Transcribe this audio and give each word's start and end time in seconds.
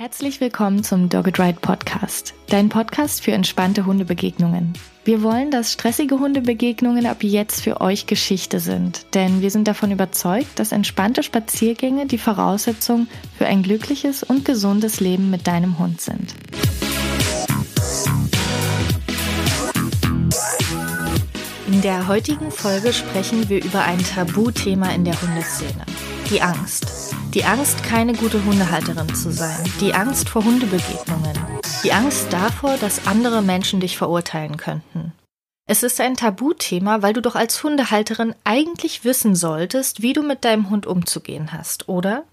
Herzlich 0.00 0.40
willkommen 0.40 0.84
zum 0.84 1.08
Dogged 1.08 1.40
Ride 1.40 1.58
Podcast, 1.60 2.32
dein 2.46 2.68
Podcast 2.68 3.20
für 3.20 3.32
entspannte 3.32 3.84
Hundebegegnungen. 3.84 4.74
Wir 5.04 5.24
wollen, 5.24 5.50
dass 5.50 5.72
stressige 5.72 6.20
Hundebegegnungen 6.20 7.04
ab 7.04 7.24
jetzt 7.24 7.62
für 7.62 7.80
euch 7.80 8.06
Geschichte 8.06 8.60
sind, 8.60 9.12
denn 9.16 9.42
wir 9.42 9.50
sind 9.50 9.66
davon 9.66 9.90
überzeugt, 9.90 10.60
dass 10.60 10.70
entspannte 10.70 11.24
Spaziergänge 11.24 12.06
die 12.06 12.16
Voraussetzung 12.16 13.08
für 13.36 13.46
ein 13.46 13.64
glückliches 13.64 14.22
und 14.22 14.44
gesundes 14.44 15.00
Leben 15.00 15.30
mit 15.30 15.48
deinem 15.48 15.80
Hund 15.80 16.00
sind. 16.00 16.32
In 21.66 21.82
der 21.82 22.06
heutigen 22.06 22.52
Folge 22.52 22.92
sprechen 22.92 23.48
wir 23.48 23.64
über 23.64 23.82
ein 23.82 23.98
Tabuthema 23.98 24.90
in 24.90 25.04
der 25.04 25.20
Hundeszene, 25.20 25.84
die 26.30 26.40
Angst. 26.40 26.97
Die 27.34 27.44
Angst, 27.44 27.82
keine 27.84 28.14
gute 28.14 28.42
Hundehalterin 28.42 29.14
zu 29.14 29.30
sein. 29.30 29.62
Die 29.82 29.92
Angst 29.92 30.30
vor 30.30 30.44
Hundebegegnungen. 30.44 31.38
Die 31.84 31.92
Angst 31.92 32.32
davor, 32.32 32.78
dass 32.78 33.06
andere 33.06 33.42
Menschen 33.42 33.80
dich 33.80 33.98
verurteilen 33.98 34.56
könnten. 34.56 35.12
Es 35.68 35.82
ist 35.82 36.00
ein 36.00 36.16
Tabuthema, 36.16 37.02
weil 37.02 37.12
du 37.12 37.20
doch 37.20 37.34
als 37.34 37.62
Hundehalterin 37.62 38.34
eigentlich 38.44 39.04
wissen 39.04 39.36
solltest, 39.36 40.00
wie 40.00 40.14
du 40.14 40.22
mit 40.22 40.46
deinem 40.46 40.70
Hund 40.70 40.86
umzugehen 40.86 41.52
hast, 41.52 41.90
oder? 41.90 42.24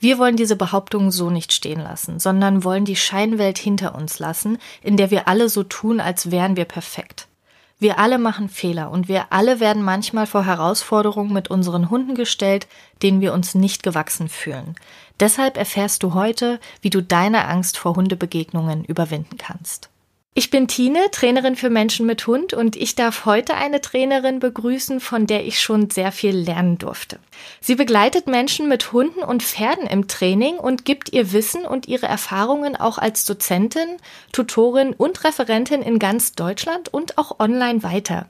Wir 0.00 0.18
wollen 0.18 0.36
diese 0.36 0.56
Behauptung 0.56 1.12
so 1.12 1.30
nicht 1.30 1.52
stehen 1.52 1.80
lassen, 1.80 2.18
sondern 2.18 2.64
wollen 2.64 2.84
die 2.84 2.96
Scheinwelt 2.96 3.58
hinter 3.58 3.94
uns 3.94 4.18
lassen, 4.18 4.58
in 4.82 4.96
der 4.96 5.12
wir 5.12 5.28
alle 5.28 5.48
so 5.48 5.62
tun, 5.62 6.00
als 6.00 6.32
wären 6.32 6.56
wir 6.56 6.64
perfekt. 6.64 7.28
Wir 7.78 7.98
alle 7.98 8.18
machen 8.18 8.48
Fehler 8.48 8.90
und 8.90 9.06
wir 9.06 9.32
alle 9.32 9.60
werden 9.60 9.82
manchmal 9.82 10.26
vor 10.26 10.46
Herausforderungen 10.46 11.32
mit 11.32 11.48
unseren 11.48 11.90
Hunden 11.90 12.14
gestellt, 12.14 12.68
denen 13.02 13.20
wir 13.20 13.34
uns 13.34 13.54
nicht 13.54 13.82
gewachsen 13.82 14.28
fühlen. 14.28 14.76
Deshalb 15.20 15.58
erfährst 15.58 16.02
du 16.02 16.14
heute, 16.14 16.58
wie 16.80 16.90
du 16.90 17.02
deine 17.02 17.46
Angst 17.46 17.76
vor 17.76 17.96
Hundebegegnungen 17.96 18.84
überwinden 18.84 19.36
kannst. 19.36 19.90
Ich 20.38 20.50
bin 20.50 20.68
Tine, 20.68 20.98
Trainerin 21.12 21.56
für 21.56 21.70
Menschen 21.70 22.04
mit 22.04 22.26
Hund 22.26 22.52
und 22.52 22.76
ich 22.76 22.94
darf 22.94 23.24
heute 23.24 23.54
eine 23.54 23.80
Trainerin 23.80 24.38
begrüßen, 24.38 25.00
von 25.00 25.26
der 25.26 25.46
ich 25.46 25.62
schon 25.62 25.88
sehr 25.88 26.12
viel 26.12 26.36
lernen 26.36 26.76
durfte. 26.76 27.18
Sie 27.62 27.74
begleitet 27.74 28.26
Menschen 28.26 28.68
mit 28.68 28.92
Hunden 28.92 29.20
und 29.20 29.42
Pferden 29.42 29.86
im 29.86 30.08
Training 30.08 30.56
und 30.58 30.84
gibt 30.84 31.10
ihr 31.14 31.32
Wissen 31.32 31.64
und 31.64 31.88
ihre 31.88 32.04
Erfahrungen 32.04 32.76
auch 32.76 32.98
als 32.98 33.24
Dozentin, 33.24 33.96
Tutorin 34.30 34.92
und 34.92 35.24
Referentin 35.24 35.80
in 35.80 35.98
ganz 35.98 36.34
Deutschland 36.34 36.92
und 36.92 37.16
auch 37.16 37.40
online 37.40 37.82
weiter. 37.82 38.26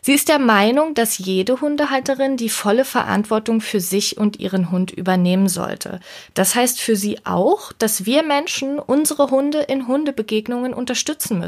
Sie 0.00 0.14
ist 0.14 0.28
der 0.28 0.38
Meinung, 0.38 0.94
dass 0.94 1.18
jede 1.18 1.60
Hundehalterin 1.60 2.36
die 2.36 2.48
volle 2.48 2.84
Verantwortung 2.84 3.60
für 3.60 3.80
sich 3.80 4.16
und 4.16 4.38
ihren 4.38 4.70
Hund 4.70 4.92
übernehmen 4.92 5.48
sollte. 5.48 5.98
Das 6.34 6.54
heißt 6.54 6.80
für 6.80 6.94
sie 6.94 7.18
auch, 7.26 7.72
dass 7.72 8.06
wir 8.06 8.22
Menschen 8.22 8.78
unsere 8.78 9.30
Hunde 9.30 9.58
in 9.58 9.88
Hundebegegnungen 9.88 10.72
unterstützen 10.72 11.40
müssen, 11.40 11.47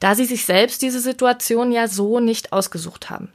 da 0.00 0.14
sie 0.14 0.24
sich 0.24 0.44
selbst 0.44 0.82
diese 0.82 1.00
Situation 1.00 1.72
ja 1.72 1.88
so 1.88 2.20
nicht 2.20 2.52
ausgesucht 2.52 3.10
haben. 3.10 3.32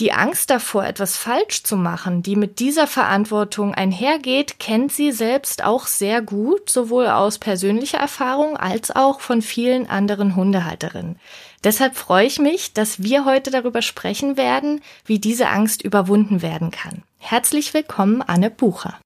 Die 0.00 0.10
Angst 0.10 0.50
davor, 0.50 0.84
etwas 0.84 1.16
falsch 1.16 1.62
zu 1.62 1.76
machen, 1.76 2.24
die 2.24 2.34
mit 2.34 2.58
dieser 2.58 2.88
Verantwortung 2.88 3.74
einhergeht, 3.74 4.58
kennt 4.58 4.90
sie 4.90 5.12
selbst 5.12 5.62
auch 5.62 5.86
sehr 5.86 6.20
gut, 6.20 6.68
sowohl 6.68 7.06
aus 7.06 7.38
persönlicher 7.38 7.98
Erfahrung 7.98 8.56
als 8.56 8.90
auch 8.90 9.20
von 9.20 9.40
vielen 9.40 9.88
anderen 9.88 10.34
Hundehalterinnen. 10.34 11.20
Deshalb 11.62 11.94
freue 11.94 12.26
ich 12.26 12.40
mich, 12.40 12.72
dass 12.72 13.04
wir 13.04 13.24
heute 13.24 13.52
darüber 13.52 13.82
sprechen 13.82 14.36
werden, 14.36 14.80
wie 15.06 15.20
diese 15.20 15.48
Angst 15.48 15.82
überwunden 15.82 16.42
werden 16.42 16.72
kann. 16.72 17.04
Herzlich 17.18 17.72
willkommen, 17.72 18.20
Anne 18.20 18.50
Bucher. 18.50 18.98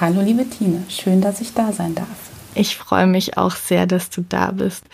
Hallo, 0.00 0.20
liebe 0.20 0.50
Tine. 0.50 0.82
Schön, 0.88 1.20
dass 1.20 1.40
ich 1.40 1.54
da 1.54 1.72
sein 1.72 1.94
darf. 1.94 2.08
Ich 2.56 2.76
freue 2.76 3.06
mich 3.06 3.38
auch 3.38 3.54
sehr, 3.54 3.86
dass 3.86 4.10
du 4.10 4.22
da 4.28 4.50
bist. 4.50 4.84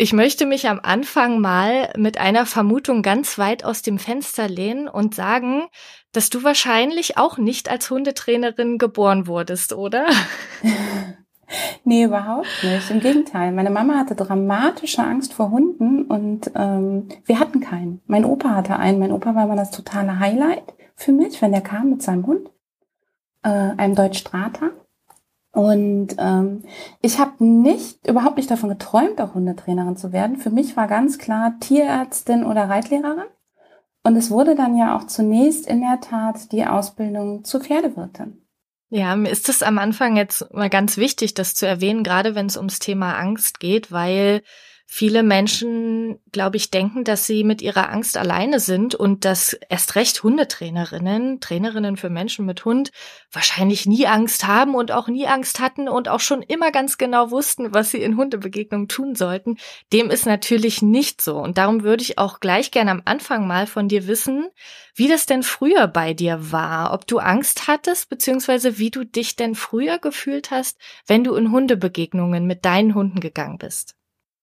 Ich 0.00 0.12
möchte 0.12 0.46
mich 0.46 0.68
am 0.68 0.78
Anfang 0.80 1.40
mal 1.40 1.92
mit 1.96 2.18
einer 2.18 2.46
Vermutung 2.46 3.02
ganz 3.02 3.36
weit 3.36 3.64
aus 3.64 3.82
dem 3.82 3.98
Fenster 3.98 4.48
lehnen 4.48 4.86
und 4.86 5.16
sagen, 5.16 5.64
dass 6.12 6.30
du 6.30 6.44
wahrscheinlich 6.44 7.18
auch 7.18 7.36
nicht 7.36 7.68
als 7.68 7.90
Hundetrainerin 7.90 8.78
geboren 8.78 9.26
wurdest, 9.26 9.72
oder? 9.72 10.06
nee, 11.84 12.04
überhaupt 12.04 12.46
nicht. 12.62 12.88
Im 12.92 13.00
Gegenteil. 13.00 13.50
Meine 13.50 13.70
Mama 13.70 13.96
hatte 13.96 14.14
dramatische 14.14 15.02
Angst 15.02 15.34
vor 15.34 15.50
Hunden 15.50 16.04
und 16.04 16.48
ähm, 16.54 17.08
wir 17.24 17.40
hatten 17.40 17.58
keinen. 17.58 18.00
Mein 18.06 18.24
Opa 18.24 18.50
hatte 18.50 18.76
einen. 18.76 19.00
Mein 19.00 19.10
Opa 19.10 19.34
war 19.34 19.46
immer 19.46 19.56
das 19.56 19.72
totale 19.72 20.20
Highlight 20.20 20.62
für 20.94 21.10
mich, 21.10 21.42
wenn 21.42 21.50
der 21.50 21.60
kam 21.60 21.90
mit 21.90 22.02
seinem 22.02 22.24
Hund, 22.24 22.48
äh, 23.42 23.48
einem 23.48 23.96
Deutsch 23.96 24.20
Strata. 24.20 24.70
Und 25.52 26.16
ähm, 26.18 26.64
ich 27.00 27.18
habe 27.18 27.42
nicht, 27.44 28.06
überhaupt 28.06 28.36
nicht 28.36 28.50
davon 28.50 28.68
geträumt, 28.68 29.20
auch 29.20 29.34
Hundetrainerin 29.34 29.96
zu 29.96 30.12
werden. 30.12 30.36
Für 30.36 30.50
mich 30.50 30.76
war 30.76 30.86
ganz 30.86 31.18
klar 31.18 31.54
Tierärztin 31.58 32.44
oder 32.44 32.68
Reitlehrerin. 32.68 33.28
Und 34.04 34.16
es 34.16 34.30
wurde 34.30 34.54
dann 34.54 34.76
ja 34.76 34.96
auch 34.96 35.04
zunächst 35.04 35.66
in 35.66 35.80
der 35.80 36.00
Tat 36.00 36.52
die 36.52 36.64
Ausbildung 36.64 37.44
zur 37.44 37.60
Pferdewirtin. 37.60 38.42
Ja, 38.90 39.16
mir 39.16 39.28
ist 39.28 39.48
es 39.48 39.62
am 39.62 39.78
Anfang 39.78 40.16
jetzt 40.16 40.52
mal 40.54 40.70
ganz 40.70 40.96
wichtig, 40.96 41.34
das 41.34 41.54
zu 41.54 41.66
erwähnen, 41.66 42.04
gerade 42.04 42.34
wenn 42.34 42.46
es 42.46 42.56
ums 42.56 42.78
Thema 42.78 43.18
Angst 43.18 43.60
geht, 43.60 43.92
weil 43.92 44.42
viele 44.90 45.22
Menschen, 45.22 46.18
glaube 46.32 46.56
ich, 46.56 46.70
denken, 46.70 47.04
dass 47.04 47.26
sie 47.26 47.44
mit 47.44 47.60
ihrer 47.60 47.90
Angst 47.90 48.16
alleine 48.16 48.58
sind 48.58 48.94
und 48.94 49.26
dass 49.26 49.52
erst 49.68 49.96
recht 49.96 50.22
Hundetrainerinnen, 50.22 51.40
Trainerinnen 51.40 51.98
für 51.98 52.08
Menschen 52.08 52.46
mit 52.46 52.64
Hund, 52.64 52.90
wahrscheinlich 53.30 53.84
nie 53.84 54.06
Angst 54.06 54.46
haben 54.46 54.74
und 54.74 54.90
auch 54.90 55.08
nie 55.08 55.26
Angst 55.26 55.60
hatten 55.60 55.90
und 55.90 56.08
auch 56.08 56.20
schon 56.20 56.40
immer 56.40 56.72
ganz 56.72 56.96
genau 56.96 57.30
wussten, 57.30 57.74
was 57.74 57.90
sie 57.90 58.02
in 58.02 58.16
Hundebegegnungen 58.16 58.88
tun 58.88 59.14
sollten. 59.14 59.58
Dem 59.92 60.08
ist 60.08 60.24
natürlich 60.24 60.80
nicht 60.80 61.20
so. 61.20 61.36
Und 61.36 61.58
darum 61.58 61.82
würde 61.82 62.02
ich 62.02 62.16
auch 62.16 62.40
gleich 62.40 62.70
gerne 62.70 62.90
am 62.90 63.02
Anfang 63.04 63.46
mal 63.46 63.66
von 63.66 63.88
dir 63.88 64.06
wissen, 64.06 64.48
wie 64.94 65.08
das 65.08 65.26
denn 65.26 65.42
früher 65.42 65.86
bei 65.86 66.14
dir 66.14 66.50
war, 66.50 66.94
ob 66.94 67.06
du 67.06 67.18
Angst 67.18 67.68
hattest, 67.68 68.08
beziehungsweise 68.08 68.78
wie 68.78 68.90
du 68.90 69.04
dich 69.04 69.36
denn 69.36 69.54
früher 69.54 69.98
gefühlt 69.98 70.50
hast, 70.50 70.78
wenn 71.06 71.24
du 71.24 71.34
in 71.34 71.52
Hundebegegnungen 71.52 72.46
mit 72.46 72.64
deinen 72.64 72.94
Hunden 72.94 73.20
gegangen 73.20 73.58
bist. 73.58 73.97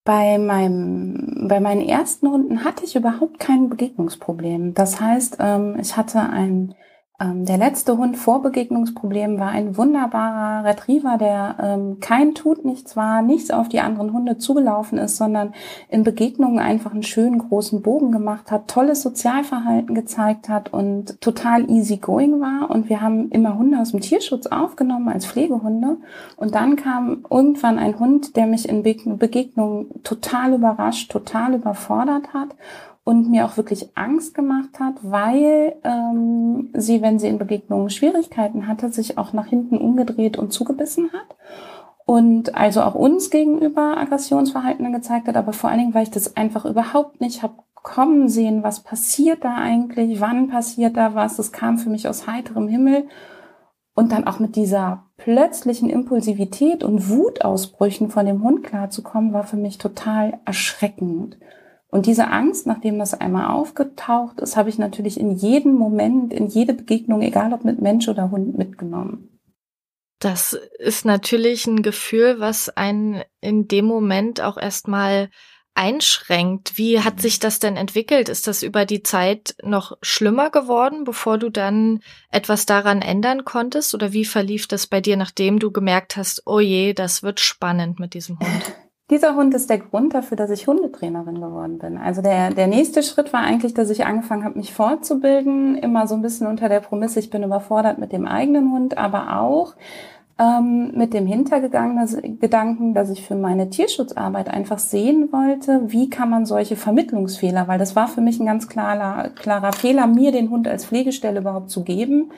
Bei 0.05 0.37
meinem, 0.37 1.47
bei 1.49 1.59
meinen 1.59 1.81
ersten 1.81 2.29
Hunden 2.29 2.63
hatte 2.63 2.85
ich 2.85 2.95
überhaupt 2.95 3.39
kein 3.39 3.69
Begegnungsproblem. 3.69 4.75
Das 4.75 5.01
heißt, 5.01 5.37
ähm, 5.39 5.77
ich 5.79 5.97
hatte 5.97 6.19
ein 6.21 6.75
der 7.17 7.57
letzte 7.57 7.97
Hund 7.97 8.17
vor 8.17 8.41
Begegnungsproblemen 8.41 9.39
war 9.39 9.47
ein 9.49 9.77
wunderbarer 9.77 10.65
Retriever, 10.65 11.17
der 11.17 11.55
ähm, 11.61 11.99
kein 12.01 12.35
Tut 12.35 12.65
nichts 12.65 12.97
war, 12.97 13.21
nichts 13.21 13.51
auf 13.51 13.69
die 13.69 13.79
anderen 13.79 14.11
Hunde 14.11 14.37
zugelaufen 14.37 14.97
ist, 14.97 15.15
sondern 15.15 15.53
in 15.87 16.03
Begegnungen 16.03 16.59
einfach 16.59 16.91
einen 16.91 17.03
schönen 17.03 17.39
großen 17.39 17.81
Bogen 17.81 18.11
gemacht 18.11 18.51
hat, 18.51 18.67
tolles 18.67 19.01
Sozialverhalten 19.01 19.95
gezeigt 19.95 20.49
hat 20.49 20.73
und 20.73 21.21
total 21.21 21.69
easy 21.71 21.97
going 21.97 22.41
war. 22.41 22.69
Und 22.69 22.89
wir 22.89 22.99
haben 22.99 23.29
immer 23.29 23.57
Hunde 23.57 23.79
aus 23.79 23.91
dem 23.91 24.01
Tierschutz 24.01 24.47
aufgenommen 24.47 25.07
als 25.07 25.25
Pflegehunde. 25.25 25.97
Und 26.35 26.53
dann 26.53 26.75
kam 26.75 27.23
irgendwann 27.29 27.79
ein 27.79 27.97
Hund, 27.97 28.35
der 28.35 28.45
mich 28.45 28.67
in 28.67 28.83
Be 28.83 28.95
Begegnungen 29.05 30.03
total 30.03 30.53
überrascht, 30.53 31.11
total 31.11 31.53
überfordert 31.53 32.33
hat 32.33 32.49
und 33.05 33.29
mir 33.29 33.45
auch 33.45 33.55
wirklich 33.55 33.95
Angst 33.95 34.33
gemacht 34.33 34.79
hat, 34.79 34.95
weil 35.01 35.75
ähm, 35.83 36.71
sie, 36.73 37.01
wenn 37.01 37.19
sie 37.19 37.29
in 37.29 37.37
Begegnungen 37.37 37.89
Schwierigkeiten 37.89 38.67
hatte, 38.67 38.91
sich 38.91 39.17
auch 39.17 39.31
nach 39.31 39.45
hinten 39.45 39.77
umgedreht 39.77 40.37
und 40.37 40.51
zugebissen 40.51 41.11
hat 41.13 41.37
und 42.05 42.55
also 42.55 42.81
auch 42.81 42.95
uns 42.95 43.29
gegenüber 43.29 43.97
Aggressionsverhalten 43.97 44.91
gezeigt 44.91 45.27
hat, 45.27 45.37
aber 45.37 45.53
vor 45.53 45.69
allen 45.69 45.79
Dingen, 45.79 45.93
weil 45.93 46.03
ich 46.03 46.11
das 46.11 46.35
einfach 46.35 46.65
überhaupt 46.65 47.21
nicht 47.21 47.43
habe 47.43 47.53
kommen 47.85 48.27
sehen, 48.29 48.63
was 48.63 48.81
passiert 48.81 49.45
da 49.45 49.53
eigentlich, 49.55 50.19
wann 50.19 50.47
passiert 50.47 50.97
da 50.97 51.13
was, 51.13 51.37
das 51.37 51.51
kam 51.51 51.77
für 51.77 51.91
mich 51.91 52.07
aus 52.07 52.25
heiterem 52.25 52.67
Himmel. 52.67 53.07
Und 53.93 54.11
dann 54.11 54.25
auch 54.25 54.39
mit 54.39 54.55
dieser 54.55 55.03
plötzlichen 55.17 55.89
Impulsivität 55.89 56.83
und 56.83 57.09
Wutausbrüchen 57.09 58.09
von 58.09 58.25
dem 58.25 58.43
Hund 58.43 58.63
klarzukommen, 58.63 59.31
war 59.31 59.43
für 59.43 59.55
mich 59.55 59.77
total 59.77 60.39
erschreckend. 60.45 61.37
Und 61.95 62.07
diese 62.07 62.27
Angst, 62.27 62.67
nachdem 62.67 62.99
das 62.99 63.13
einmal 63.13 63.51
aufgetaucht 63.51 64.41
ist, 64.41 64.57
habe 64.57 64.67
ich 64.67 64.77
natürlich 64.77 65.17
in 65.17 65.31
jedem 65.31 65.75
Moment, 65.75 66.33
in 66.33 66.47
jede 66.47 66.73
Begegnung, 66.73 67.21
egal 67.21 67.53
ob 67.53 67.63
mit 67.63 67.81
Mensch 67.81 68.09
oder 68.09 68.31
Hund, 68.31 68.57
mitgenommen. 68.57 69.39
Das 70.19 70.59
ist 70.77 71.05
natürlich 71.05 71.67
ein 71.67 71.83
Gefühl, 71.83 72.41
was 72.41 72.67
einen 72.67 73.23
in 73.39 73.69
dem 73.69 73.85
Moment 73.85 74.41
auch 74.41 74.57
erstmal 74.57 75.29
einschränkt. 75.73 76.77
Wie 76.77 76.99
hat 76.99 77.21
sich 77.21 77.39
das 77.39 77.59
denn 77.59 77.77
entwickelt? 77.77 78.27
Ist 78.27 78.47
das 78.47 78.61
über 78.61 78.85
die 78.85 79.01
Zeit 79.01 79.55
noch 79.63 79.97
schlimmer 80.01 80.49
geworden, 80.49 81.05
bevor 81.05 81.37
du 81.37 81.49
dann 81.49 82.01
etwas 82.29 82.65
daran 82.65 83.01
ändern 83.01 83.45
konntest? 83.45 83.95
Oder 83.95 84.11
wie 84.11 84.25
verlief 84.25 84.67
das 84.67 84.85
bei 84.85 84.99
dir, 84.99 85.15
nachdem 85.15 85.59
du 85.59 85.71
gemerkt 85.71 86.17
hast, 86.17 86.41
oh 86.45 86.59
je, 86.59 86.91
das 86.91 87.23
wird 87.23 87.39
spannend 87.39 88.01
mit 88.01 88.13
diesem 88.15 88.37
Hund? 88.37 88.84
Dieser 89.11 89.35
Hund 89.35 89.53
ist 89.53 89.69
der 89.69 89.77
Grund 89.77 90.15
dafür, 90.15 90.35
dass 90.35 90.49
ich 90.49 90.65
Hundetrainerin 90.65 91.35
geworden 91.35 91.77
bin. 91.77 91.97
Also 91.97 92.23
der, 92.23 92.49
der 92.49 92.65
nächste 92.65 93.03
Schritt 93.03 93.33
war 93.33 93.41
eigentlich, 93.41 93.75
dass 93.75 93.91
ich 93.91 94.03
angefangen 94.03 94.43
habe, 94.43 94.57
mich 94.57 94.73
fortzubilden, 94.73 95.77
immer 95.77 96.07
so 96.07 96.15
ein 96.15 96.23
bisschen 96.23 96.47
unter 96.47 96.69
der 96.69 96.79
Prämisse, 96.79 97.19
ich 97.19 97.29
bin 97.29 97.43
überfordert 97.43 97.99
mit 97.99 98.11
dem 98.11 98.25
eigenen 98.25 98.71
Hund, 98.71 98.97
aber 98.97 99.39
auch 99.39 99.75
ähm, 100.39 100.91
mit 100.95 101.13
dem 101.13 101.27
Hintergedanken, 101.27 102.93
dass 102.95 103.09
ich 103.11 103.27
für 103.27 103.35
meine 103.35 103.69
Tierschutzarbeit 103.69 104.49
einfach 104.49 104.79
sehen 104.79 105.31
wollte, 105.31 105.83
wie 105.85 106.09
kann 106.09 106.31
man 106.31 106.47
solche 106.47 106.75
Vermittlungsfehler, 106.75 107.67
weil 107.67 107.77
das 107.77 107.95
war 107.95 108.07
für 108.07 108.21
mich 108.21 108.39
ein 108.39 108.47
ganz 108.47 108.67
klarer, 108.67 109.29
klarer 109.29 109.71
Fehler, 109.71 110.07
mir 110.07 110.31
den 110.31 110.49
Hund 110.49 110.67
als 110.67 110.83
Pflegestelle 110.83 111.41
überhaupt 111.41 111.69
zu 111.69 111.83
geben. 111.83 112.31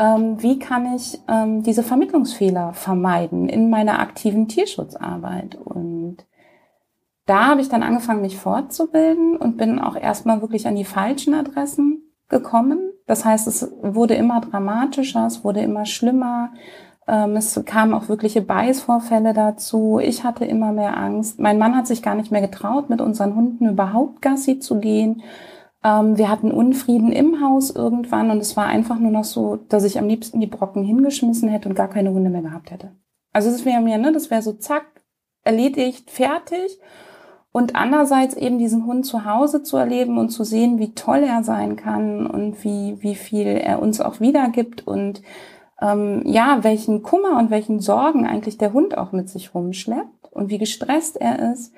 Ähm, 0.00 0.42
wie 0.42 0.58
kann 0.58 0.96
ich 0.96 1.20
ähm, 1.28 1.62
diese 1.62 1.82
Vermittlungsfehler 1.82 2.72
vermeiden 2.72 3.50
in 3.50 3.68
meiner 3.68 3.98
aktiven 3.98 4.48
Tierschutzarbeit? 4.48 5.56
Und 5.56 6.24
da 7.26 7.48
habe 7.48 7.60
ich 7.60 7.68
dann 7.68 7.82
angefangen, 7.82 8.22
mich 8.22 8.38
fortzubilden 8.38 9.36
und 9.36 9.58
bin 9.58 9.78
auch 9.78 9.96
erstmal 9.96 10.40
wirklich 10.40 10.66
an 10.66 10.74
die 10.74 10.86
falschen 10.86 11.34
Adressen 11.34 12.02
gekommen. 12.30 12.78
Das 13.06 13.26
heißt, 13.26 13.46
es 13.46 13.70
wurde 13.82 14.14
immer 14.14 14.40
dramatischer, 14.40 15.26
es 15.26 15.44
wurde 15.44 15.60
immer 15.60 15.84
schlimmer. 15.84 16.54
Ähm, 17.06 17.36
es 17.36 17.60
kamen 17.66 17.92
auch 17.92 18.08
wirkliche 18.08 18.40
Beißvorfälle 18.40 19.34
dazu. 19.34 20.00
Ich 20.02 20.24
hatte 20.24 20.46
immer 20.46 20.72
mehr 20.72 20.96
Angst. 20.96 21.38
Mein 21.38 21.58
Mann 21.58 21.76
hat 21.76 21.86
sich 21.86 22.02
gar 22.02 22.14
nicht 22.14 22.32
mehr 22.32 22.40
getraut, 22.40 22.88
mit 22.88 23.02
unseren 23.02 23.34
Hunden 23.34 23.68
überhaupt 23.68 24.22
Gassi 24.22 24.60
zu 24.60 24.80
gehen. 24.80 25.22
Ähm, 25.82 26.18
wir 26.18 26.28
hatten 26.28 26.50
Unfrieden 26.50 27.12
im 27.12 27.40
Haus 27.40 27.70
irgendwann 27.70 28.30
und 28.30 28.38
es 28.38 28.56
war 28.56 28.66
einfach 28.66 28.98
nur 28.98 29.10
noch 29.10 29.24
so, 29.24 29.56
dass 29.68 29.84
ich 29.84 29.98
am 29.98 30.08
liebsten 30.08 30.40
die 30.40 30.46
Brocken 30.46 30.84
hingeschmissen 30.84 31.48
hätte 31.48 31.68
und 31.68 31.74
gar 31.74 31.88
keine 31.88 32.12
Hunde 32.12 32.30
mehr 32.30 32.42
gehabt 32.42 32.70
hätte. 32.70 32.92
Also 33.32 33.50
das 33.50 33.64
wäre 33.64 33.80
mir, 33.80 33.98
ne, 33.98 34.12
das 34.12 34.30
wäre 34.30 34.42
so 34.42 34.52
zack, 34.52 34.84
erledigt, 35.42 36.10
fertig. 36.10 36.78
Und 37.52 37.74
andererseits 37.74 38.36
eben 38.36 38.58
diesen 38.58 38.86
Hund 38.86 39.04
zu 39.06 39.24
Hause 39.24 39.64
zu 39.64 39.76
erleben 39.76 40.18
und 40.18 40.28
zu 40.28 40.44
sehen, 40.44 40.78
wie 40.78 40.94
toll 40.94 41.24
er 41.24 41.42
sein 41.42 41.74
kann 41.74 42.26
und 42.26 42.62
wie, 42.62 42.96
wie 43.00 43.16
viel 43.16 43.48
er 43.48 43.82
uns 43.82 44.00
auch 44.00 44.20
wiedergibt 44.20 44.86
und 44.86 45.22
ähm, 45.80 46.22
ja, 46.26 46.62
welchen 46.62 47.02
Kummer 47.02 47.38
und 47.38 47.50
welchen 47.50 47.80
Sorgen 47.80 48.26
eigentlich 48.26 48.58
der 48.58 48.72
Hund 48.72 48.96
auch 48.96 49.10
mit 49.10 49.28
sich 49.28 49.54
rumschleppt 49.54 50.32
und 50.32 50.50
wie 50.50 50.58
gestresst 50.58 51.16
er 51.16 51.52
ist. 51.52 51.72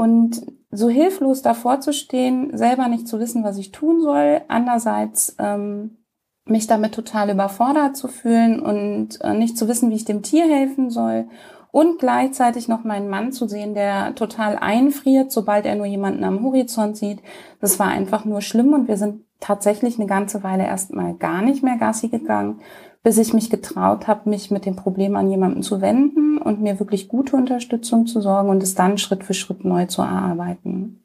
Und 0.00 0.46
so 0.70 0.88
hilflos 0.88 1.42
davor 1.42 1.80
zu 1.80 1.92
stehen, 1.92 2.56
selber 2.56 2.88
nicht 2.88 3.06
zu 3.06 3.20
wissen, 3.20 3.44
was 3.44 3.58
ich 3.58 3.70
tun 3.70 4.00
soll, 4.00 4.40
andererseits 4.48 5.36
ähm, 5.38 5.98
mich 6.46 6.66
damit 6.66 6.94
total 6.94 7.28
überfordert 7.28 7.98
zu 7.98 8.08
fühlen 8.08 8.60
und 8.60 9.20
äh, 9.20 9.34
nicht 9.34 9.58
zu 9.58 9.68
wissen, 9.68 9.90
wie 9.90 9.96
ich 9.96 10.06
dem 10.06 10.22
Tier 10.22 10.46
helfen 10.46 10.88
soll 10.88 11.26
und 11.70 11.98
gleichzeitig 11.98 12.66
noch 12.66 12.82
meinen 12.82 13.10
Mann 13.10 13.30
zu 13.30 13.46
sehen, 13.46 13.74
der 13.74 14.14
total 14.14 14.56
einfriert, 14.56 15.30
sobald 15.32 15.66
er 15.66 15.76
nur 15.76 15.84
jemanden 15.84 16.24
am 16.24 16.42
Horizont 16.42 16.96
sieht. 16.96 17.20
Das 17.60 17.78
war 17.78 17.88
einfach 17.88 18.24
nur 18.24 18.40
schlimm 18.40 18.72
und 18.72 18.88
wir 18.88 18.96
sind 18.96 19.26
tatsächlich 19.38 19.98
eine 19.98 20.06
ganze 20.06 20.42
Weile 20.42 20.64
erstmal 20.64 21.12
gar 21.12 21.42
nicht 21.42 21.62
mehr 21.62 21.76
Gassi 21.76 22.08
gegangen, 22.08 22.62
bis 23.02 23.18
ich 23.18 23.32
mich 23.32 23.50
getraut 23.50 24.06
habe, 24.06 24.28
mich 24.28 24.50
mit 24.50 24.66
dem 24.66 24.76
Problem 24.76 25.16
an 25.16 25.30
jemanden 25.30 25.62
zu 25.62 25.80
wenden 25.80 26.38
und 26.38 26.60
mir 26.60 26.78
wirklich 26.78 27.08
gute 27.08 27.36
Unterstützung 27.36 28.06
zu 28.06 28.20
sorgen 28.20 28.50
und 28.50 28.62
es 28.62 28.74
dann 28.74 28.98
Schritt 28.98 29.24
für 29.24 29.34
Schritt 29.34 29.64
neu 29.64 29.86
zu 29.86 30.02
erarbeiten. 30.02 31.00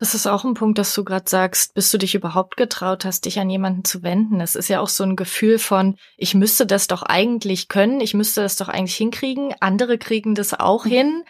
Das 0.00 0.14
ist 0.14 0.28
auch 0.28 0.44
ein 0.44 0.54
Punkt, 0.54 0.78
dass 0.78 0.94
du 0.94 1.02
gerade 1.02 1.28
sagst, 1.28 1.74
bis 1.74 1.90
du 1.90 1.98
dich 1.98 2.14
überhaupt 2.14 2.56
getraut 2.56 3.04
hast, 3.04 3.24
dich 3.24 3.40
an 3.40 3.50
jemanden 3.50 3.84
zu 3.84 4.04
wenden. 4.04 4.40
Es 4.40 4.54
ist 4.54 4.68
ja 4.68 4.80
auch 4.80 4.88
so 4.88 5.02
ein 5.02 5.16
Gefühl 5.16 5.58
von, 5.58 5.96
ich 6.16 6.34
müsste 6.34 6.66
das 6.66 6.86
doch 6.86 7.02
eigentlich 7.02 7.66
können, 7.66 8.00
ich 8.00 8.14
müsste 8.14 8.42
das 8.42 8.56
doch 8.56 8.68
eigentlich 8.68 8.96
hinkriegen, 8.96 9.54
andere 9.58 9.98
kriegen 9.98 10.36
das 10.36 10.54
auch 10.54 10.84
mhm. 10.84 10.90
hin. 10.90 11.24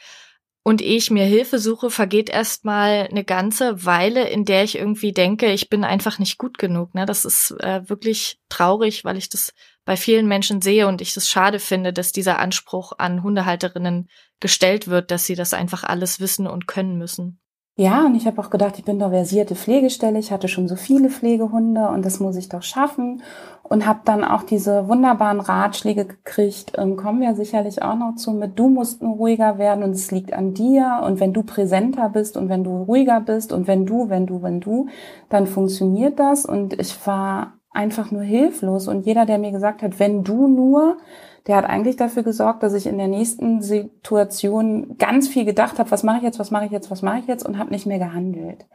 Und 0.65 0.83
ehe 0.83 0.99
ich 0.99 1.11
mir 1.11 1.25
Hilfe 1.25 1.59
suche, 1.59 1.89
vergeht 1.89 2.29
erstmal 2.29 3.09
eine 3.11 3.25
ganze 3.25 3.87
Weile, 3.87 4.29
in 4.29 4.45
der 4.45 4.65
ich 4.65 4.77
irgendwie 4.77 5.13
denke, 5.13 5.51
ich 5.51 5.71
bin 5.71 5.83
einfach 5.83 6.19
nicht 6.19 6.37
gut 6.37 6.59
genug. 6.59 6.95
Ne? 6.95 7.07
Das 7.07 7.25
ist 7.25 7.53
äh, 7.61 7.89
wirklich 7.89 8.39
traurig, 8.51 9.03
weil 9.03 9.17
ich 9.17 9.31
das 9.31 9.55
bei 9.89 9.97
vielen 9.97 10.29
Menschen 10.29 10.61
sehe 10.61 10.87
und 10.87 11.01
ich 11.01 11.17
es 11.17 11.31
schade 11.31 11.59
finde, 11.59 11.95
dass 11.95 12.13
dieser 12.13 12.39
Anspruch 12.41 12.93
an 12.99 13.23
Hundehalterinnen 13.23 14.11
gestellt 14.39 14.87
wird, 14.87 15.11
dass 15.11 15.25
sie 15.25 15.35
das 15.35 15.55
einfach 15.55 15.83
alles 15.83 16.21
wissen 16.21 16.47
und 16.47 16.69
können 16.69 16.99
müssen. 16.99 17.41
Ja, 17.75 18.05
und 18.05 18.15
ich 18.15 18.27
habe 18.27 18.39
auch 18.43 18.51
gedacht, 18.51 18.75
ich 18.77 18.85
bin 18.85 18.99
doch 18.99 19.09
versierte 19.09 19.55
Pflegestelle, 19.55 20.19
ich 20.19 20.31
hatte 20.31 20.47
schon 20.47 20.69
so 20.69 20.77
viele 20.77 21.09
Pflegehunde 21.09 21.89
und 21.89 22.05
das 22.05 22.21
muss 22.21 22.37
ich 22.37 22.51
doch 22.51 22.63
schaffen. 22.63 23.23
Und 23.63 23.87
habe 23.87 24.01
dann 24.05 24.25
auch 24.25 24.43
diese 24.43 24.89
wunderbaren 24.89 25.41
Ratschläge 25.41 26.05
gekriegt, 26.05 26.73
ähm, 26.77 26.97
kommen 26.97 27.23
wir 27.23 27.35
sicherlich 27.35 27.81
auch 27.81 27.97
noch 27.97 28.17
zu, 28.17 28.33
mit 28.33 28.59
du 28.59 28.69
musst 28.69 29.01
nur 29.01 29.17
ruhiger 29.17 29.57
werden 29.57 29.85
und 29.85 29.93
es 29.93 30.11
liegt 30.11 30.35
an 30.35 30.53
dir 30.53 31.01
und 31.07 31.19
wenn 31.19 31.33
du 31.33 31.43
präsenter 31.45 32.11
bist 32.11 32.37
und 32.37 32.51
wenn 32.51 32.63
du 32.63 32.83
ruhiger 32.83 33.23
bist 33.23 33.55
und 33.55 33.67
wenn 33.67 33.87
du, 33.87 34.11
wenn 34.11 34.27
du, 34.27 34.43
wenn 34.43 34.61
du, 34.61 34.89
dann 35.31 35.47
funktioniert 35.47 36.19
das. 36.19 36.45
Und 36.45 36.79
ich 36.79 36.95
war 37.07 37.58
einfach 37.71 38.11
nur 38.11 38.23
hilflos 38.23 38.89
und 38.89 39.07
jeder, 39.07 39.27
der 39.27 39.39
mir 39.39 39.53
gesagt 39.53 39.83
hat, 39.83 40.01
wenn 40.01 40.25
du 40.25 40.49
nur, 40.49 40.99
der 41.47 41.57
hat 41.57 41.65
eigentlich 41.65 41.97
dafür 41.97 42.23
gesorgt, 42.23 42.63
dass 42.63 42.75
ich 42.75 42.87
in 42.87 42.99
der 42.99 43.09
nächsten 43.09 43.63
Situation 43.63 44.97
ganz 44.99 45.29
viel 45.29 45.45
gedacht 45.45 45.79
habe, 45.79 45.91
was 45.91 46.03
mache 46.03 46.19
ich 46.19 46.23
jetzt, 46.23 46.39
was 46.39 46.51
mache 46.51 46.67
ich 46.67 46.73
jetzt, 46.73 46.91
was 46.91 47.03
mache 47.03 47.19
ich 47.21 47.27
jetzt 47.27 47.47
und 47.47 47.59
habe 47.59 47.71
nicht 47.71 47.87
mehr 47.87 47.99
gehandelt. 47.99 48.67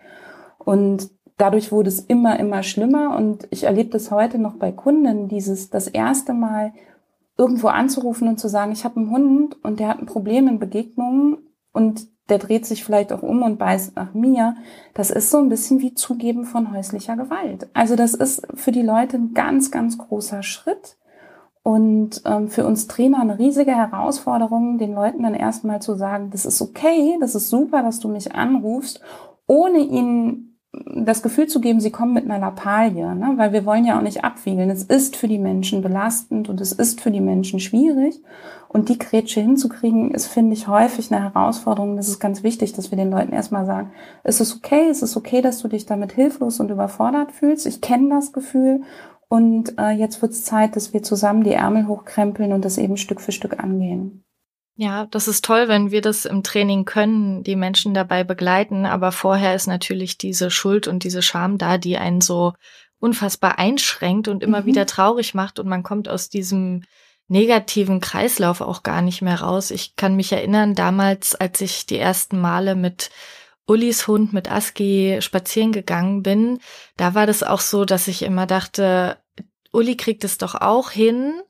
Und 0.57 1.09
dadurch 1.37 1.71
wurde 1.71 1.89
es 1.89 1.99
immer, 1.99 2.39
immer 2.39 2.63
schlimmer 2.63 3.15
und 3.15 3.47
ich 3.49 3.63
erlebe 3.63 3.89
das 3.89 4.11
heute 4.11 4.37
noch 4.37 4.55
bei 4.55 4.71
Kunden, 4.71 5.27
dieses 5.27 5.69
das 5.69 5.87
erste 5.87 6.33
Mal 6.33 6.73
irgendwo 7.37 7.67
anzurufen 7.67 8.27
und 8.27 8.39
zu 8.39 8.47
sagen, 8.47 8.71
ich 8.71 8.85
habe 8.85 8.97
einen 8.97 9.09
Hund 9.09 9.63
und 9.63 9.79
der 9.79 9.87
hat 9.87 9.99
ein 9.99 10.05
Problem 10.05 10.47
in 10.47 10.59
Begegnungen 10.59 11.37
und 11.71 12.07
der 12.29 12.37
dreht 12.37 12.65
sich 12.65 12.83
vielleicht 12.83 13.11
auch 13.11 13.21
um 13.21 13.43
und 13.43 13.57
beißt 13.57 13.95
nach 13.95 14.13
mir. 14.13 14.55
Das 14.93 15.11
ist 15.11 15.29
so 15.29 15.39
ein 15.39 15.49
bisschen 15.49 15.81
wie 15.81 15.93
Zugeben 15.93 16.45
von 16.45 16.71
häuslicher 16.71 17.17
Gewalt. 17.17 17.69
Also 17.73 17.95
das 17.95 18.13
ist 18.13 18.47
für 18.53 18.71
die 18.71 18.81
Leute 18.81 19.17
ein 19.17 19.33
ganz, 19.33 19.71
ganz 19.71 19.97
großer 19.97 20.43
Schritt. 20.43 20.97
Und 21.63 22.21
ähm, 22.25 22.49
für 22.49 22.65
uns 22.65 22.87
Trainer 22.87 23.21
eine 23.21 23.39
riesige 23.39 23.71
Herausforderung, 23.71 24.77
den 24.77 24.93
Leuten 24.93 25.23
dann 25.23 25.33
erstmal 25.33 25.81
zu 25.81 25.95
sagen, 25.95 26.29
das 26.29 26.45
ist 26.45 26.61
okay, 26.61 27.17
das 27.21 27.35
ist 27.35 27.49
super, 27.49 27.81
dass 27.83 27.99
du 27.99 28.09
mich 28.09 28.35
anrufst, 28.35 29.01
ohne 29.47 29.79
ihnen 29.79 30.52
das 30.73 31.21
Gefühl 31.21 31.47
zu 31.47 31.61
geben, 31.61 31.79
sie 31.79 31.91
kommen 31.91 32.13
mit 32.13 32.25
einer 32.25 32.39
Lappalie, 32.39 33.13
ne? 33.15 33.33
weil 33.35 33.53
wir 33.53 33.65
wollen 33.65 33.85
ja 33.85 33.97
auch 33.97 34.01
nicht 34.01 34.23
abwiegeln. 34.23 34.71
Es 34.71 34.83
ist 34.83 35.15
für 35.15 35.27
die 35.27 35.37
Menschen 35.37 35.81
belastend 35.81 36.49
und 36.49 36.59
es 36.61 36.71
ist 36.71 36.99
für 36.99 37.11
die 37.11 37.21
Menschen 37.21 37.59
schwierig. 37.59 38.21
Und 38.67 38.89
die 38.89 38.97
Grätsche 38.97 39.39
hinzukriegen, 39.39 40.09
ist, 40.09 40.25
finde 40.25 40.53
ich, 40.53 40.67
häufig 40.67 41.13
eine 41.13 41.23
Herausforderung. 41.23 41.95
Das 41.95 42.07
ist 42.07 42.19
ganz 42.19 42.41
wichtig, 42.41 42.73
dass 42.73 42.89
wir 42.89 42.97
den 42.97 43.11
Leuten 43.11 43.31
erstmal 43.31 43.67
sagen, 43.67 43.91
es 44.23 44.41
ist 44.41 44.55
okay, 44.55 44.87
es 44.89 45.03
ist 45.03 45.15
okay, 45.15 45.41
dass 45.41 45.59
du 45.59 45.67
dich 45.67 45.85
damit 45.85 46.13
hilflos 46.13 46.59
und 46.59 46.71
überfordert 46.71 47.31
fühlst. 47.31 47.67
Ich 47.67 47.81
kenne 47.81 48.09
das 48.09 48.33
Gefühl 48.33 48.81
und 49.29 49.77
äh, 49.77 49.91
jetzt 49.91 50.23
wird 50.23 50.31
es 50.31 50.43
Zeit, 50.43 50.75
dass 50.75 50.91
wir 50.91 51.03
zusammen 51.03 51.43
die 51.43 51.53
Ärmel 51.53 51.87
hochkrempeln 51.87 52.51
und 52.51 52.65
das 52.65 52.79
eben 52.79 52.97
Stück 52.97 53.21
für 53.21 53.31
Stück 53.31 53.59
angehen. 53.63 54.23
Ja, 54.75 55.05
das 55.05 55.27
ist 55.27 55.45
toll, 55.45 55.67
wenn 55.67 55.91
wir 55.91 56.01
das 56.01 56.25
im 56.25 56.41
Training 56.41 56.85
können, 56.85 57.43
die 57.43 57.55
Menschen 57.55 57.93
dabei 57.93 58.23
begleiten. 58.23 58.85
Aber 58.85 59.11
vorher 59.11 59.53
ist 59.53 59.67
natürlich 59.67 60.17
diese 60.17 60.49
Schuld 60.49 60.87
und 60.87 61.03
diese 61.03 61.21
Scham 61.21 61.57
da, 61.57 61.77
die 61.77 61.97
einen 61.97 62.21
so 62.21 62.53
unfassbar 62.99 63.59
einschränkt 63.59 64.27
und 64.27 64.41
immer 64.41 64.61
mhm. 64.61 64.65
wieder 64.65 64.85
traurig 64.85 65.33
macht 65.33 65.59
und 65.59 65.67
man 65.67 65.83
kommt 65.83 66.07
aus 66.07 66.29
diesem 66.29 66.83
negativen 67.27 67.99
Kreislauf 67.99 68.61
auch 68.61 68.81
gar 68.81 69.01
nicht 69.01 69.21
mehr 69.21 69.41
raus. 69.41 69.71
Ich 69.71 69.95
kann 69.95 70.15
mich 70.15 70.31
erinnern, 70.31 70.73
damals, 70.73 71.35
als 71.35 71.61
ich 71.61 71.85
die 71.85 71.97
ersten 71.97 72.39
Male 72.39 72.75
mit 72.75 73.11
Ullis 73.65 74.07
Hund 74.07 74.33
mit 74.33 74.51
Aski 74.51 75.17
spazieren 75.21 75.71
gegangen 75.71 76.23
bin, 76.23 76.59
da 76.97 77.13
war 77.13 77.25
das 77.25 77.43
auch 77.43 77.61
so, 77.61 77.85
dass 77.85 78.07
ich 78.07 78.23
immer 78.23 78.45
dachte, 78.45 79.17
Uli 79.71 79.97
kriegt 79.97 80.23
es 80.23 80.37
doch 80.37 80.55
auch 80.55 80.91
hin. 80.91 81.41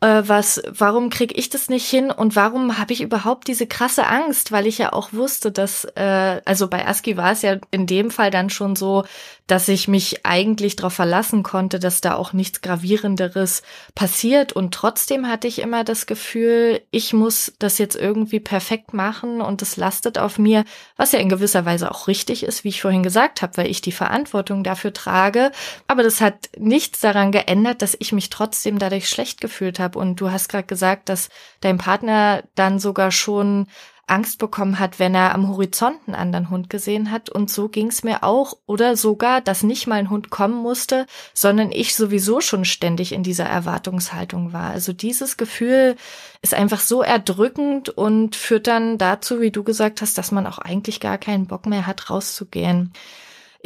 Äh, 0.00 0.22
was, 0.26 0.60
warum 0.68 1.08
krieg 1.08 1.38
ich 1.38 1.48
das 1.48 1.68
nicht 1.68 1.88
hin 1.88 2.10
und 2.10 2.36
warum 2.36 2.78
habe 2.78 2.92
ich 2.92 3.00
überhaupt 3.00 3.48
diese 3.48 3.66
krasse 3.66 4.06
Angst? 4.06 4.52
Weil 4.52 4.66
ich 4.66 4.78
ja 4.78 4.92
auch 4.92 5.12
wusste, 5.12 5.50
dass, 5.52 5.84
äh, 5.96 6.40
also 6.44 6.68
bei 6.68 6.86
Aski 6.86 7.16
war 7.16 7.32
es 7.32 7.42
ja 7.42 7.56
in 7.70 7.86
dem 7.86 8.10
Fall 8.10 8.30
dann 8.30 8.50
schon 8.50 8.76
so, 8.76 9.04
dass 9.46 9.68
ich 9.68 9.88
mich 9.88 10.24
eigentlich 10.24 10.76
darauf 10.76 10.94
verlassen 10.94 11.42
konnte, 11.42 11.78
dass 11.78 12.00
da 12.00 12.14
auch 12.14 12.32
nichts 12.32 12.62
gravierenderes 12.62 13.62
passiert. 13.94 14.52
Und 14.52 14.72
trotzdem 14.72 15.28
hatte 15.28 15.48
ich 15.48 15.60
immer 15.60 15.84
das 15.84 16.06
Gefühl, 16.06 16.80
ich 16.90 17.12
muss 17.12 17.52
das 17.58 17.78
jetzt 17.78 17.94
irgendwie 17.94 18.40
perfekt 18.40 18.94
machen 18.94 19.42
und 19.42 19.60
es 19.62 19.76
lastet 19.76 20.18
auf 20.18 20.38
mir, 20.38 20.64
was 20.96 21.12
ja 21.12 21.18
in 21.18 21.28
gewisser 21.28 21.66
Weise 21.66 21.90
auch 21.90 22.08
richtig 22.08 22.42
ist, 22.42 22.64
wie 22.64 22.70
ich 22.70 22.80
vorhin 22.80 23.02
gesagt 23.02 23.42
habe, 23.42 23.56
weil 23.58 23.70
ich 23.70 23.82
die 23.82 23.92
Verantwortung 23.92 24.64
dafür 24.64 24.92
trage. 24.94 25.52
Aber 25.86 26.02
das 26.02 26.20
hat 26.22 26.48
nichts 26.58 27.00
daran 27.00 27.30
geändert, 27.30 27.82
dass 27.82 27.96
ich 27.98 28.12
mich 28.12 28.30
trotzdem 28.30 28.78
dadurch 28.78 29.08
schlecht 29.08 29.40
gefühlt 29.42 29.78
habe. 29.78 29.83
Und 29.92 30.20
du 30.20 30.30
hast 30.30 30.48
gerade 30.48 30.66
gesagt, 30.66 31.08
dass 31.08 31.28
dein 31.60 31.78
Partner 31.78 32.42
dann 32.54 32.78
sogar 32.78 33.10
schon 33.10 33.66
Angst 34.06 34.38
bekommen 34.38 34.78
hat, 34.78 34.98
wenn 34.98 35.14
er 35.14 35.34
am 35.34 35.48
Horizont 35.48 35.96
einen 36.06 36.14
anderen 36.14 36.50
Hund 36.50 36.68
gesehen 36.68 37.10
hat. 37.10 37.30
Und 37.30 37.50
so 37.50 37.68
ging 37.68 37.88
es 37.88 38.02
mir 38.02 38.22
auch. 38.22 38.54
Oder 38.66 38.96
sogar, 38.96 39.40
dass 39.40 39.62
nicht 39.62 39.86
mal 39.86 39.96
ein 39.96 40.10
Hund 40.10 40.30
kommen 40.30 40.54
musste, 40.54 41.06
sondern 41.32 41.72
ich 41.72 41.94
sowieso 41.94 42.40
schon 42.40 42.64
ständig 42.64 43.12
in 43.12 43.22
dieser 43.22 43.46
Erwartungshaltung 43.46 44.52
war. 44.52 44.70
Also 44.70 44.92
dieses 44.92 45.36
Gefühl 45.36 45.96
ist 46.42 46.54
einfach 46.54 46.80
so 46.80 47.02
erdrückend 47.02 47.88
und 47.88 48.36
führt 48.36 48.66
dann 48.66 48.98
dazu, 48.98 49.40
wie 49.40 49.50
du 49.50 49.64
gesagt 49.64 50.02
hast, 50.02 50.18
dass 50.18 50.32
man 50.32 50.46
auch 50.46 50.58
eigentlich 50.58 51.00
gar 51.00 51.16
keinen 51.16 51.46
Bock 51.46 51.66
mehr 51.66 51.86
hat, 51.86 52.10
rauszugehen. 52.10 52.92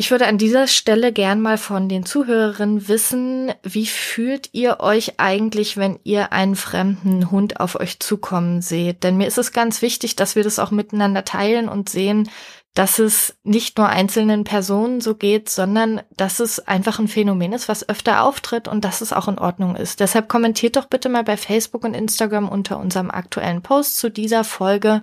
Ich 0.00 0.12
würde 0.12 0.28
an 0.28 0.38
dieser 0.38 0.68
Stelle 0.68 1.12
gern 1.12 1.40
mal 1.40 1.58
von 1.58 1.88
den 1.88 2.06
Zuhörerinnen 2.06 2.86
wissen, 2.86 3.52
wie 3.64 3.86
fühlt 3.86 4.50
ihr 4.52 4.78
euch 4.78 5.18
eigentlich, 5.18 5.76
wenn 5.76 5.98
ihr 6.04 6.32
einen 6.32 6.54
fremden 6.54 7.32
Hund 7.32 7.58
auf 7.58 7.74
euch 7.80 7.98
zukommen 7.98 8.62
seht? 8.62 9.02
Denn 9.02 9.16
mir 9.16 9.26
ist 9.26 9.38
es 9.38 9.52
ganz 9.52 9.82
wichtig, 9.82 10.14
dass 10.14 10.36
wir 10.36 10.44
das 10.44 10.60
auch 10.60 10.70
miteinander 10.70 11.24
teilen 11.24 11.68
und 11.68 11.88
sehen, 11.88 12.30
dass 12.74 13.00
es 13.00 13.38
nicht 13.42 13.76
nur 13.76 13.88
einzelnen 13.88 14.44
Personen 14.44 15.00
so 15.00 15.16
geht, 15.16 15.48
sondern 15.48 16.00
dass 16.16 16.38
es 16.38 16.60
einfach 16.60 17.00
ein 17.00 17.08
Phänomen 17.08 17.52
ist, 17.52 17.68
was 17.68 17.88
öfter 17.88 18.22
auftritt 18.22 18.68
und 18.68 18.84
dass 18.84 19.00
es 19.00 19.12
auch 19.12 19.26
in 19.26 19.40
Ordnung 19.40 19.74
ist. 19.74 19.98
Deshalb 19.98 20.28
kommentiert 20.28 20.76
doch 20.76 20.86
bitte 20.86 21.08
mal 21.08 21.24
bei 21.24 21.36
Facebook 21.36 21.82
und 21.82 21.94
Instagram 21.94 22.48
unter 22.48 22.78
unserem 22.78 23.10
aktuellen 23.10 23.62
Post 23.62 23.96
zu 23.96 24.12
dieser 24.12 24.44
Folge, 24.44 25.02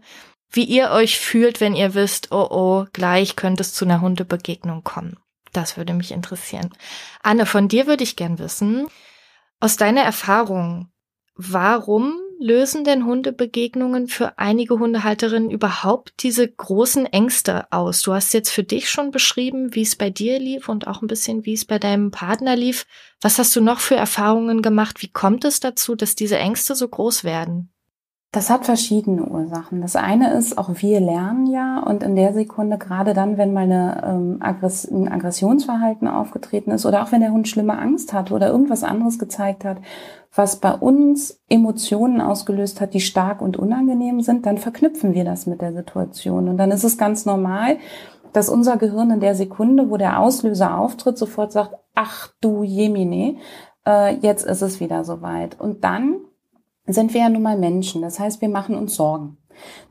wie 0.51 0.63
ihr 0.63 0.91
euch 0.91 1.19
fühlt, 1.19 1.61
wenn 1.61 1.75
ihr 1.75 1.93
wisst, 1.93 2.31
oh 2.31 2.47
oh, 2.49 2.85
gleich 2.93 3.35
könnte 3.35 3.61
es 3.61 3.73
zu 3.73 3.85
einer 3.85 4.01
Hundebegegnung 4.01 4.83
kommen. 4.83 5.17
Das 5.53 5.77
würde 5.77 5.93
mich 5.93 6.11
interessieren. 6.11 6.69
Anne, 7.23 7.45
von 7.45 7.67
dir 7.67 7.87
würde 7.87 8.03
ich 8.03 8.15
gern 8.15 8.39
wissen, 8.39 8.87
aus 9.59 9.77
deiner 9.77 10.01
Erfahrung, 10.01 10.89
warum 11.35 12.19
lösen 12.39 12.83
denn 12.83 13.05
Hundebegegnungen 13.05 14.07
für 14.07 14.37
einige 14.37 14.79
Hundehalterinnen 14.79 15.49
überhaupt 15.49 16.13
diese 16.23 16.47
großen 16.47 17.05
Ängste 17.05 17.71
aus? 17.71 18.01
Du 18.01 18.13
hast 18.13 18.33
jetzt 18.33 18.49
für 18.49 18.63
dich 18.63 18.89
schon 18.89 19.11
beschrieben, 19.11 19.73
wie 19.73 19.83
es 19.83 19.95
bei 19.95 20.09
dir 20.09 20.39
lief 20.39 20.67
und 20.69 20.87
auch 20.87 21.01
ein 21.01 21.07
bisschen, 21.07 21.45
wie 21.45 21.53
es 21.53 21.65
bei 21.65 21.79
deinem 21.79 22.11
Partner 22.11 22.55
lief. 22.55 22.85
Was 23.21 23.39
hast 23.39 23.55
du 23.55 23.61
noch 23.61 23.79
für 23.79 23.95
Erfahrungen 23.95 24.61
gemacht? 24.61 25.01
Wie 25.01 25.11
kommt 25.11 25.45
es 25.45 25.59
dazu, 25.59 25.95
dass 25.95 26.15
diese 26.15 26.37
Ängste 26.37 26.75
so 26.75 26.87
groß 26.87 27.23
werden? 27.23 27.71
Das 28.35 28.49
hat 28.49 28.65
verschiedene 28.65 29.23
Ursachen. 29.23 29.79
Das 29.79 29.95
eine 29.95 30.33
ist, 30.33 30.57
auch 30.57 30.69
wir 30.81 30.99
lernen 30.99 31.47
ja 31.47 31.79
und 31.79 32.03
in 32.03 32.17
der 32.17 32.33
Sekunde, 32.33 32.77
gerade 32.77 33.13
dann, 33.13 33.37
wenn 33.37 33.53
mal 33.53 33.61
eine, 33.61 34.03
ähm, 34.05 34.37
Aggress 34.41 34.83
ein 34.91 35.09
Aggressionsverhalten 35.09 36.09
aufgetreten 36.09 36.71
ist 36.71 36.85
oder 36.85 37.01
auch 37.01 37.13
wenn 37.13 37.21
der 37.21 37.31
Hund 37.31 37.47
schlimme 37.47 37.79
Angst 37.79 38.11
hat 38.11 38.33
oder 38.33 38.49
irgendwas 38.49 38.83
anderes 38.83 39.19
gezeigt 39.19 39.63
hat, 39.63 39.77
was 40.33 40.57
bei 40.57 40.73
uns 40.73 41.41
Emotionen 41.47 42.19
ausgelöst 42.19 42.81
hat, 42.81 42.93
die 42.93 42.99
stark 42.99 43.41
und 43.41 43.55
unangenehm 43.55 44.19
sind, 44.19 44.45
dann 44.45 44.57
verknüpfen 44.57 45.13
wir 45.13 45.23
das 45.23 45.45
mit 45.45 45.61
der 45.61 45.71
Situation. 45.71 46.49
Und 46.49 46.57
dann 46.57 46.71
ist 46.71 46.83
es 46.83 46.97
ganz 46.97 47.25
normal, 47.25 47.77
dass 48.33 48.49
unser 48.49 48.75
Gehirn 48.75 49.11
in 49.11 49.21
der 49.21 49.35
Sekunde, 49.35 49.89
wo 49.89 49.95
der 49.95 50.19
Auslöser 50.19 50.77
auftritt, 50.77 51.17
sofort 51.17 51.53
sagt, 51.53 51.75
ach 51.93 52.33
du 52.41 52.63
Jemine, 52.63 53.37
äh, 53.87 54.13
jetzt 54.17 54.45
ist 54.45 54.61
es 54.61 54.81
wieder 54.81 55.05
soweit. 55.05 55.57
Und 55.57 55.85
dann 55.85 56.17
sind 56.87 57.13
wir 57.13 57.21
ja 57.21 57.29
nun 57.29 57.41
mal 57.41 57.57
Menschen. 57.57 58.01
Das 58.01 58.19
heißt, 58.19 58.41
wir 58.41 58.49
machen 58.49 58.75
uns 58.75 58.95
Sorgen. 58.95 59.37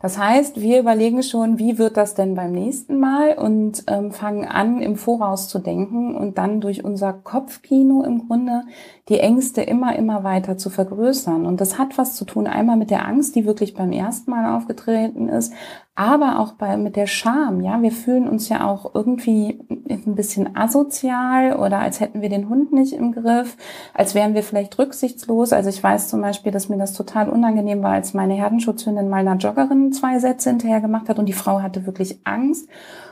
Das 0.01 0.19
heißt, 0.19 0.61
wir 0.61 0.81
überlegen 0.81 1.23
schon, 1.23 1.59
wie 1.59 1.79
wird 1.79 1.97
das 1.97 2.15
denn 2.15 2.35
beim 2.35 2.53
nächsten 2.53 2.99
Mal 2.99 3.39
und 3.39 3.85
ähm, 3.87 4.13
fangen 4.13 4.45
an, 4.45 4.81
im 4.81 4.97
Voraus 4.97 5.49
zu 5.49 5.59
denken 5.59 6.15
und 6.15 6.39
dann 6.39 6.61
durch 6.61 6.85
unser 6.85 7.13
Kopfkino 7.13 8.03
im 8.03 8.27
Grunde 8.27 8.65
die 9.09 9.21
Ängste 9.21 9.63
immer, 9.63 9.97
immer 9.97 10.25
weiter 10.25 10.57
zu 10.57 10.71
vergrößern. 10.71 11.47
Und 11.47 11.61
das 11.61 11.79
hat 11.79 11.97
was 11.99 12.15
zu 12.15 12.25
tun, 12.25 12.47
einmal 12.47 12.77
mit 12.77 12.91
der 12.91 13.07
Angst, 13.07 13.35
die 13.37 13.47
wirklich 13.47 13.75
beim 13.75 13.93
ersten 13.93 14.31
Mal 14.31 14.57
aufgetreten 14.57 15.29
ist, 15.29 15.53
aber 15.97 16.41
auch 16.41 16.55
bei, 16.55 16.77
mit 16.77 16.97
der 16.97 17.07
Scham. 17.07 17.61
Ja, 17.61 17.81
wir 17.81 17.93
fühlen 17.93 18.29
uns 18.29 18.49
ja 18.49 18.67
auch 18.67 18.95
irgendwie 18.95 19.61
ein 19.89 20.17
bisschen 20.17 20.57
asozial 20.57 21.55
oder 21.55 21.79
als 21.79 22.01
hätten 22.01 22.21
wir 22.21 22.29
den 22.29 22.49
Hund 22.49 22.73
nicht 22.73 22.95
im 22.95 23.13
Griff, 23.13 23.57
als 23.93 24.15
wären 24.15 24.35
wir 24.35 24.43
vielleicht 24.43 24.77
rücksichtslos. 24.79 25.53
Also 25.53 25.71
ich 25.71 25.83
weiß 25.83 26.09
zum 26.09 26.21
Beispiel, 26.21 26.51
dass 26.51 26.69
mir 26.69 26.79
das 26.79 26.95
total 26.95 27.29
unangenehm 27.29 27.83
war, 27.83 27.93
als 27.93 28.13
meine 28.13 28.35
Herdenschutzhündin 28.35 29.09
mal 29.09 29.19
einer 29.19 29.37
Joggerin 29.37 29.93
zwei 29.93 30.19
Sätze 30.19 30.51
hinterher 30.51 30.81
gemacht 30.81 31.09
hat 31.09 31.21
und 31.21 31.27
die 31.27 31.33
Frau 31.33 31.63
hatte 31.63 31.87
wirklich 31.87 32.19
Angst 32.25 32.69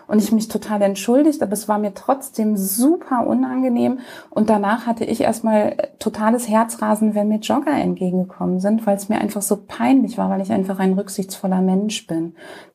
und 0.09 0.19
ich 0.19 0.33
mich 0.33 0.49
total 0.49 0.83
entschuldigt, 0.83 1.43
aber 1.43 1.53
es 1.53 1.69
war 1.69 1.79
mir 1.79 1.95
trotzdem 1.95 2.57
super 2.57 3.27
unangenehm 3.27 4.01
und 4.31 4.51
danach 4.51 4.87
hatte 4.87 5.05
ich 5.05 5.21
erstmal 5.21 5.77
totales 5.99 6.49
Herzrasen, 6.49 7.15
wenn 7.15 7.29
mir 7.29 7.39
Jogger 7.39 7.73
entgegengekommen 7.73 8.61
sind, 8.61 8.87
weil 8.87 8.97
es 8.97 9.09
mir 9.09 9.21
einfach 9.21 9.43
so 9.43 9.57
peinlich 9.67 10.19
war, 10.19 10.29
weil 10.29 10.43
ich 10.43 10.53
einfach 10.53 10.79
ein 10.79 10.95
rücksichtsvoller 10.95 11.63
Mensch 11.63 12.07
bin 12.07 12.35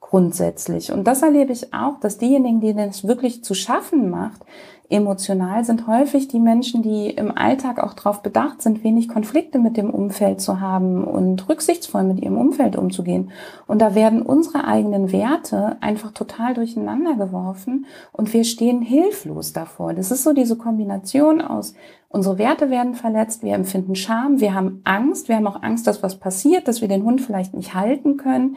grundsätzlich. 0.10 0.92
Und 0.92 1.06
das 1.06 1.22
erlebe 1.22 1.52
ich 1.52 1.74
auch, 1.74 2.00
dass 2.00 2.18
diejenigen, 2.18 2.62
denen 2.62 2.90
es 2.90 3.08
wirklich 3.08 3.44
zu 3.44 3.54
schaffen 3.54 4.10
macht, 4.10 4.42
emotional 4.90 5.66
sind 5.66 5.86
häufig 5.86 6.30
die 6.30 6.40
Menschen, 6.40 6.82
die 6.82 7.10
im 7.10 7.38
Alltag 7.38 7.84
auch 7.84 7.94
darauf 7.94 8.24
bedacht 8.24 8.62
sind, 8.62 8.86
wenig 8.86 9.10
Konflikte 9.10 9.60
mit 9.60 9.76
dem 9.76 9.90
Umfeld 9.90 10.40
zu 10.40 10.62
haben 10.62 11.04
und 11.04 11.50
rücksichtsvoll 11.50 12.04
mit 12.04 12.22
ihrem 12.22 12.38
Umfeld 12.38 12.78
umzugehen. 12.78 13.32
Und 13.68 13.82
da 13.82 13.96
werden 13.96 14.22
unsere 14.22 14.64
eigenen 14.64 15.12
Werte 15.12 15.76
einfach 15.82 16.12
total 16.12 16.54
durcheinander 16.54 17.16
geworfen 17.16 17.86
und 18.14 18.32
wir 18.32 18.46
stehen 18.46 18.82
hilflos 18.82 19.52
davor. 19.52 19.94
Das 19.94 20.12
ist 20.12 20.24
so 20.24 20.32
diese 20.32 20.56
Kombination 20.56 21.42
aus 21.42 21.74
Unsere 22.10 22.38
Werte 22.38 22.70
werden 22.70 22.96
verletzt, 22.96 23.44
wir 23.44 23.54
empfinden 23.54 23.94
Scham, 23.96 24.40
wir 24.40 24.54
haben 24.54 24.80
Angst, 24.86 25.28
wir 25.28 25.36
haben 25.36 25.46
auch 25.46 25.62
Angst, 25.62 25.88
dass 25.88 26.02
was 26.04 26.18
passiert, 26.18 26.68
dass 26.70 26.80
wir 26.80 26.88
den 26.88 27.04
Hund 27.04 27.20
vielleicht 27.20 27.54
nicht 27.54 27.74
halten 27.74 28.16
können, 28.16 28.56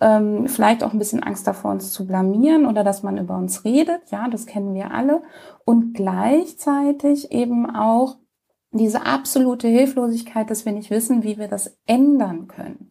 ähm, 0.00 0.48
vielleicht 0.48 0.82
auch 0.82 0.92
ein 0.92 0.98
bisschen 0.98 1.22
Angst 1.22 1.46
davor, 1.46 1.72
uns 1.72 1.92
zu 1.92 2.06
blamieren 2.06 2.66
oder 2.66 2.84
dass 2.84 3.02
man 3.02 3.18
über 3.18 3.36
uns 3.36 3.64
redet, 3.64 4.00
ja, 4.10 4.28
das 4.28 4.46
kennen 4.46 4.74
wir 4.74 4.92
alle. 4.92 5.22
Und 5.64 5.94
gleichzeitig 5.94 7.30
eben 7.32 7.68
auch 7.68 8.16
diese 8.72 9.04
absolute 9.04 9.68
Hilflosigkeit, 9.68 10.50
dass 10.50 10.64
wir 10.64 10.72
nicht 10.72 10.90
wissen, 10.90 11.22
wie 11.22 11.38
wir 11.38 11.48
das 11.48 11.78
ändern 11.86 12.48
können. 12.48 12.89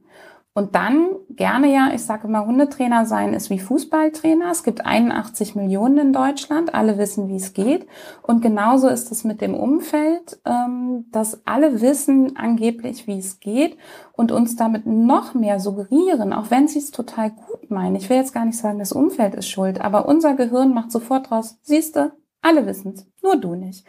Und 0.60 0.76
dann 0.76 1.12
gerne 1.30 1.74
ja, 1.74 1.92
ich 1.96 2.04
sage 2.04 2.28
immer, 2.28 2.46
Hundetrainer 2.46 3.06
sein 3.06 3.34
ist 3.34 3.50
wie 3.50 3.60
Fußballtrainer. 3.60 4.52
Es 4.52 4.64
gibt 4.64 4.86
81 4.86 5.56
Millionen 5.56 5.98
in 6.00 6.12
Deutschland, 6.12 6.76
alle 6.76 6.98
wissen, 6.98 7.30
wie 7.30 7.38
es 7.38 7.54
geht. 7.54 7.88
Und 8.24 8.42
genauso 8.42 8.90
ist 8.90 9.10
es 9.10 9.24
mit 9.24 9.40
dem 9.40 9.54
Umfeld, 9.54 10.42
ähm, 10.44 11.06
dass 11.14 11.48
alle 11.48 11.80
wissen 11.80 12.36
angeblich, 12.36 13.08
wie 13.08 13.20
es 13.20 13.40
geht 13.40 13.78
und 14.12 14.34
uns 14.34 14.58
damit 14.58 14.86
noch 14.86 15.34
mehr 15.34 15.62
suggerieren, 15.62 16.34
auch 16.34 16.52
wenn 16.52 16.68
sie 16.68 16.80
es 16.80 16.92
total 16.92 17.30
gut 17.30 17.72
meinen. 17.72 17.96
Ich 17.96 18.10
will 18.10 18.18
jetzt 18.18 18.34
gar 18.34 18.44
nicht 18.44 18.58
sagen, 18.58 18.80
das 18.80 18.92
Umfeld 18.92 19.36
ist 19.36 19.48
schuld, 19.48 19.80
aber 19.80 20.10
unser 20.10 20.34
Gehirn 20.34 20.74
macht 20.74 20.92
sofort 20.92 21.32
raus, 21.32 21.58
siehste, 21.62 22.12
alle 22.42 22.66
wissen 22.66 22.96
es, 22.96 23.08
nur 23.24 23.38
du 23.38 23.56
nicht. 23.56 23.86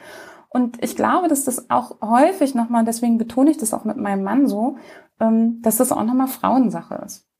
Und 0.50 0.82
ich 0.82 0.96
glaube, 0.96 1.28
dass 1.28 1.44
das 1.44 1.70
auch 1.70 1.96
häufig 2.02 2.54
nochmal, 2.54 2.84
deswegen 2.84 3.18
betone 3.18 3.50
ich 3.50 3.56
das 3.56 3.72
auch 3.72 3.84
mit 3.84 3.96
meinem 3.96 4.24
Mann 4.24 4.48
so, 4.48 4.76
ähm, 5.20 5.62
dass 5.62 5.76
das 5.76 5.92
auch 5.92 6.04
nochmal 6.04 6.28
Frauensache 6.28 6.96
ist. 7.06 7.30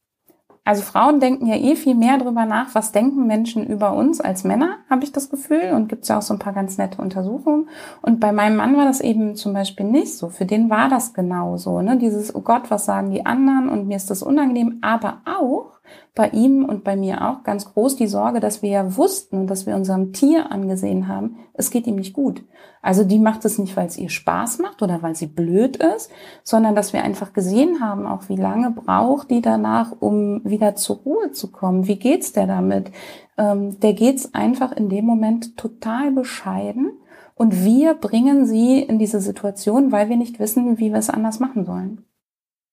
Also 0.64 0.82
Frauen 0.82 1.20
denken 1.20 1.46
ja 1.46 1.56
eh 1.56 1.74
viel 1.74 1.94
mehr 1.94 2.18
drüber 2.18 2.44
nach, 2.44 2.74
was 2.74 2.92
denken 2.92 3.26
Menschen 3.26 3.66
über 3.66 3.94
uns 3.94 4.20
als 4.20 4.44
Männer, 4.44 4.76
habe 4.88 5.02
ich 5.02 5.10
das 5.10 5.30
Gefühl. 5.30 5.72
Und 5.74 5.88
gibt 5.88 6.02
es 6.02 6.08
ja 6.08 6.18
auch 6.18 6.22
so 6.22 6.34
ein 6.34 6.38
paar 6.38 6.52
ganz 6.52 6.78
nette 6.78 7.00
Untersuchungen. 7.00 7.68
Und 8.02 8.20
bei 8.20 8.30
meinem 8.30 8.56
Mann 8.56 8.76
war 8.76 8.84
das 8.84 9.00
eben 9.00 9.34
zum 9.34 9.54
Beispiel 9.54 9.86
nicht 9.86 10.16
so. 10.16 10.28
Für 10.28 10.44
den 10.44 10.70
war 10.70 10.88
das 10.88 11.14
genau 11.14 11.56
so. 11.56 11.80
Ne? 11.80 11.96
Dieses, 11.96 12.34
oh 12.34 12.42
Gott, 12.42 12.70
was 12.70 12.84
sagen 12.84 13.10
die 13.10 13.26
anderen? 13.26 13.68
Und 13.68 13.88
mir 13.88 13.96
ist 13.96 14.10
das 14.10 14.22
unangenehm. 14.22 14.78
Aber 14.82 15.22
auch, 15.24 15.79
bei 16.14 16.28
ihm 16.30 16.64
und 16.64 16.84
bei 16.84 16.96
mir 16.96 17.28
auch 17.28 17.44
ganz 17.44 17.72
groß 17.72 17.96
die 17.96 18.06
Sorge, 18.06 18.40
dass 18.40 18.62
wir 18.62 18.70
ja 18.70 18.96
wussten 18.96 19.40
und 19.40 19.46
dass 19.46 19.66
wir 19.66 19.76
unserem 19.76 20.12
Tier 20.12 20.50
angesehen 20.50 21.08
haben, 21.08 21.36
es 21.54 21.70
geht 21.70 21.86
ihm 21.86 21.96
nicht 21.96 22.12
gut. 22.12 22.44
Also 22.82 23.04
die 23.04 23.18
macht 23.18 23.44
es 23.44 23.58
nicht, 23.58 23.76
weil 23.76 23.86
es 23.86 23.98
ihr 23.98 24.08
Spaß 24.08 24.58
macht 24.58 24.82
oder 24.82 25.02
weil 25.02 25.14
sie 25.14 25.26
blöd 25.26 25.76
ist, 25.76 26.10
sondern 26.42 26.74
dass 26.74 26.92
wir 26.92 27.04
einfach 27.04 27.32
gesehen 27.32 27.80
haben, 27.80 28.06
auch 28.06 28.28
wie 28.28 28.36
lange 28.36 28.70
braucht 28.70 29.30
die 29.30 29.42
danach, 29.42 29.92
um 30.00 30.40
wieder 30.44 30.74
zur 30.74 30.96
Ruhe 30.96 31.32
zu 31.32 31.50
kommen. 31.50 31.86
Wie 31.86 31.98
geht's 31.98 32.32
der 32.32 32.46
damit? 32.46 32.90
Ähm, 33.36 33.78
der 33.80 33.92
geht's 33.92 34.34
einfach 34.34 34.72
in 34.72 34.88
dem 34.88 35.04
Moment 35.04 35.56
total 35.56 36.10
bescheiden. 36.12 36.92
Und 37.34 37.64
wir 37.64 37.94
bringen 37.94 38.44
sie 38.46 38.80
in 38.80 38.98
diese 38.98 39.20
Situation, 39.20 39.92
weil 39.92 40.08
wir 40.08 40.16
nicht 40.16 40.38
wissen, 40.38 40.78
wie 40.78 40.92
wir 40.92 40.98
es 40.98 41.08
anders 41.08 41.40
machen 41.40 41.64
sollen. 41.64 42.04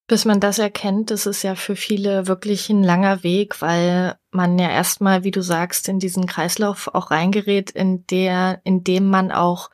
Bis 0.08 0.24
man 0.24 0.40
das 0.40 0.58
erkennt, 0.58 1.12
das 1.12 1.26
ist 1.26 1.44
ja 1.44 1.56
für 1.56 1.76
viele 1.76 2.28
wirklich 2.28 2.70
ein 2.70 2.82
langer 2.82 3.24
Weg, 3.24 3.62
weil 3.62 4.16
man 4.32 4.58
ja 4.58 4.70
erstmal, 4.70 5.26
wie 5.26 5.32
du 5.32 5.42
sagst, 5.42 5.90
in 5.90 6.00
diesen 6.00 6.28
Kreislauf 6.28 6.88
auch 6.94 7.12
reingerät, 7.12 7.72
in 7.72 8.08
der, 8.08 8.62
in 8.64 8.86
dem 8.86 9.10
man 9.10 9.34
auch 9.34 9.70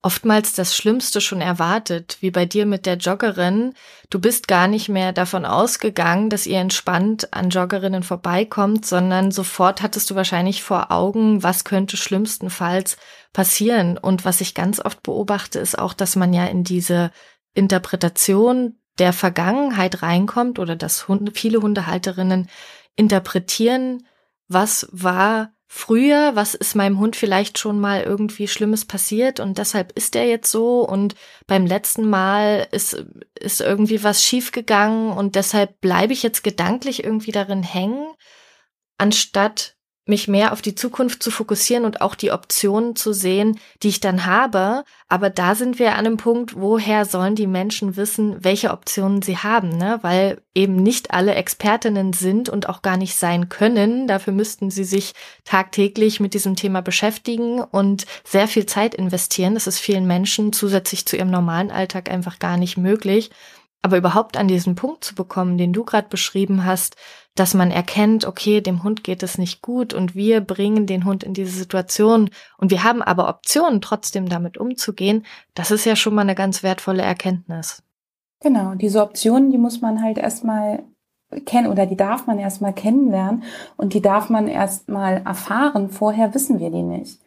oftmals 0.00 0.54
das 0.54 0.76
Schlimmste 0.76 1.20
schon 1.20 1.40
erwartet, 1.40 2.18
wie 2.20 2.30
bei 2.30 2.46
dir 2.46 2.64
mit 2.64 2.86
der 2.86 2.96
Joggerin. 2.96 3.74
Du 4.08 4.20
bist 4.20 4.48
gar 4.48 4.68
nicht 4.68 4.88
mehr 4.90 5.12
davon 5.12 5.46
ausgegangen, 5.46 6.28
dass 6.28 6.46
ihr 6.46 6.58
entspannt 6.58 7.32
an 7.34 7.50
Joggerinnen 7.50 8.02
vorbeikommt, 8.02 8.84
sondern 8.84 9.30
sofort 9.30 9.82
hattest 9.82 10.10
du 10.10 10.14
wahrscheinlich 10.14 10.62
vor 10.62 10.92
Augen, 10.92 11.42
was 11.42 11.64
könnte 11.64 11.96
schlimmstenfalls 11.96 12.98
passieren. 13.32 13.96
Und 13.96 14.26
was 14.26 14.42
ich 14.42 14.54
ganz 14.54 14.78
oft 14.78 15.02
beobachte, 15.02 15.58
ist 15.58 15.78
auch, 15.78 15.94
dass 15.94 16.16
man 16.16 16.34
ja 16.34 16.46
in 16.46 16.64
diese 16.64 17.10
Interpretation 17.54 18.76
der 18.98 19.12
Vergangenheit 19.12 20.02
reinkommt 20.02 20.58
oder 20.58 20.76
dass 20.76 21.08
Hunde, 21.08 21.32
viele 21.32 21.60
Hundehalterinnen 21.60 22.48
interpretieren, 22.96 24.06
was 24.48 24.88
war 24.92 25.52
früher, 25.66 26.36
was 26.36 26.54
ist 26.54 26.76
meinem 26.76 27.00
Hund 27.00 27.16
vielleicht 27.16 27.58
schon 27.58 27.80
mal 27.80 28.02
irgendwie 28.02 28.46
Schlimmes 28.46 28.84
passiert 28.84 29.40
und 29.40 29.58
deshalb 29.58 29.90
ist 29.92 30.14
er 30.14 30.24
jetzt 30.26 30.50
so 30.50 30.88
und 30.88 31.16
beim 31.48 31.66
letzten 31.66 32.08
Mal 32.08 32.68
ist, 32.70 33.04
ist 33.34 33.60
irgendwie 33.60 34.04
was 34.04 34.22
schiefgegangen 34.22 35.10
und 35.10 35.34
deshalb 35.34 35.80
bleibe 35.80 36.12
ich 36.12 36.22
jetzt 36.22 36.44
gedanklich 36.44 37.02
irgendwie 37.02 37.32
darin 37.32 37.64
hängen, 37.64 38.06
anstatt 38.98 39.73
mich 40.06 40.28
mehr 40.28 40.52
auf 40.52 40.60
die 40.60 40.74
Zukunft 40.74 41.22
zu 41.22 41.30
fokussieren 41.30 41.84
und 41.84 42.02
auch 42.02 42.14
die 42.14 42.30
Optionen 42.30 42.94
zu 42.94 43.12
sehen, 43.14 43.58
die 43.82 43.88
ich 43.88 44.00
dann 44.00 44.26
habe. 44.26 44.84
Aber 45.08 45.30
da 45.30 45.54
sind 45.54 45.78
wir 45.78 45.92
an 45.92 46.06
einem 46.06 46.16
Punkt, 46.18 46.54
woher 46.60 47.06
sollen 47.06 47.34
die 47.34 47.46
Menschen 47.46 47.96
wissen, 47.96 48.36
welche 48.44 48.70
Optionen 48.70 49.22
sie 49.22 49.38
haben, 49.38 49.70
ne? 49.70 49.98
Weil 50.02 50.42
eben 50.54 50.76
nicht 50.76 51.12
alle 51.12 51.34
Expertinnen 51.34 52.12
sind 52.12 52.50
und 52.50 52.68
auch 52.68 52.82
gar 52.82 52.98
nicht 52.98 53.14
sein 53.14 53.48
können. 53.48 54.06
Dafür 54.06 54.34
müssten 54.34 54.70
sie 54.70 54.84
sich 54.84 55.14
tagtäglich 55.44 56.20
mit 56.20 56.34
diesem 56.34 56.54
Thema 56.54 56.82
beschäftigen 56.82 57.60
und 57.60 58.04
sehr 58.24 58.46
viel 58.46 58.66
Zeit 58.66 58.94
investieren. 58.94 59.54
Das 59.54 59.66
ist 59.66 59.78
vielen 59.78 60.06
Menschen 60.06 60.52
zusätzlich 60.52 61.06
zu 61.06 61.16
ihrem 61.16 61.30
normalen 61.30 61.70
Alltag 61.70 62.10
einfach 62.10 62.38
gar 62.38 62.58
nicht 62.58 62.76
möglich. 62.76 63.30
Aber 63.80 63.98
überhaupt 63.98 64.38
an 64.38 64.48
diesen 64.48 64.76
Punkt 64.76 65.04
zu 65.04 65.14
bekommen, 65.14 65.58
den 65.58 65.74
du 65.74 65.84
gerade 65.84 66.08
beschrieben 66.08 66.64
hast, 66.64 66.96
dass 67.34 67.54
man 67.54 67.70
erkennt, 67.70 68.24
okay, 68.24 68.60
dem 68.60 68.84
Hund 68.84 69.02
geht 69.02 69.22
es 69.22 69.38
nicht 69.38 69.60
gut 69.60 69.92
und 69.92 70.14
wir 70.14 70.40
bringen 70.40 70.86
den 70.86 71.04
Hund 71.04 71.24
in 71.24 71.34
diese 71.34 71.56
Situation 71.56 72.30
und 72.58 72.70
wir 72.70 72.84
haben 72.84 73.02
aber 73.02 73.28
Optionen, 73.28 73.80
trotzdem 73.80 74.28
damit 74.28 74.56
umzugehen, 74.56 75.24
das 75.54 75.70
ist 75.70 75.84
ja 75.84 75.96
schon 75.96 76.14
mal 76.14 76.22
eine 76.22 76.36
ganz 76.36 76.62
wertvolle 76.62 77.02
Erkenntnis. 77.02 77.82
Genau, 78.40 78.74
diese 78.74 79.02
Optionen, 79.02 79.50
die 79.50 79.58
muss 79.58 79.80
man 79.80 80.02
halt 80.02 80.18
erstmal 80.18 80.84
kennen 81.46 81.66
oder 81.66 81.86
die 81.86 81.96
darf 81.96 82.26
man 82.26 82.38
erstmal 82.38 82.72
kennenlernen 82.72 83.42
und 83.76 83.94
die 83.94 84.02
darf 84.02 84.30
man 84.30 84.46
erstmal 84.46 85.22
erfahren. 85.24 85.90
Vorher 85.90 86.34
wissen 86.34 86.60
wir 86.60 86.70
die 86.70 86.82
nicht. 86.82 87.20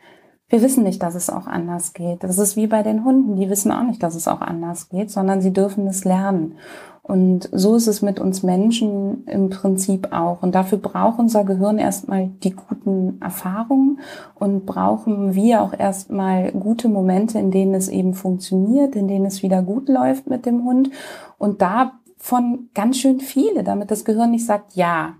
Wir 0.49 0.61
wissen 0.61 0.83
nicht, 0.83 1.03
dass 1.03 1.15
es 1.15 1.29
auch 1.29 1.45
anders 1.45 1.93
geht. 1.93 2.23
Das 2.23 2.37
ist 2.37 2.55
wie 2.55 2.67
bei 2.67 2.81
den 2.81 3.03
Hunden. 3.03 3.35
Die 3.35 3.49
wissen 3.49 3.71
auch 3.71 3.83
nicht, 3.83 4.01
dass 4.01 4.15
es 4.15 4.29
auch 4.29 4.39
anders 4.39 4.87
geht, 4.87 5.11
sondern 5.11 5.41
sie 5.41 5.51
dürfen 5.51 5.85
es 5.87 6.05
lernen. 6.05 6.55
Und 7.07 7.49
so 7.53 7.75
ist 7.75 7.87
es 7.87 8.01
mit 8.01 8.19
uns 8.19 8.43
Menschen 8.43 9.25
im 9.27 9.49
Prinzip 9.49 10.11
auch. 10.11 10.43
Und 10.43 10.55
dafür 10.55 10.77
braucht 10.77 11.19
unser 11.19 11.43
Gehirn 11.43 11.79
erstmal 11.79 12.27
die 12.43 12.51
guten 12.51 13.21
Erfahrungen 13.21 13.99
und 14.35 14.65
brauchen 14.65 15.33
wir 15.33 15.61
auch 15.61 15.73
erstmal 15.77 16.51
gute 16.51 16.89
Momente, 16.89 17.39
in 17.39 17.51
denen 17.51 17.73
es 17.73 17.89
eben 17.89 18.13
funktioniert, 18.13 18.95
in 18.95 19.07
denen 19.07 19.25
es 19.25 19.41
wieder 19.41 19.61
gut 19.61 19.89
läuft 19.89 20.27
mit 20.27 20.45
dem 20.45 20.63
Hund. 20.63 20.91
Und 21.37 21.61
davon 21.61 22.69
ganz 22.73 22.97
schön 22.97 23.19
viele, 23.19 23.63
damit 23.63 23.91
das 23.91 24.05
Gehirn 24.05 24.31
nicht 24.31 24.45
sagt, 24.45 24.75
ja, 24.75 25.15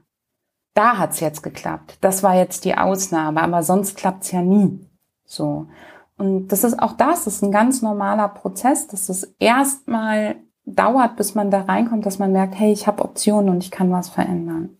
da 0.73 0.97
hat's 0.97 1.21
jetzt 1.21 1.41
geklappt. 1.41 1.97
Das 2.01 2.21
war 2.21 2.35
jetzt 2.35 2.65
die 2.65 2.77
Ausnahme, 2.77 3.41
aber 3.41 3.63
sonst 3.63 3.97
klappt's 3.97 4.31
ja 4.31 4.41
nie. 4.41 4.86
So. 5.27 5.67
Und 6.17 6.47
das 6.47 6.63
ist 6.63 6.79
auch 6.79 6.93
das, 6.93 7.25
das 7.25 7.35
ist 7.35 7.43
ein 7.43 7.51
ganz 7.51 7.83
normaler 7.83 8.27
Prozess, 8.29 8.87
dass 8.87 9.09
es 9.09 9.35
erstmal 9.37 10.37
dauert, 10.65 11.15
bis 11.15 11.35
man 11.35 11.51
da 11.51 11.61
reinkommt, 11.61 12.05
dass 12.05 12.17
man 12.17 12.31
merkt, 12.31 12.57
hey, 12.57 12.71
ich 12.71 12.87
habe 12.87 13.03
Optionen 13.03 13.49
und 13.49 13.63
ich 13.63 13.69
kann 13.69 13.91
was 13.91 14.09
verändern. 14.09 14.77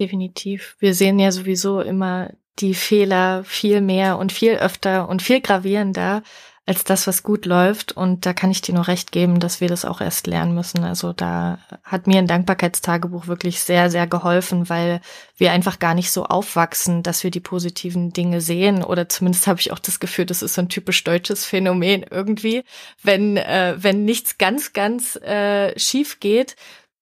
Definitiv. 0.00 0.76
Wir 0.80 0.94
sehen 0.94 1.18
ja 1.18 1.30
sowieso 1.30 1.80
immer 1.80 2.30
die 2.58 2.74
Fehler 2.74 3.44
viel 3.44 3.80
mehr 3.80 4.18
und 4.18 4.32
viel 4.32 4.54
öfter 4.54 5.08
und 5.08 5.22
viel 5.22 5.40
gravierender 5.40 6.22
als 6.70 6.84
das, 6.84 7.08
was 7.08 7.24
gut 7.24 7.46
läuft. 7.46 7.90
Und 7.90 8.26
da 8.26 8.32
kann 8.32 8.52
ich 8.52 8.62
dir 8.62 8.72
nur 8.72 8.86
recht 8.86 9.10
geben, 9.10 9.40
dass 9.40 9.60
wir 9.60 9.66
das 9.66 9.84
auch 9.84 10.00
erst 10.00 10.28
lernen 10.28 10.54
müssen. 10.54 10.84
Also 10.84 11.12
da 11.12 11.58
hat 11.82 12.06
mir 12.06 12.18
ein 12.18 12.28
Dankbarkeitstagebuch 12.28 13.26
wirklich 13.26 13.58
sehr, 13.60 13.90
sehr 13.90 14.06
geholfen, 14.06 14.68
weil 14.68 15.00
wir 15.36 15.50
einfach 15.50 15.80
gar 15.80 15.94
nicht 15.94 16.12
so 16.12 16.26
aufwachsen, 16.26 17.02
dass 17.02 17.24
wir 17.24 17.32
die 17.32 17.40
positiven 17.40 18.12
Dinge 18.12 18.40
sehen. 18.40 18.84
Oder 18.84 19.08
zumindest 19.08 19.48
habe 19.48 19.58
ich 19.58 19.72
auch 19.72 19.80
das 19.80 19.98
Gefühl, 19.98 20.26
das 20.26 20.42
ist 20.42 20.54
so 20.54 20.60
ein 20.60 20.68
typisch 20.68 21.02
deutsches 21.02 21.44
Phänomen 21.44 22.04
irgendwie. 22.08 22.62
Wenn, 23.02 23.36
äh, 23.36 23.74
wenn 23.76 24.04
nichts 24.04 24.38
ganz, 24.38 24.72
ganz 24.72 25.16
äh, 25.16 25.76
schief 25.76 26.20
geht, 26.20 26.54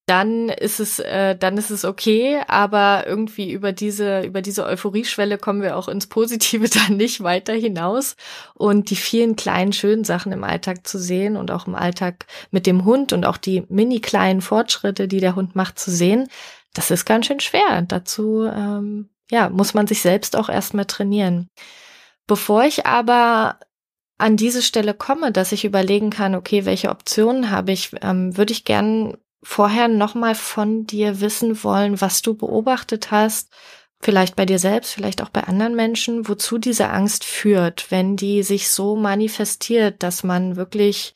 dann 0.09 0.49
ist 0.49 0.81
es, 0.81 0.99
äh, 1.01 1.37
dann 1.37 1.59
ist 1.59 1.71
es 1.71 1.85
okay, 1.85 2.41
aber 2.49 3.05
irgendwie 3.07 3.53
über 3.53 3.73
diese, 3.73 4.23
über 4.23 4.41
diese 4.41 4.65
Euphorieschwelle 4.65 5.37
kommen 5.37 5.61
wir 5.61 5.77
auch 5.77 5.87
ins 5.87 6.07
Positive 6.07 6.69
dann 6.87 6.97
nicht 6.97 7.23
weiter 7.23 7.53
hinaus. 7.53 8.17
Und 8.55 8.91
die 8.91 8.97
vielen 8.97 9.37
kleinen, 9.37 9.73
schönen 9.73 10.05
Sachen 10.05 10.33
im 10.33 10.45
Alltag 10.45 10.87
zu 10.87 10.99
sehen 10.99 11.37
und 11.37 11.51
auch 11.51 11.67
im 11.67 11.75
Alltag 11.75 12.27
mit 12.51 12.67
dem 12.67 12.85
Hund 12.87 13.13
und 13.13 13.27
auch 13.27 13.37
die 13.37 13.65
mini 13.69 14.01
kleinen 14.01 14.41
Fortschritte, 14.41 15.09
die 15.09 15.21
der 15.21 15.37
Hund 15.37 15.55
macht, 15.55 15.79
zu 15.79 15.91
sehen, 15.91 16.29
das 16.73 16.91
ist 16.91 17.05
ganz 17.05 17.27
schön 17.27 17.41
schwer. 17.41 17.83
Dazu, 17.83 18.45
ähm, 18.45 19.11
ja, 19.31 19.51
muss 19.51 19.75
man 19.75 19.87
sich 19.87 20.01
selbst 20.01 20.37
auch 20.37 20.49
erstmal 20.49 20.87
trainieren. 20.87 21.49
Bevor 22.27 22.65
ich 22.65 22.87
aber 22.87 23.59
an 24.17 24.37
diese 24.37 24.63
Stelle 24.63 24.95
komme, 24.95 25.33
dass 25.33 25.53
ich 25.53 25.65
überlegen 25.65 26.11
kann, 26.11 26.35
okay, 26.35 26.65
welche 26.65 26.91
Optionen 26.91 27.51
habe 27.51 27.73
ich, 27.73 27.91
ähm, 28.03 28.37
würde 28.37 28.53
ich 28.53 28.65
gern 28.65 29.17
vorher 29.43 29.89
nochmal 29.89 30.35
von 30.35 30.87
dir 30.87 31.21
wissen 31.21 31.63
wollen, 31.63 32.01
was 32.01 32.23
du 32.23 32.35
beobachtet 32.35 33.11
hast, 33.11 33.51
vielleicht 34.01 34.37
bei 34.37 34.47
dir 34.47 34.59
selbst, 34.59 34.93
vielleicht 34.93 35.23
auch 35.23 35.29
bei 35.29 35.45
anderen 35.45 35.75
Menschen, 35.75 36.29
wozu 36.29 36.59
diese 36.59 36.89
Angst 36.91 37.25
führt, 37.25 37.91
wenn 37.91 38.17
die 38.17 38.43
sich 38.43 38.69
so 38.69 38.97
manifestiert, 38.97 40.03
dass 40.03 40.23
man 40.23 40.57
wirklich 40.57 41.15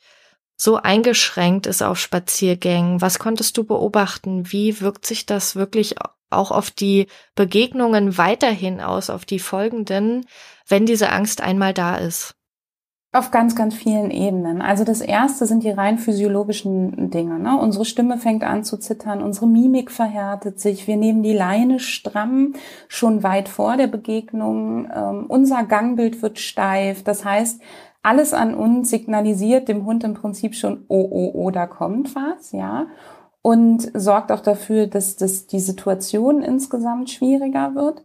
so 0.55 0.77
eingeschränkt 0.77 1.65
ist 1.65 1.81
auf 1.81 1.99
Spaziergängen. 1.99 3.01
Was 3.01 3.19
konntest 3.19 3.57
du 3.57 3.63
beobachten? 3.63 4.51
Wie 4.51 4.81
wirkt 4.81 5.05
sich 5.05 5.25
das 5.25 5.55
wirklich 5.55 5.95
auch 6.29 6.51
auf 6.51 6.71
die 6.71 7.07
Begegnungen 7.35 8.17
weiterhin 8.17 8.81
aus, 8.81 9.09
auf 9.09 9.25
die 9.25 9.39
folgenden, 9.39 10.25
wenn 10.67 10.85
diese 10.85 11.11
Angst 11.11 11.41
einmal 11.41 11.73
da 11.73 11.97
ist? 11.97 12.35
Auf 13.15 13.29
ganz, 13.29 13.55
ganz 13.55 13.75
vielen 13.75 14.09
Ebenen. 14.09 14.63
Also 14.63 14.83
das 14.83 14.99
erste 14.99 15.45
sind 15.45 15.63
die 15.63 15.69
rein 15.69 15.99
physiologischen 15.99 17.11
Dinge. 17.11 17.37
Ne? 17.37 17.55
Unsere 17.59 17.85
Stimme 17.85 18.17
fängt 18.17 18.43
an 18.43 18.63
zu 18.63 18.77
zittern, 18.77 19.21
unsere 19.21 19.45
Mimik 19.45 19.91
verhärtet 19.91 20.59
sich, 20.59 20.87
wir 20.87 20.97
nehmen 20.97 21.21
die 21.21 21.33
Leine 21.33 21.79
stramm 21.79 22.53
schon 22.87 23.21
weit 23.21 23.49
vor 23.49 23.77
der 23.77 23.85
Begegnung, 23.85 24.89
ähm, 24.91 25.25
unser 25.27 25.63
Gangbild 25.63 26.23
wird 26.23 26.39
steif. 26.39 27.03
Das 27.03 27.23
heißt, 27.23 27.61
alles 28.01 28.33
an 28.33 28.55
uns 28.55 28.89
signalisiert 28.89 29.67
dem 29.67 29.85
Hund 29.85 30.03
im 30.03 30.15
Prinzip 30.15 30.55
schon, 30.55 30.83
oh, 30.87 31.07
oh, 31.11 31.31
oh, 31.35 31.51
da 31.51 31.67
kommt 31.67 32.15
was, 32.15 32.51
ja. 32.51 32.87
Und 33.43 33.91
sorgt 33.93 34.31
auch 34.31 34.39
dafür, 34.39 34.87
dass, 34.87 35.17
dass 35.17 35.45
die 35.45 35.59
Situation 35.59 36.41
insgesamt 36.41 37.11
schwieriger 37.11 37.75
wird. 37.75 38.03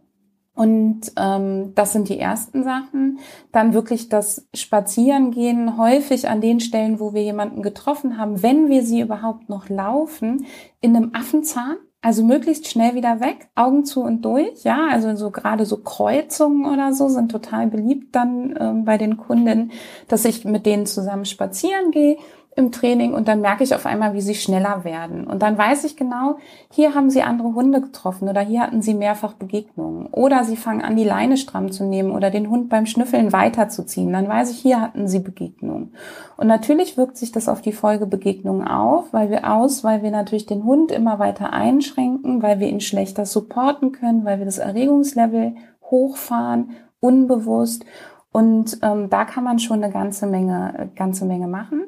Und 0.59 1.13
ähm, 1.15 1.71
das 1.73 1.93
sind 1.93 2.09
die 2.09 2.19
ersten 2.19 2.65
Sachen. 2.65 3.19
Dann 3.53 3.73
wirklich 3.73 4.09
das 4.09 4.45
Spazierengehen, 4.53 5.77
häufig 5.77 6.27
an 6.27 6.41
den 6.41 6.59
Stellen, 6.59 6.99
wo 6.99 7.13
wir 7.13 7.23
jemanden 7.23 7.61
getroffen 7.61 8.17
haben, 8.17 8.43
wenn 8.43 8.67
wir 8.67 8.83
sie 8.83 8.99
überhaupt 8.99 9.47
noch 9.47 9.69
laufen, 9.69 10.45
in 10.81 10.97
einem 10.97 11.11
Affenzahn. 11.13 11.77
Also 12.01 12.25
möglichst 12.25 12.67
schnell 12.67 12.93
wieder 12.93 13.21
weg, 13.21 13.47
Augen 13.55 13.85
zu 13.85 14.01
und 14.01 14.23
durch, 14.23 14.63
ja, 14.63 14.87
also 14.91 15.15
so 15.15 15.31
gerade 15.31 15.65
so 15.65 15.77
Kreuzungen 15.77 16.65
oder 16.65 16.93
so 16.93 17.07
sind 17.07 17.31
total 17.31 17.67
beliebt 17.67 18.13
dann 18.15 18.53
ähm, 18.59 18.83
bei 18.83 18.97
den 18.97 19.15
Kunden, 19.15 19.71
dass 20.09 20.25
ich 20.25 20.43
mit 20.43 20.65
denen 20.65 20.85
zusammen 20.85 21.25
spazieren 21.25 21.91
gehe 21.91 22.17
im 22.55 22.71
Training 22.71 23.13
und 23.13 23.27
dann 23.27 23.41
merke 23.41 23.63
ich 23.63 23.73
auf 23.73 23.85
einmal, 23.85 24.13
wie 24.13 24.21
sie 24.21 24.35
schneller 24.35 24.83
werden. 24.83 25.25
Und 25.27 25.41
dann 25.41 25.57
weiß 25.57 25.85
ich 25.85 25.95
genau, 25.95 26.37
hier 26.71 26.93
haben 26.93 27.09
sie 27.09 27.21
andere 27.21 27.53
Hunde 27.53 27.79
getroffen 27.79 28.27
oder 28.27 28.41
hier 28.41 28.61
hatten 28.61 28.81
sie 28.81 28.93
mehrfach 28.93 29.33
Begegnungen. 29.33 30.07
Oder 30.07 30.43
sie 30.43 30.57
fangen 30.57 30.81
an, 30.81 30.95
die 30.95 31.03
Leine 31.03 31.37
stramm 31.37 31.71
zu 31.71 31.85
nehmen 31.85 32.11
oder 32.11 32.31
den 32.31 32.49
Hund 32.49 32.69
beim 32.69 32.85
Schnüffeln 32.85 33.31
weiterzuziehen. 33.31 34.11
Dann 34.11 34.27
weiß 34.27 34.51
ich, 34.51 34.59
hier 34.59 34.81
hatten 34.81 35.07
sie 35.07 35.19
Begegnungen. 35.19 35.93
Und 36.37 36.47
natürlich 36.47 36.97
wirkt 36.97 37.17
sich 37.17 37.31
das 37.31 37.47
auf 37.47 37.61
die 37.61 37.71
Folgebegegnungen 37.71 38.67
auf, 38.67 39.13
weil 39.13 39.29
wir 39.29 39.51
aus, 39.51 39.83
weil 39.83 40.03
wir 40.03 40.11
natürlich 40.11 40.45
den 40.45 40.63
Hund 40.63 40.91
immer 40.91 41.17
weiter 41.17 41.53
einschränken, 41.53 42.41
weil 42.41 42.59
wir 42.59 42.67
ihn 42.67 42.81
schlechter 42.81 43.25
supporten 43.25 43.93
können, 43.93 44.25
weil 44.25 44.39
wir 44.39 44.45
das 44.45 44.57
Erregungslevel 44.57 45.55
hochfahren, 45.83 46.71
unbewusst. 46.99 47.85
Und 48.31 48.79
ähm, 48.83 49.09
da 49.09 49.25
kann 49.25 49.43
man 49.43 49.59
schon 49.59 49.83
eine 49.83 49.91
ganze 49.91 50.27
Menge, 50.27 50.91
ganze 50.95 51.25
Menge 51.25 51.47
machen. 51.47 51.85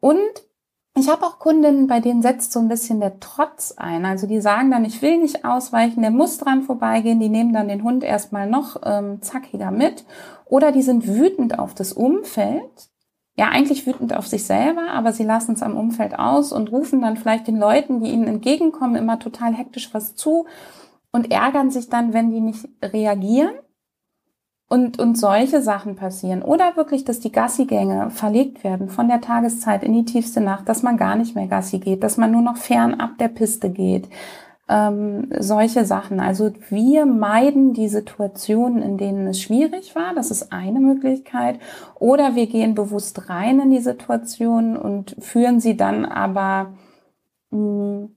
Und 0.00 0.18
ich 0.96 1.08
habe 1.08 1.24
auch 1.24 1.38
Kundinnen, 1.38 1.86
bei 1.86 2.00
denen 2.00 2.20
setzt 2.20 2.52
so 2.52 2.58
ein 2.58 2.68
bisschen 2.68 3.00
der 3.00 3.20
Trotz 3.20 3.72
ein. 3.76 4.04
Also 4.04 4.26
die 4.26 4.40
sagen 4.40 4.70
dann, 4.70 4.84
ich 4.84 5.00
will 5.02 5.18
nicht 5.18 5.44
ausweichen, 5.44 6.02
der 6.02 6.10
muss 6.10 6.38
dran 6.38 6.62
vorbeigehen. 6.62 7.20
Die 7.20 7.28
nehmen 7.28 7.52
dann 7.52 7.68
den 7.68 7.84
Hund 7.84 8.02
erstmal 8.02 8.48
noch 8.48 8.80
ähm, 8.84 9.22
zackiger 9.22 9.70
mit. 9.70 10.04
Oder 10.46 10.72
die 10.72 10.82
sind 10.82 11.06
wütend 11.06 11.58
auf 11.58 11.74
das 11.74 11.92
Umfeld. 11.92 12.90
Ja, 13.36 13.48
eigentlich 13.48 13.86
wütend 13.86 14.14
auf 14.14 14.26
sich 14.26 14.44
selber, 14.44 14.90
aber 14.90 15.12
sie 15.12 15.24
lassen 15.24 15.52
es 15.52 15.62
am 15.62 15.76
Umfeld 15.76 16.18
aus 16.18 16.52
und 16.52 16.72
rufen 16.72 17.00
dann 17.00 17.16
vielleicht 17.16 17.46
den 17.46 17.56
Leuten, 17.56 18.02
die 18.02 18.10
ihnen 18.10 18.26
entgegenkommen, 18.26 18.96
immer 18.96 19.18
total 19.18 19.54
hektisch 19.54 19.94
was 19.94 20.14
zu 20.14 20.46
und 21.12 21.30
ärgern 21.30 21.70
sich 21.70 21.88
dann, 21.88 22.12
wenn 22.12 22.30
die 22.30 22.40
nicht 22.40 22.68
reagieren. 22.82 23.54
Und, 24.72 25.00
und 25.00 25.18
solche 25.18 25.62
Sachen 25.62 25.96
passieren. 25.96 26.42
Oder 26.42 26.76
wirklich, 26.76 27.04
dass 27.04 27.18
die 27.18 27.32
Gassigänge 27.32 28.10
verlegt 28.10 28.62
werden 28.62 28.88
von 28.88 29.08
der 29.08 29.20
Tageszeit 29.20 29.82
in 29.82 29.92
die 29.92 30.04
tiefste 30.04 30.40
Nacht, 30.40 30.68
dass 30.68 30.84
man 30.84 30.96
gar 30.96 31.16
nicht 31.16 31.34
mehr 31.34 31.48
Gassi 31.48 31.80
geht, 31.80 32.04
dass 32.04 32.16
man 32.16 32.30
nur 32.30 32.42
noch 32.42 32.56
fernab 32.56 33.18
der 33.18 33.26
Piste 33.26 33.70
geht. 33.70 34.08
Ähm, 34.68 35.28
solche 35.36 35.84
Sachen. 35.84 36.20
Also 36.20 36.52
wir 36.68 37.04
meiden 37.04 37.72
die 37.72 37.88
Situationen, 37.88 38.80
in 38.80 38.96
denen 38.96 39.26
es 39.26 39.40
schwierig 39.40 39.96
war. 39.96 40.14
Das 40.14 40.30
ist 40.30 40.52
eine 40.52 40.78
Möglichkeit. 40.78 41.58
Oder 41.98 42.36
wir 42.36 42.46
gehen 42.46 42.76
bewusst 42.76 43.28
rein 43.28 43.58
in 43.58 43.72
die 43.72 43.80
Situation 43.80 44.76
und 44.76 45.16
führen 45.18 45.58
sie 45.58 45.76
dann 45.76 46.04
aber 46.04 46.74
mh, 47.50 47.58
hm, 47.58 48.16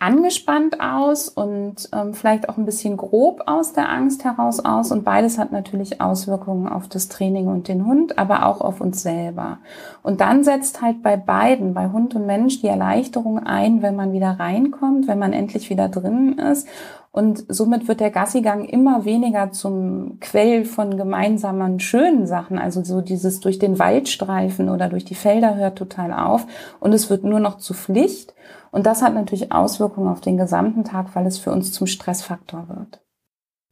angespannt 0.00 0.80
aus 0.80 1.28
und 1.28 1.90
ähm, 1.92 2.14
vielleicht 2.14 2.48
auch 2.48 2.56
ein 2.56 2.64
bisschen 2.64 2.96
grob 2.96 3.42
aus 3.46 3.74
der 3.74 3.90
Angst 3.90 4.24
heraus 4.24 4.58
aus. 4.58 4.92
Und 4.92 5.04
beides 5.04 5.38
hat 5.38 5.52
natürlich 5.52 6.00
Auswirkungen 6.00 6.68
auf 6.68 6.88
das 6.88 7.08
Training 7.08 7.48
und 7.48 7.68
den 7.68 7.84
Hund, 7.84 8.18
aber 8.18 8.46
auch 8.46 8.62
auf 8.62 8.80
uns 8.80 9.02
selber. 9.02 9.58
Und 10.02 10.22
dann 10.22 10.42
setzt 10.42 10.80
halt 10.80 11.02
bei 11.02 11.18
beiden, 11.18 11.74
bei 11.74 11.90
Hund 11.90 12.14
und 12.14 12.24
Mensch, 12.24 12.62
die 12.62 12.68
Erleichterung 12.68 13.40
ein, 13.40 13.82
wenn 13.82 13.94
man 13.94 14.14
wieder 14.14 14.40
reinkommt, 14.40 15.06
wenn 15.06 15.18
man 15.18 15.34
endlich 15.34 15.68
wieder 15.68 15.90
drin 15.90 16.38
ist. 16.38 16.66
Und 17.12 17.44
somit 17.48 17.86
wird 17.86 18.00
der 18.00 18.10
Gassigang 18.10 18.64
immer 18.64 19.04
weniger 19.04 19.50
zum 19.50 20.18
Quell 20.20 20.64
von 20.64 20.96
gemeinsamen 20.96 21.78
schönen 21.78 22.26
Sachen. 22.26 22.58
Also 22.58 22.82
so 22.84 23.02
dieses 23.02 23.40
durch 23.40 23.58
den 23.58 23.78
Waldstreifen 23.78 24.70
oder 24.70 24.88
durch 24.88 25.04
die 25.04 25.16
Felder 25.16 25.56
hört 25.56 25.76
total 25.76 26.12
auf. 26.12 26.46
Und 26.78 26.94
es 26.94 27.10
wird 27.10 27.24
nur 27.24 27.40
noch 27.40 27.58
zu 27.58 27.74
Pflicht. 27.74 28.32
Und 28.70 28.86
das 28.86 29.02
hat 29.02 29.14
natürlich 29.14 29.52
Auswirkungen 29.52 30.08
auf 30.08 30.20
den 30.20 30.36
gesamten 30.36 30.84
Tag, 30.84 31.14
weil 31.14 31.26
es 31.26 31.38
für 31.38 31.50
uns 31.50 31.72
zum 31.72 31.86
Stressfaktor 31.86 32.68
wird. 32.68 33.00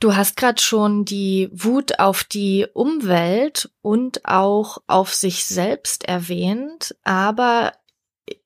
Du 0.00 0.14
hast 0.14 0.37
gerade 0.37 0.61
schon 0.62 1.04
die 1.04 1.50
Wut 1.52 1.98
auf 1.98 2.22
die 2.22 2.66
Umwelt 2.72 3.70
und 3.82 4.24
auch 4.24 4.78
auf 4.87 5.12
sich 5.12 5.44
selbst 5.44 6.04
erwähnt, 6.04 6.96
aber 7.02 7.72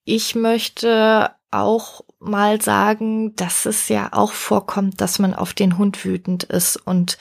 ich 0.05 0.35
möchte 0.35 1.31
auch 1.51 2.01
mal 2.19 2.63
sagen, 2.63 3.37
dass 3.37 3.67
es 3.67 3.89
ja 3.89 4.09
auch 4.13 4.33
vorkommt, 4.33 5.03
dass 5.03 5.19
man 5.19 5.35
auf 5.35 5.53
den 5.53 5.77
Hund 5.77 6.05
wütend 6.05 6.45
ist 6.45 6.77
und 6.77 7.19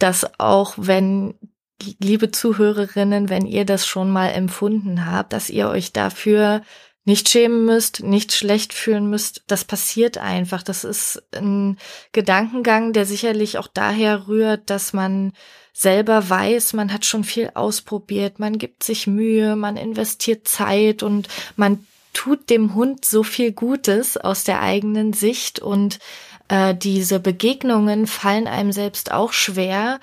dass 0.00 0.40
auch 0.40 0.74
wenn 0.76 1.34
liebe 2.00 2.30
Zuhörerinnen, 2.30 3.28
wenn 3.28 3.46
ihr 3.46 3.64
das 3.64 3.86
schon 3.86 4.10
mal 4.10 4.28
empfunden 4.28 5.06
habt, 5.06 5.32
dass 5.32 5.50
ihr 5.50 5.68
euch 5.68 5.92
dafür 5.92 6.62
nicht 7.04 7.28
schämen 7.28 7.64
müsst, 7.64 8.02
nicht 8.02 8.32
schlecht 8.32 8.72
fühlen 8.72 9.08
müsst. 9.10 9.42
Das 9.46 9.64
passiert 9.64 10.18
einfach. 10.18 10.62
Das 10.62 10.84
ist 10.84 11.22
ein 11.34 11.78
Gedankengang, 12.12 12.92
der 12.92 13.04
sicherlich 13.04 13.58
auch 13.58 13.68
daher 13.68 14.26
rührt, 14.26 14.70
dass 14.70 14.92
man 14.92 15.32
selber 15.72 16.30
weiß, 16.30 16.72
man 16.72 16.92
hat 16.92 17.04
schon 17.04 17.24
viel 17.24 17.50
ausprobiert, 17.54 18.38
man 18.38 18.58
gibt 18.58 18.84
sich 18.84 19.06
Mühe, 19.08 19.56
man 19.56 19.76
investiert 19.76 20.46
Zeit 20.46 21.02
und 21.02 21.28
man 21.56 21.84
tut 22.12 22.48
dem 22.48 22.74
Hund 22.74 23.04
so 23.04 23.24
viel 23.24 23.50
Gutes 23.50 24.16
aus 24.16 24.44
der 24.44 24.62
eigenen 24.62 25.12
Sicht 25.12 25.58
und 25.58 25.98
äh, 26.48 26.74
diese 26.74 27.18
Begegnungen 27.18 28.06
fallen 28.06 28.46
einem 28.46 28.70
selbst 28.70 29.10
auch 29.10 29.32
schwer 29.32 29.98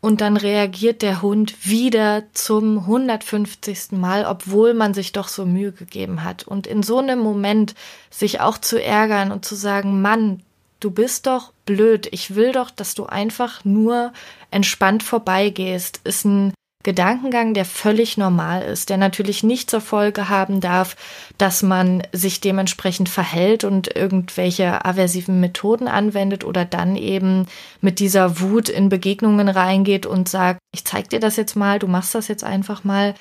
und 0.00 0.20
dann 0.20 0.36
reagiert 0.36 1.02
der 1.02 1.22
Hund 1.22 1.68
wieder 1.68 2.24
zum 2.32 2.78
150. 2.78 3.92
Mal, 3.92 4.24
obwohl 4.24 4.74
man 4.74 4.94
sich 4.94 5.12
doch 5.12 5.28
so 5.28 5.44
Mühe 5.44 5.72
gegeben 5.72 6.24
hat. 6.24 6.44
Und 6.44 6.66
in 6.66 6.82
so 6.82 6.98
einem 6.98 7.18
Moment 7.18 7.74
sich 8.08 8.40
auch 8.40 8.58
zu 8.58 8.82
ärgern 8.82 9.30
und 9.30 9.44
zu 9.44 9.54
sagen, 9.54 10.00
Mann, 10.00 10.42
du 10.80 10.90
bist 10.90 11.26
doch 11.26 11.52
blöd, 11.66 12.08
ich 12.10 12.34
will 12.34 12.52
doch, 12.52 12.70
dass 12.70 12.94
du 12.94 13.06
einfach 13.06 13.64
nur 13.64 14.12
entspannt 14.50 15.02
vorbeigehst, 15.02 16.00
ist 16.04 16.24
ein 16.24 16.54
Gedankengang, 16.82 17.52
der 17.52 17.66
völlig 17.66 18.16
normal 18.16 18.62
ist, 18.62 18.88
der 18.88 18.96
natürlich 18.96 19.42
nicht 19.42 19.70
zur 19.70 19.82
Folge 19.82 20.30
haben 20.30 20.60
darf, 20.60 20.96
dass 21.36 21.62
man 21.62 22.02
sich 22.12 22.40
dementsprechend 22.40 23.10
verhält 23.10 23.64
und 23.64 23.94
irgendwelche 23.94 24.84
aversiven 24.84 25.40
Methoden 25.40 25.88
anwendet 25.88 26.42
oder 26.42 26.64
dann 26.64 26.96
eben 26.96 27.46
mit 27.82 27.98
dieser 27.98 28.40
Wut 28.40 28.70
in 28.70 28.88
Begegnungen 28.88 29.50
reingeht 29.50 30.06
und 30.06 30.28
sagt, 30.28 30.60
ich 30.72 30.86
zeig 30.86 31.10
dir 31.10 31.20
das 31.20 31.36
jetzt 31.36 31.54
mal, 31.54 31.78
du 31.78 31.86
machst 31.86 32.14
das 32.14 32.28
jetzt 32.28 32.44
einfach 32.44 32.82
mal. 32.82 33.14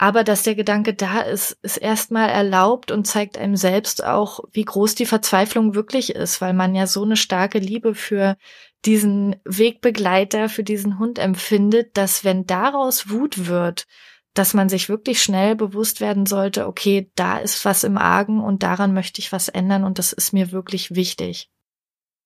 Aber 0.00 0.22
dass 0.22 0.44
der 0.44 0.54
Gedanke 0.54 0.94
da 0.94 1.20
ist, 1.22 1.58
ist 1.62 1.76
erstmal 1.76 2.30
erlaubt 2.30 2.92
und 2.92 3.04
zeigt 3.04 3.36
einem 3.36 3.56
selbst 3.56 4.04
auch, 4.04 4.40
wie 4.52 4.64
groß 4.64 4.94
die 4.94 5.06
Verzweiflung 5.06 5.74
wirklich 5.74 6.14
ist, 6.14 6.40
weil 6.40 6.54
man 6.54 6.76
ja 6.76 6.86
so 6.86 7.02
eine 7.02 7.16
starke 7.16 7.58
Liebe 7.58 7.96
für 7.96 8.36
diesen 8.84 9.36
Wegbegleiter, 9.44 10.48
für 10.48 10.64
diesen 10.64 10.98
Hund 10.98 11.18
empfindet, 11.18 11.96
dass 11.96 12.24
wenn 12.24 12.46
daraus 12.46 13.10
Wut 13.10 13.48
wird, 13.48 13.86
dass 14.34 14.54
man 14.54 14.68
sich 14.68 14.88
wirklich 14.88 15.22
schnell 15.22 15.56
bewusst 15.56 16.00
werden 16.00 16.26
sollte, 16.26 16.66
okay, 16.66 17.10
da 17.16 17.38
ist 17.38 17.64
was 17.64 17.82
im 17.82 17.98
Argen 17.98 18.40
und 18.40 18.62
daran 18.62 18.94
möchte 18.94 19.20
ich 19.20 19.32
was 19.32 19.48
ändern 19.48 19.84
und 19.84 19.98
das 19.98 20.12
ist 20.12 20.32
mir 20.32 20.52
wirklich 20.52 20.94
wichtig. 20.94 21.50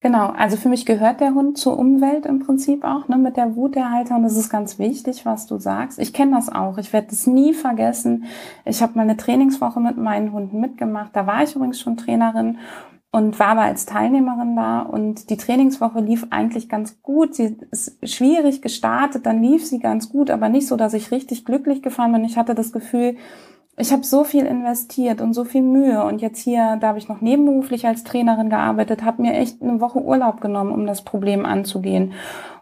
Genau, 0.02 0.30
also 0.30 0.56
für 0.56 0.68
mich 0.68 0.84
gehört 0.84 1.20
der 1.20 1.32
Hund 1.32 1.56
zur 1.56 1.78
Umwelt 1.78 2.26
im 2.26 2.40
Prinzip 2.40 2.82
auch, 2.82 3.06
ne, 3.06 3.16
mit 3.16 3.36
der 3.36 3.54
Wut 3.54 3.76
der 3.76 3.92
Halter. 3.92 4.16
Und 4.16 4.24
das 4.24 4.36
ist 4.36 4.50
ganz 4.50 4.80
wichtig, 4.80 5.24
was 5.24 5.46
du 5.46 5.58
sagst. 5.58 6.00
Ich 6.00 6.12
kenne 6.12 6.34
das 6.34 6.48
auch. 6.48 6.76
Ich 6.78 6.92
werde 6.92 7.06
das 7.10 7.28
nie 7.28 7.54
vergessen. 7.54 8.24
Ich 8.64 8.82
habe 8.82 8.94
mal 8.96 9.02
eine 9.02 9.16
Trainingswoche 9.16 9.78
mit 9.78 9.98
meinen 9.98 10.32
Hunden 10.32 10.60
mitgemacht. 10.60 11.14
Da 11.14 11.28
war 11.28 11.44
ich 11.44 11.54
übrigens 11.54 11.80
schon 11.80 11.96
Trainerin 11.96 12.58
und 13.12 13.38
war 13.38 13.48
aber 13.48 13.62
als 13.62 13.84
Teilnehmerin 13.84 14.56
da 14.56 14.80
und 14.80 15.28
die 15.28 15.36
Trainingswoche 15.36 16.00
lief 16.00 16.26
eigentlich 16.30 16.70
ganz 16.70 17.02
gut. 17.02 17.34
Sie 17.34 17.58
ist 17.70 17.98
schwierig 18.08 18.62
gestartet, 18.62 19.26
dann 19.26 19.42
lief 19.42 19.66
sie 19.66 19.78
ganz 19.78 20.08
gut, 20.08 20.30
aber 20.30 20.48
nicht 20.48 20.66
so, 20.66 20.76
dass 20.76 20.94
ich 20.94 21.10
richtig 21.10 21.44
glücklich 21.44 21.82
gefahren 21.82 22.12
bin. 22.12 22.24
Ich 22.24 22.38
hatte 22.38 22.54
das 22.54 22.72
Gefühl, 22.72 23.16
ich 23.76 23.92
habe 23.92 24.02
so 24.04 24.24
viel 24.24 24.46
investiert 24.46 25.20
und 25.20 25.34
so 25.34 25.44
viel 25.44 25.62
Mühe 25.62 26.02
und 26.04 26.22
jetzt 26.22 26.40
hier, 26.40 26.78
da 26.80 26.88
habe 26.88 26.98
ich 26.98 27.08
noch 27.08 27.20
nebenberuflich 27.20 27.86
als 27.86 28.02
Trainerin 28.02 28.48
gearbeitet, 28.48 29.04
habe 29.04 29.22
mir 29.22 29.34
echt 29.34 29.60
eine 29.62 29.80
Woche 29.80 30.00
Urlaub 30.00 30.40
genommen, 30.40 30.72
um 30.72 30.86
das 30.86 31.02
Problem 31.02 31.44
anzugehen. 31.44 32.12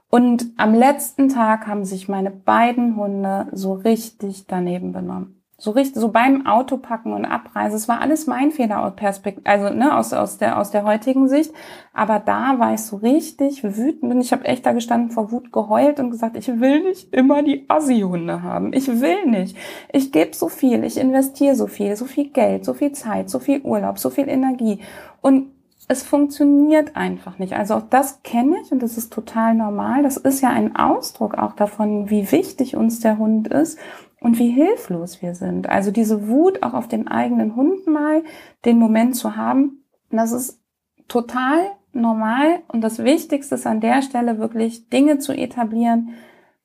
Und 0.09 0.47
am 0.57 0.75
letzten 0.75 1.29
Tag 1.29 1.69
haben 1.69 1.85
sich 1.85 2.09
meine 2.09 2.33
beiden 2.33 2.97
Hunde 2.97 3.47
so 3.53 3.75
richtig 3.75 4.47
daneben 4.49 4.93
benommen. 4.93 5.40
So 5.61 5.73
richtig, 5.73 6.01
so 6.01 6.09
beim 6.09 6.47
Autopacken 6.47 7.13
und 7.13 7.27
Abreise. 7.27 7.77
Es 7.77 7.87
war 7.87 8.01
alles 8.01 8.27
mein 8.27 8.51
Fehler 8.51 8.83
aus 8.83 8.97
Perspektive, 8.97 9.45
also 9.47 9.69
ne, 9.69 9.95
aus, 9.95 10.15
aus, 10.15 10.39
der, 10.39 10.59
aus 10.59 10.71
der 10.71 10.85
heutigen 10.85 11.29
Sicht. 11.29 11.53
Aber 11.93 12.19
da 12.19 12.59
war 12.59 12.73
ich 12.73 12.81
so 12.81 12.97
richtig 12.97 13.63
wütend 13.63 14.15
und 14.15 14.23
ich 14.23 14.33
habe 14.33 14.47
echt 14.47 14.65
da 14.65 14.73
gestanden 14.73 15.11
vor 15.11 15.31
Wut 15.31 15.53
geheult 15.53 16.01
und 16.01 16.11
gesagt, 16.11 16.39
ich 16.39 16.49
will 16.49 16.83
nicht 16.85 17.13
immer 17.13 17.43
die 17.43 17.67
Assi-Hunde 17.69 18.43
haben. 18.43 18.73
Ich 18.73 18.89
will 18.89 19.27
nicht. 19.27 19.55
Ich 19.93 20.13
gebe 20.13 20.35
so 20.35 20.49
viel, 20.49 20.83
ich 20.83 20.97
investiere 20.97 21.55
so 21.55 21.67
viel, 21.67 21.95
so 21.95 22.07
viel 22.07 22.31
Geld, 22.31 22.65
so 22.65 22.73
viel 22.73 22.93
Zeit, 22.93 23.29
so 23.29 23.39
viel 23.39 23.61
Urlaub, 23.61 23.99
so 23.99 24.09
viel 24.09 24.31
Energie. 24.31 24.79
Und 25.21 25.51
es 25.89 26.05
funktioniert 26.05 26.97
einfach 26.97 27.39
nicht. 27.39 27.53
Also 27.53 27.75
auch 27.75 27.83
das 27.91 28.23
kenne 28.23 28.57
ich 28.63 28.73
und 28.73 28.83
das 28.83 28.97
ist 28.97 29.13
total 29.13 29.55
normal. 29.55 30.05
Das 30.05 30.17
ist 30.17 30.41
ja 30.41 30.49
ein 30.49 30.77
Ausdruck 30.77 31.37
auch 31.37 31.53
davon, 31.53 32.09
wie 32.09 32.31
wichtig 32.33 32.77
uns 32.77 33.01
der 33.01 33.19
Hund 33.19 33.49
ist 33.49 33.79
und 34.21 34.39
wie 34.39 34.51
hilflos 34.51 35.23
wir 35.23 35.35
sind. 35.35 35.69
Also 35.69 35.91
diese 35.91 36.29
Wut 36.29 36.63
auch 36.63 36.75
auf 36.75 36.89
den 36.89 37.09
eigenen 37.09 37.57
Hund 37.57 37.87
mal, 37.87 38.23
den 38.65 38.79
Moment 38.79 39.17
zu 39.17 39.37
haben, 39.37 39.85
das 40.11 40.33
ist 40.33 40.61
total 41.09 41.59
normal 41.93 42.61
und 42.69 42.83
das 42.83 42.99
Wichtigste 42.99 43.57
ist 43.57 43.67
an 43.67 43.81
der 43.81 44.03
Stelle 44.03 44.39
wirklich 44.39 44.89
Dinge 44.91 45.19
zu 45.19 45.33
etablieren, 45.33 46.11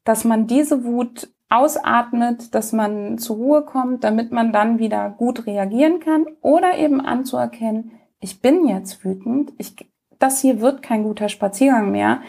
dass 0.04 0.24
man 0.24 0.48
diese 0.48 0.84
Wut 0.84 1.30
ausatmet, 1.50 2.54
dass 2.54 2.74
man 2.74 3.18
zur 3.18 3.38
Ruhe 3.38 3.62
kommt, 3.64 4.04
damit 4.04 4.32
man 4.32 4.52
dann 4.52 4.80
wieder 4.80 5.10
gut 5.10 5.48
reagieren 5.48 6.00
kann 6.00 6.26
oder 6.42 6.78
eben 6.78 7.02
anzuerkennen, 7.02 7.92
ich 8.20 8.42
bin 8.42 8.68
jetzt 8.68 9.04
wütend, 9.06 9.54
ich, 9.58 9.76
das 10.20 10.42
hier 10.42 10.60
wird 10.60 10.82
kein 10.82 11.04
guter 11.04 11.30
Spaziergang 11.30 11.92
mehr, 11.92 12.22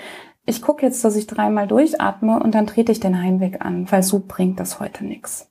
ich 0.46 0.62
gucke 0.62 0.87
jetzt, 0.87 1.04
dass 1.04 1.16
ich 1.16 1.26
dreimal 1.26 1.66
durchatme 1.66 2.38
und 2.38 2.54
dann 2.54 2.66
trete 2.66 2.92
ich 2.92 3.00
den 3.00 3.20
Heimweg 3.20 3.61
an, 3.61 3.90
weil 3.90 4.02
so 4.02 4.20
bringt 4.26 4.61
das 4.61 4.80
heute 4.80 5.04
nichts. 5.04 5.50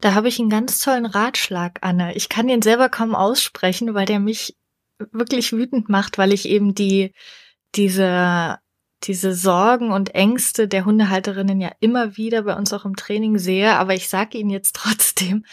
Da 0.00 0.14
habe 0.14 0.28
ich 0.28 0.38
einen 0.38 0.48
ganz 0.48 0.78
tollen 0.78 1.06
Ratschlag, 1.06 1.78
Anne. 1.80 2.14
Ich 2.14 2.28
kann 2.28 2.46
den 2.46 2.62
selber 2.62 2.88
kaum 2.88 3.16
aussprechen, 3.16 3.94
weil 3.94 4.06
der 4.06 4.20
mich 4.20 4.56
wirklich 5.10 5.52
wütend 5.52 5.88
macht, 5.88 6.18
weil 6.18 6.32
ich 6.32 6.48
eben 6.48 6.72
die, 6.72 7.12
diese, 7.74 8.58
diese 9.02 9.34
Sorgen 9.34 9.90
und 9.90 10.14
Ängste 10.14 10.68
der 10.68 10.84
Hundehalterinnen 10.84 11.60
ja 11.60 11.72
immer 11.80 12.16
wieder 12.16 12.42
bei 12.42 12.56
uns 12.56 12.72
auch 12.72 12.84
im 12.84 12.94
Training 12.94 13.38
sehe. 13.38 13.74
Aber 13.74 13.94
ich 13.94 14.08
sage 14.08 14.38
Ihnen 14.38 14.50
jetzt 14.50 14.76
trotzdem, 14.76 15.44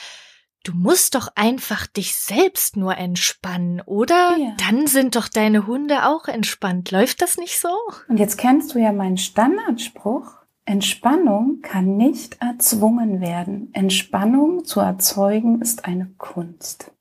Du 0.66 0.74
musst 0.74 1.14
doch 1.14 1.30
einfach 1.36 1.86
dich 1.86 2.16
selbst 2.16 2.76
nur 2.76 2.98
entspannen, 2.98 3.82
oder? 3.86 4.36
Ja. 4.36 4.56
Dann 4.68 4.88
sind 4.88 5.16
doch 5.16 5.28
deine 5.28 5.68
Hunde 5.68 6.08
auch 6.08 6.28
entspannt. 6.28 6.90
Läuft 6.90 7.22
das 7.22 7.38
nicht 7.38 7.60
so? 7.60 7.70
Und 8.08 8.18
jetzt 8.18 8.38
kennst 8.38 8.74
du 8.74 8.80
ja 8.80 8.92
meinen 8.92 9.18
Standardspruch. 9.18 10.26
Entspannung 10.66 11.60
kann 11.62 11.98
nicht 11.98 12.42
erzwungen 12.42 13.22
werden. 13.22 13.70
Entspannung 13.74 14.66
zu 14.66 14.80
erzeugen 14.80 15.62
ist 15.62 15.86
eine 15.86 16.08
Kunst. 16.18 16.92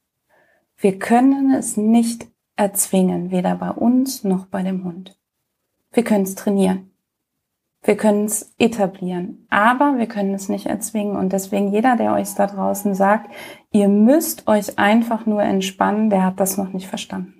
Wir 0.77 0.99
können 0.99 1.51
es 1.51 1.79
nicht 1.79 2.27
erzwingen, 2.57 3.31
weder 3.31 3.55
bei 3.55 3.71
uns 3.71 4.25
noch 4.25 4.45
bei 4.45 4.63
dem 4.63 4.85
Hund. 4.85 5.19
Wir 5.91 6.05
können 6.05 6.25
es 6.25 6.35
trainieren. 6.35 6.91
Wir 7.85 7.99
können 7.99 8.25
es 8.25 8.55
etablieren, 8.59 9.47
aber 9.51 9.99
wir 9.99 10.07
können 10.07 10.33
es 10.33 10.49
nicht 10.49 10.67
erzwingen. 10.67 11.17
Und 11.17 11.35
deswegen 11.35 11.71
jeder, 11.71 11.97
der 11.97 12.15
euch 12.15 12.35
da 12.35 12.47
draußen 12.47 12.95
sagt, 12.95 13.31
ihr 13.73 13.89
müsst 13.89 14.49
euch 14.49 14.79
einfach 14.79 15.27
nur 15.27 15.43
entspannen, 15.43 16.09
der 16.09 16.25
hat 16.25 16.41
das 16.41 16.57
noch 16.57 16.73
nicht 16.73 16.87
verstanden. 16.87 17.35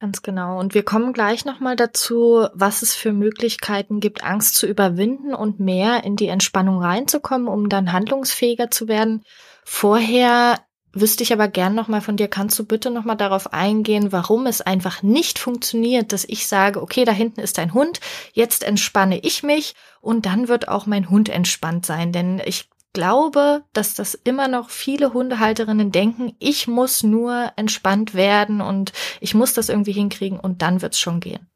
Ganz 0.00 0.20
genau. 0.20 0.58
Und 0.58 0.74
wir 0.74 0.82
kommen 0.82 1.14
gleich 1.14 1.46
nochmal 1.46 1.74
dazu, 1.74 2.48
was 2.52 2.82
es 2.82 2.94
für 2.94 3.12
Möglichkeiten 3.12 4.00
gibt, 4.00 4.24
Angst 4.24 4.56
zu 4.56 4.66
überwinden 4.66 5.34
und 5.34 5.58
mehr 5.58 6.04
in 6.04 6.16
die 6.16 6.28
Entspannung 6.28 6.82
reinzukommen, 6.82 7.48
um 7.48 7.70
dann 7.70 7.92
handlungsfähiger 7.92 8.70
zu 8.70 8.88
werden. 8.88 9.22
Vorher 9.64 10.58
wüsste 11.00 11.22
ich 11.22 11.32
aber 11.32 11.48
gern 11.48 11.74
nochmal 11.74 12.00
von 12.00 12.16
dir, 12.16 12.28
kannst 12.28 12.58
du 12.58 12.64
bitte 12.64 12.90
nochmal 12.90 13.16
darauf 13.16 13.52
eingehen, 13.52 14.12
warum 14.12 14.46
es 14.46 14.60
einfach 14.60 15.02
nicht 15.02 15.38
funktioniert, 15.38 16.12
dass 16.12 16.24
ich 16.24 16.46
sage, 16.46 16.82
okay, 16.82 17.04
da 17.04 17.12
hinten 17.12 17.40
ist 17.40 17.58
ein 17.58 17.74
Hund, 17.74 18.00
jetzt 18.32 18.64
entspanne 18.64 19.18
ich 19.18 19.42
mich 19.42 19.74
und 20.00 20.26
dann 20.26 20.48
wird 20.48 20.68
auch 20.68 20.86
mein 20.86 21.10
Hund 21.10 21.28
entspannt 21.28 21.86
sein. 21.86 22.12
Denn 22.12 22.40
ich 22.44 22.68
glaube, 22.92 23.62
dass 23.74 23.94
das 23.94 24.14
immer 24.14 24.48
noch 24.48 24.70
viele 24.70 25.12
Hundehalterinnen 25.12 25.92
denken, 25.92 26.34
ich 26.38 26.66
muss 26.66 27.02
nur 27.02 27.52
entspannt 27.56 28.14
werden 28.14 28.62
und 28.62 28.92
ich 29.20 29.34
muss 29.34 29.52
das 29.52 29.68
irgendwie 29.68 29.92
hinkriegen 29.92 30.40
und 30.40 30.62
dann 30.62 30.80
wird's 30.80 30.98
schon 30.98 31.20
gehen. 31.20 31.46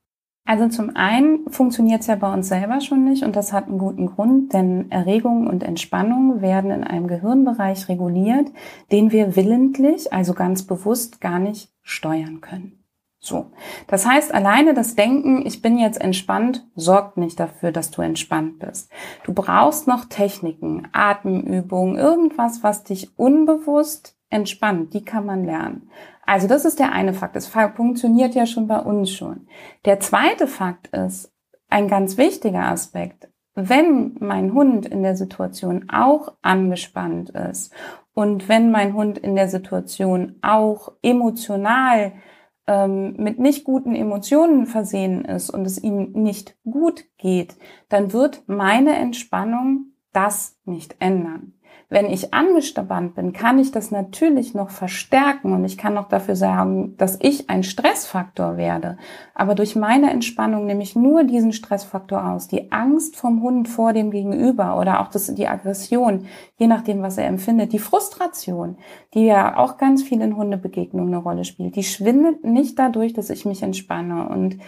Also 0.50 0.66
zum 0.66 0.96
einen 0.96 1.48
funktioniert 1.48 2.00
es 2.00 2.08
ja 2.08 2.16
bei 2.16 2.34
uns 2.34 2.48
selber 2.48 2.80
schon 2.80 3.04
nicht 3.04 3.22
und 3.22 3.36
das 3.36 3.52
hat 3.52 3.68
einen 3.68 3.78
guten 3.78 4.06
Grund, 4.06 4.52
denn 4.52 4.90
Erregung 4.90 5.46
und 5.46 5.62
Entspannung 5.62 6.42
werden 6.42 6.72
in 6.72 6.82
einem 6.82 7.06
Gehirnbereich 7.06 7.88
reguliert, 7.88 8.48
den 8.90 9.12
wir 9.12 9.36
willentlich, 9.36 10.12
also 10.12 10.34
ganz 10.34 10.64
bewusst 10.64 11.20
gar 11.20 11.38
nicht 11.38 11.72
steuern 11.82 12.40
können. 12.40 12.84
So. 13.20 13.52
Das 13.86 14.08
heißt, 14.08 14.34
alleine 14.34 14.74
das 14.74 14.96
Denken, 14.96 15.46
ich 15.46 15.62
bin 15.62 15.78
jetzt 15.78 16.00
entspannt, 16.00 16.66
sorgt 16.74 17.16
nicht 17.16 17.38
dafür, 17.38 17.70
dass 17.70 17.92
du 17.92 18.02
entspannt 18.02 18.58
bist. 18.58 18.90
Du 19.22 19.32
brauchst 19.32 19.86
noch 19.86 20.06
Techniken, 20.06 20.88
Atemübungen, 20.90 21.96
irgendwas, 21.96 22.64
was 22.64 22.82
dich 22.82 23.16
unbewusst 23.16 24.16
entspannt. 24.30 24.94
Die 24.94 25.04
kann 25.04 25.26
man 25.26 25.44
lernen. 25.44 25.90
Also 26.30 26.46
das 26.46 26.64
ist 26.64 26.78
der 26.78 26.92
eine 26.92 27.12
Fakt. 27.12 27.34
Es 27.34 27.48
funktioniert 27.48 28.36
ja 28.36 28.46
schon 28.46 28.68
bei 28.68 28.78
uns 28.78 29.10
schon. 29.10 29.48
Der 29.84 29.98
zweite 29.98 30.46
Fakt 30.46 30.86
ist, 30.94 31.34
ein 31.68 31.88
ganz 31.88 32.18
wichtiger 32.18 32.66
Aspekt. 32.66 33.28
Wenn 33.56 34.14
mein 34.20 34.54
Hund 34.54 34.86
in 34.86 35.02
der 35.02 35.16
Situation 35.16 35.90
auch 35.90 36.34
angespannt 36.40 37.30
ist 37.30 37.74
und 38.14 38.48
wenn 38.48 38.70
mein 38.70 38.94
Hund 38.94 39.18
in 39.18 39.34
der 39.34 39.48
Situation 39.48 40.36
auch 40.40 40.92
emotional 41.02 42.12
ähm, 42.68 43.16
mit 43.16 43.40
nicht 43.40 43.64
guten 43.64 43.96
Emotionen 43.96 44.66
versehen 44.66 45.24
ist 45.24 45.50
und 45.50 45.64
es 45.64 45.82
ihm 45.82 46.12
nicht 46.12 46.56
gut 46.62 47.06
geht, 47.18 47.56
dann 47.88 48.12
wird 48.12 48.44
meine 48.46 48.94
Entspannung 48.94 49.94
das 50.12 50.60
nicht 50.64 50.94
ändern. 51.00 51.54
Wenn 51.92 52.06
ich 52.06 52.32
angespannt 52.32 53.16
bin, 53.16 53.32
kann 53.32 53.58
ich 53.58 53.72
das 53.72 53.90
natürlich 53.90 54.54
noch 54.54 54.70
verstärken 54.70 55.52
und 55.52 55.64
ich 55.64 55.76
kann 55.76 55.92
noch 55.92 56.06
dafür 56.06 56.36
sagen, 56.36 56.94
dass 56.98 57.18
ich 57.20 57.50
ein 57.50 57.64
Stressfaktor 57.64 58.56
werde. 58.56 58.96
Aber 59.34 59.56
durch 59.56 59.74
meine 59.74 60.08
Entspannung 60.10 60.66
nehme 60.66 60.84
ich 60.84 60.94
nur 60.94 61.24
diesen 61.24 61.52
Stressfaktor 61.52 62.24
aus. 62.30 62.46
Die 62.46 62.70
Angst 62.70 63.16
vom 63.16 63.42
Hund 63.42 63.68
vor 63.68 63.92
dem 63.92 64.12
Gegenüber 64.12 64.78
oder 64.78 65.00
auch 65.00 65.08
das, 65.08 65.34
die 65.34 65.48
Aggression, 65.48 66.26
je 66.58 66.68
nachdem, 66.68 67.02
was 67.02 67.18
er 67.18 67.26
empfindet, 67.26 67.72
die 67.72 67.80
Frustration, 67.80 68.76
die 69.12 69.26
ja 69.26 69.56
auch 69.56 69.76
ganz 69.76 70.04
viel 70.04 70.20
in 70.20 70.36
Hundebegegnungen 70.36 71.12
eine 71.12 71.22
Rolle 71.24 71.44
spielt, 71.44 71.74
die 71.74 71.82
schwindet 71.82 72.44
nicht 72.44 72.78
dadurch, 72.78 73.14
dass 73.14 73.30
ich 73.30 73.44
mich 73.44 73.64
entspanne. 73.64 74.28
Und 74.28 74.58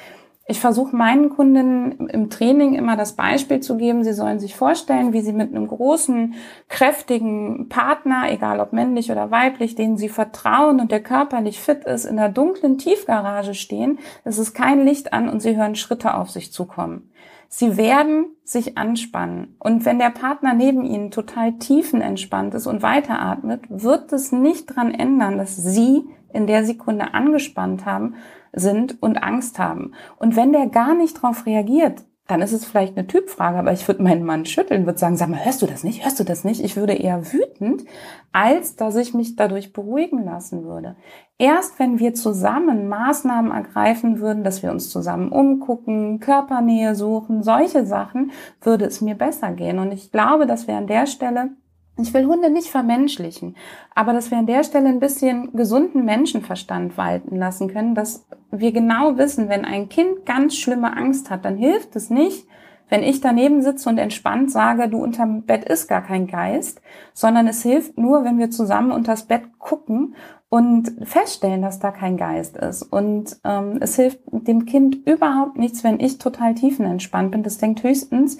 ich 0.46 0.59
versuche 0.59 0.94
meinen 0.96 1.31
Kunden 1.31 2.09
im 2.09 2.28
Training 2.28 2.74
immer 2.74 2.96
das 2.96 3.14
Beispiel 3.14 3.61
zu 3.61 3.76
geben. 3.76 4.02
Sie 4.02 4.12
sollen 4.12 4.40
sich 4.40 4.57
vorstellen, 4.57 5.12
wie 5.12 5.20
sie 5.20 5.33
mit 5.33 5.55
einem 5.55 5.68
großen, 5.68 6.35
kräftigen 6.68 7.68
Partner, 7.68 8.24
egal 8.28 8.59
ob 8.59 8.72
männlich 8.72 9.12
oder 9.12 9.31
weiblich, 9.31 9.76
den 9.76 9.96
sie 9.96 10.09
vertrauen 10.09 10.81
und 10.81 10.90
der 10.90 11.02
körperlich 11.02 11.61
fit 11.61 11.85
ist, 11.85 12.07
in 12.07 12.16
der 12.16 12.28
dunklen 12.28 12.76
Tiefgarage 12.76 13.55
stehen. 13.55 14.00
Es 14.24 14.38
ist 14.38 14.52
kein 14.52 14.85
Licht 14.85 15.12
an 15.12 15.28
und 15.28 15.40
sie 15.40 15.57
hören 15.57 15.76
Schritte 15.76 16.14
auf 16.14 16.31
sich 16.31 16.52
zukommen. 16.52 17.11
Sie 17.48 17.76
werden 17.76 18.26
sich 18.44 18.78
anspannen. 18.78 19.57
Und 19.59 19.85
wenn 19.85 19.98
der 19.98 20.11
Partner 20.11 20.55
neben 20.55 20.85
ihnen 20.85 21.11
total 21.11 21.52
tiefenentspannt 21.52 22.55
ist 22.55 22.66
und 22.66 22.83
weiteratmet, 22.83 23.62
wird 23.68 24.12
es 24.12 24.33
nicht 24.33 24.74
dran 24.74 24.92
ändern, 24.92 25.38
dass 25.38 25.57
sie 25.57 26.02
in 26.33 26.46
der 26.46 26.64
Sekunde 26.64 27.14
angespannt 27.14 27.85
haben, 27.85 28.14
sind 28.53 29.03
und 29.03 29.23
Angst 29.23 29.59
haben. 29.59 29.93
Und 30.19 30.37
wenn 30.37 30.53
der 30.53 30.67
gar 30.67 30.95
nicht 30.95 31.19
darauf 31.19 31.47
reagiert, 31.47 32.05
dann 32.29 32.41
ist 32.41 32.53
es 32.53 32.65
vielleicht 32.65 32.97
eine 32.97 33.07
Typfrage, 33.07 33.59
aber 33.59 33.73
ich 33.73 33.87
würde 33.88 34.03
meinen 34.03 34.25
Mann 34.25 34.47
schütteln, 34.47 34.87
würde 34.87 34.99
sagen, 34.99 35.17
sag 35.17 35.29
mal, 35.29 35.45
hörst 35.45 35.61
du 35.61 35.67
das 35.67 35.83
nicht? 35.83 36.05
Hörst 36.05 36.21
du 36.21 36.25
das 36.25 36.45
nicht? 36.45 36.65
Ich 36.65 36.77
würde 36.77 36.95
eher 36.95 37.33
wütend, 37.33 37.85
als 38.31 38.77
dass 38.77 38.97
ich 38.97 39.12
mich 39.12 39.35
dadurch 39.35 39.73
beruhigen 39.73 40.25
lassen 40.25 40.65
würde. 40.65 40.97
Erst 41.37 41.79
wenn 41.79 41.99
wir 41.99 42.15
zusammen 42.15 42.88
Maßnahmen 42.88 43.51
ergreifen 43.51 44.21
würden, 44.21 44.45
dass 44.45 44.62
wir 44.62 44.71
uns 44.71 44.88
zusammen 44.88 45.33
umgucken, 45.33 46.21
Körpernähe 46.21 46.95
suchen, 46.95 47.43
solche 47.43 47.85
Sachen, 47.85 48.31
würde 48.61 48.85
es 48.85 49.01
mir 49.01 49.17
besser 49.17 49.53
gehen. 49.53 49.81
Und 49.81 49.93
ich 49.93 50.12
glaube, 50.12 50.47
dass 50.47 50.69
wir 50.69 50.77
an 50.77 50.87
der 50.87 51.07
Stelle 51.07 51.51
ich 51.98 52.14
will 52.14 52.26
Hunde 52.26 52.50
nicht 52.50 52.68
vermenschlichen, 52.68 53.57
aber 53.94 54.12
dass 54.12 54.31
wir 54.31 54.38
an 54.38 54.46
der 54.46 54.64
Stelle 54.64 54.88
ein 54.88 55.00
bisschen 55.00 55.52
gesunden 55.52 56.05
Menschenverstand 56.05 56.96
walten 56.96 57.37
lassen 57.37 57.68
können, 57.68 57.94
dass 57.94 58.26
wir 58.50 58.72
genau 58.72 59.18
wissen, 59.18 59.48
wenn 59.48 59.64
ein 59.64 59.88
Kind 59.88 60.24
ganz 60.24 60.57
schlimme 60.57 60.96
Angst 60.96 61.31
hat, 61.31 61.44
dann 61.44 61.57
hilft 61.57 61.94
es 61.96 62.09
nicht, 62.09 62.46
wenn 62.88 63.02
ich 63.02 63.20
daneben 63.20 63.62
sitze 63.62 63.88
und 63.88 63.98
entspannt 63.98 64.50
sage, 64.50 64.88
du 64.88 65.02
unterm 65.02 65.44
Bett 65.44 65.64
ist 65.64 65.88
gar 65.88 66.02
kein 66.02 66.26
Geist, 66.26 66.83
sondern 67.14 67.46
es 67.46 67.62
hilft 67.62 67.96
nur, 67.98 68.24
wenn 68.24 68.38
wir 68.38 68.50
zusammen 68.50 68.92
unters 68.92 69.24
Bett 69.24 69.44
gucken 69.59 70.14
und 70.50 70.92
feststellen, 71.02 71.62
dass 71.62 71.78
da 71.78 71.90
kein 71.90 72.18
Geist 72.18 72.59
ist. 72.59 72.83
Und 72.83 73.38
ähm, 73.44 73.78
es 73.81 73.96
hilft 73.96 74.20
dem 74.31 74.66
Kind 74.66 75.07
überhaupt 75.07 75.57
nichts, 75.57 75.83
wenn 75.85 76.00
ich 76.00 76.18
total 76.18 76.55
tiefenentspannt 76.55 77.31
bin. 77.31 77.42
Das 77.42 77.57
denkt 77.57 77.83
höchstens, 77.83 78.37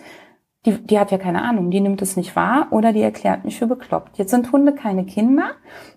die, 0.65 0.79
die 0.79 0.99
hat 0.99 1.11
ja 1.11 1.19
keine 1.19 1.43
Ahnung, 1.43 1.71
die 1.71 1.81
nimmt 1.81 2.03
es 2.03 2.17
nicht 2.17 2.37
wahr 2.37 2.69
oder 2.71 2.93
die 2.93 3.03
erklärt 3.03 3.45
mich 3.45 3.59
für 3.59 3.67
bekloppt. 3.67 4.19
Jetzt 4.19 4.31
sind 4.31 4.53
Hunde 4.53 4.75
keine 4.75 5.05
Kinder 5.05 5.53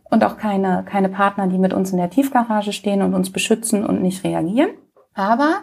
und 0.09 0.23
auch 0.23 0.37
keine, 0.37 0.83
keine 0.85 1.09
Partner, 1.09 1.47
die 1.47 1.59
mit 1.59 1.73
uns 1.73 1.91
in 1.91 1.97
der 1.97 2.09
Tiefgarage 2.09 2.73
stehen 2.73 3.01
und 3.01 3.13
uns 3.13 3.31
beschützen 3.31 3.85
und 3.85 4.01
nicht 4.01 4.23
reagieren. 4.23 4.71
Aber 5.13 5.57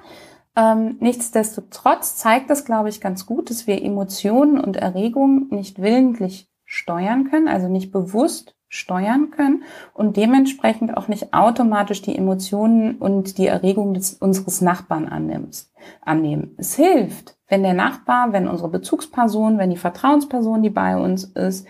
ähm, 0.56 0.96
nichtsdestotrotz 1.00 2.16
zeigt 2.16 2.50
das, 2.50 2.64
glaube 2.64 2.90
ich, 2.90 3.00
ganz 3.00 3.26
gut, 3.26 3.50
dass 3.50 3.66
wir 3.66 3.82
Emotionen 3.82 4.60
und 4.60 4.76
Erregungen 4.76 5.48
nicht 5.50 5.80
willentlich 5.80 6.48
steuern 6.64 7.28
können, 7.28 7.48
also 7.48 7.68
nicht 7.68 7.90
bewusst 7.90 8.54
steuern 8.72 9.30
können 9.30 9.64
und 9.92 10.16
dementsprechend 10.16 10.96
auch 10.96 11.06
nicht 11.06 11.34
automatisch 11.34 12.00
die 12.00 12.16
Emotionen 12.16 12.96
und 12.96 13.36
die 13.36 13.46
Erregung 13.46 13.92
des, 13.92 14.14
unseres 14.14 14.62
Nachbarn 14.62 15.08
annimmst, 15.08 15.74
annehmen. 16.00 16.54
Es 16.56 16.74
hilft, 16.74 17.36
wenn 17.48 17.62
der 17.62 17.74
Nachbar, 17.74 18.32
wenn 18.32 18.48
unsere 18.48 18.70
Bezugsperson, 18.70 19.58
wenn 19.58 19.68
die 19.68 19.76
Vertrauensperson, 19.76 20.62
die 20.62 20.70
bei 20.70 20.96
uns 20.96 21.24
ist, 21.24 21.66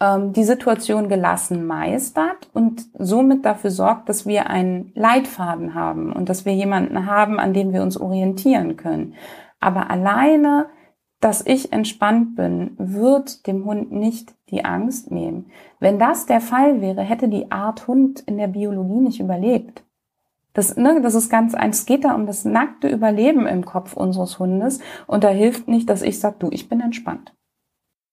ähm, 0.00 0.32
die 0.32 0.44
Situation 0.44 1.10
gelassen 1.10 1.66
meistert 1.66 2.48
und 2.54 2.82
somit 2.98 3.44
dafür 3.44 3.70
sorgt, 3.70 4.08
dass 4.08 4.24
wir 4.24 4.48
einen 4.48 4.90
Leitfaden 4.94 5.74
haben 5.74 6.14
und 6.14 6.30
dass 6.30 6.46
wir 6.46 6.54
jemanden 6.54 7.04
haben, 7.04 7.38
an 7.38 7.52
dem 7.52 7.74
wir 7.74 7.82
uns 7.82 8.00
orientieren 8.00 8.78
können. 8.78 9.16
Aber 9.60 9.90
alleine 9.90 10.70
dass 11.20 11.44
ich 11.44 11.72
entspannt 11.72 12.36
bin, 12.36 12.74
wird 12.78 13.46
dem 13.46 13.64
Hund 13.64 13.90
nicht 13.90 14.34
die 14.50 14.64
Angst 14.64 15.10
nehmen. 15.10 15.50
Wenn 15.80 15.98
das 15.98 16.26
der 16.26 16.40
Fall 16.40 16.80
wäre, 16.80 17.02
hätte 17.02 17.28
die 17.28 17.50
Art 17.50 17.86
Hund 17.86 18.20
in 18.20 18.38
der 18.38 18.48
Biologie 18.48 19.00
nicht 19.00 19.20
überlebt. 19.20 19.82
Das, 20.54 20.76
ne, 20.76 21.00
das 21.02 21.14
ist 21.14 21.30
ganz 21.30 21.54
eins. 21.54 21.80
Es 21.80 21.86
geht 21.86 22.04
da 22.04 22.14
um 22.14 22.26
das 22.26 22.44
nackte 22.44 22.88
Überleben 22.88 23.46
im 23.46 23.64
Kopf 23.64 23.92
unseres 23.92 24.38
Hundes. 24.38 24.80
Und 25.06 25.22
da 25.22 25.28
hilft 25.28 25.68
nicht, 25.68 25.88
dass 25.88 26.02
ich 26.02 26.18
sage, 26.18 26.36
du, 26.40 26.48
ich 26.50 26.68
bin 26.68 26.80
entspannt. 26.80 27.32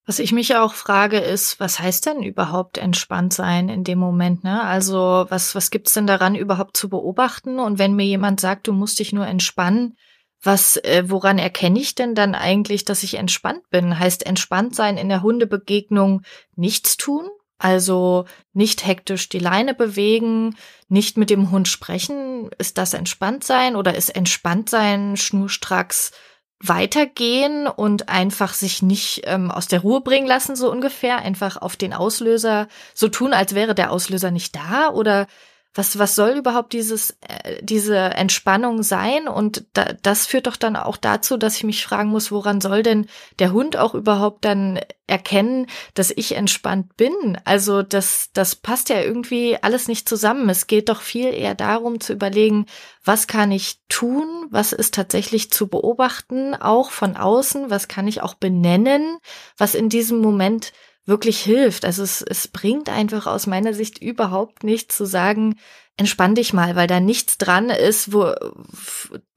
Was 0.05 0.19
ich 0.19 0.31
mich 0.31 0.55
auch 0.55 0.75
frage, 0.75 1.17
ist, 1.17 1.59
was 1.59 1.79
heißt 1.79 2.05
denn 2.05 2.21
überhaupt 2.21 2.77
entspannt 2.77 3.33
sein 3.33 3.69
in 3.69 3.83
dem 3.83 3.97
Moment? 3.97 4.43
Ne? 4.43 4.61
Also 4.61 5.25
was, 5.29 5.55
was 5.55 5.71
gibt's 5.71 5.93
denn 5.93 6.05
daran 6.05 6.35
überhaupt 6.35 6.77
zu 6.77 6.89
beobachten? 6.89 7.59
Und 7.59 7.79
wenn 7.79 7.95
mir 7.95 8.05
jemand 8.05 8.39
sagt, 8.39 8.67
du 8.67 8.73
musst 8.73 8.99
dich 8.99 9.13
nur 9.13 9.25
entspannen, 9.25 9.97
was, 10.45 10.77
äh, 10.77 11.03
woran 11.08 11.39
erkenne 11.39 11.79
ich 11.79 11.95
denn 11.95 12.15
dann 12.15 12.36
eigentlich, 12.36 12.86
dass 12.86 13.03
ich 13.03 13.15
entspannt 13.15 13.69
bin? 13.69 13.97
Heißt 13.97 14.25
entspannt 14.25 14.75
sein 14.75 14.97
in 14.97 15.10
der 15.10 15.21
Hundebegegnung 15.21 16.21
nichts 16.55 16.97
tun? 16.97 17.27
Also 17.58 18.25
nicht 18.53 18.86
hektisch 18.86 19.29
die 19.29 19.39
Leine 19.39 19.73
bewegen, 19.73 20.55
nicht 20.89 21.17
mit 21.17 21.29
dem 21.29 21.51
Hund 21.51 21.67
sprechen. 21.67 22.49
Ist 22.58 22.77
das 22.77 22.93
entspannt 22.93 23.43
sein 23.43 23.75
oder 23.75 23.95
ist 23.95 24.10
entspannt 24.10 24.69
sein 24.69 25.17
schnurstracks 25.17 26.12
weitergehen 26.60 27.67
und 27.67 28.10
einfach 28.10 28.53
sich 28.53 28.81
nicht 28.81 29.21
ähm, 29.25 29.51
aus 29.51 29.67
der 29.67 29.81
Ruhe 29.81 30.01
bringen 30.01 30.27
lassen, 30.27 30.55
so 30.55 30.71
ungefähr, 30.71 31.19
einfach 31.19 31.58
auf 31.58 31.75
den 31.75 31.93
Auslöser 31.93 32.67
so 32.93 33.08
tun, 33.08 33.34
als 33.34 33.55
wäre 33.55 33.75
der 33.75 33.91
Auslöser 33.91 34.31
nicht 34.31 34.55
da 34.55 34.89
oder 34.89 35.27
was, 35.75 35.99
was 35.99 36.15
soll 36.15 36.38
überhaupt 36.38 36.71
dieses, 36.71 37.17
äh, 37.27 37.61
diese 37.61 37.97
Entspannung 37.97 38.81
sein? 38.81 39.27
Und 39.27 39.65
da, 39.73 39.91
das 40.01 40.25
führt 40.25 40.47
doch 40.47 40.55
dann 40.55 40.77
auch 40.77 40.95
dazu, 40.95 41.35
dass 41.35 41.57
ich 41.57 41.65
mich 41.65 41.85
fragen 41.85 42.09
muss, 42.09 42.31
woran 42.31 42.61
soll 42.61 42.81
denn 42.81 43.07
der 43.39 43.51
Hund 43.51 43.75
auch 43.75 43.93
überhaupt 43.93 44.45
dann 44.45 44.79
erkennen, 45.05 45.67
dass 45.93 46.11
ich 46.15 46.35
entspannt 46.35 46.95
bin? 46.95 47.38
Also 47.43 47.83
das, 47.83 48.29
das 48.31 48.55
passt 48.55 48.88
ja 48.88 49.01
irgendwie 49.01 49.57
alles 49.61 49.89
nicht 49.89 50.07
zusammen. 50.07 50.47
Es 50.47 50.67
geht 50.67 50.88
doch 50.88 51.01
viel 51.01 51.33
eher 51.33 51.55
darum 51.55 51.99
zu 51.99 52.13
überlegen, 52.13 52.67
was 53.03 53.27
kann 53.27 53.51
ich 53.51 53.79
tun? 53.89 54.47
Was 54.49 54.71
ist 54.71 54.93
tatsächlich 54.93 55.51
zu 55.51 55.67
beobachten? 55.67 56.55
Auch 56.55 56.89
von 56.89 57.17
außen? 57.17 57.69
Was 57.69 57.89
kann 57.89 58.07
ich 58.07 58.21
auch 58.21 58.35
benennen? 58.35 59.17
Was 59.57 59.75
in 59.75 59.89
diesem 59.89 60.19
Moment 60.19 60.71
wirklich 61.05 61.39
hilft. 61.41 61.85
Also 61.85 62.03
es, 62.03 62.21
es 62.21 62.47
bringt 62.47 62.89
einfach 62.89 63.27
aus 63.27 63.47
meiner 63.47 63.73
Sicht 63.73 64.01
überhaupt 64.01 64.63
nichts 64.63 64.97
zu 64.97 65.05
sagen, 65.05 65.55
entspann 65.97 66.35
dich 66.35 66.53
mal, 66.53 66.75
weil 66.75 66.87
da 66.87 66.99
nichts 66.99 67.37
dran 67.37 67.69
ist, 67.69 68.11
wo, 68.11 68.33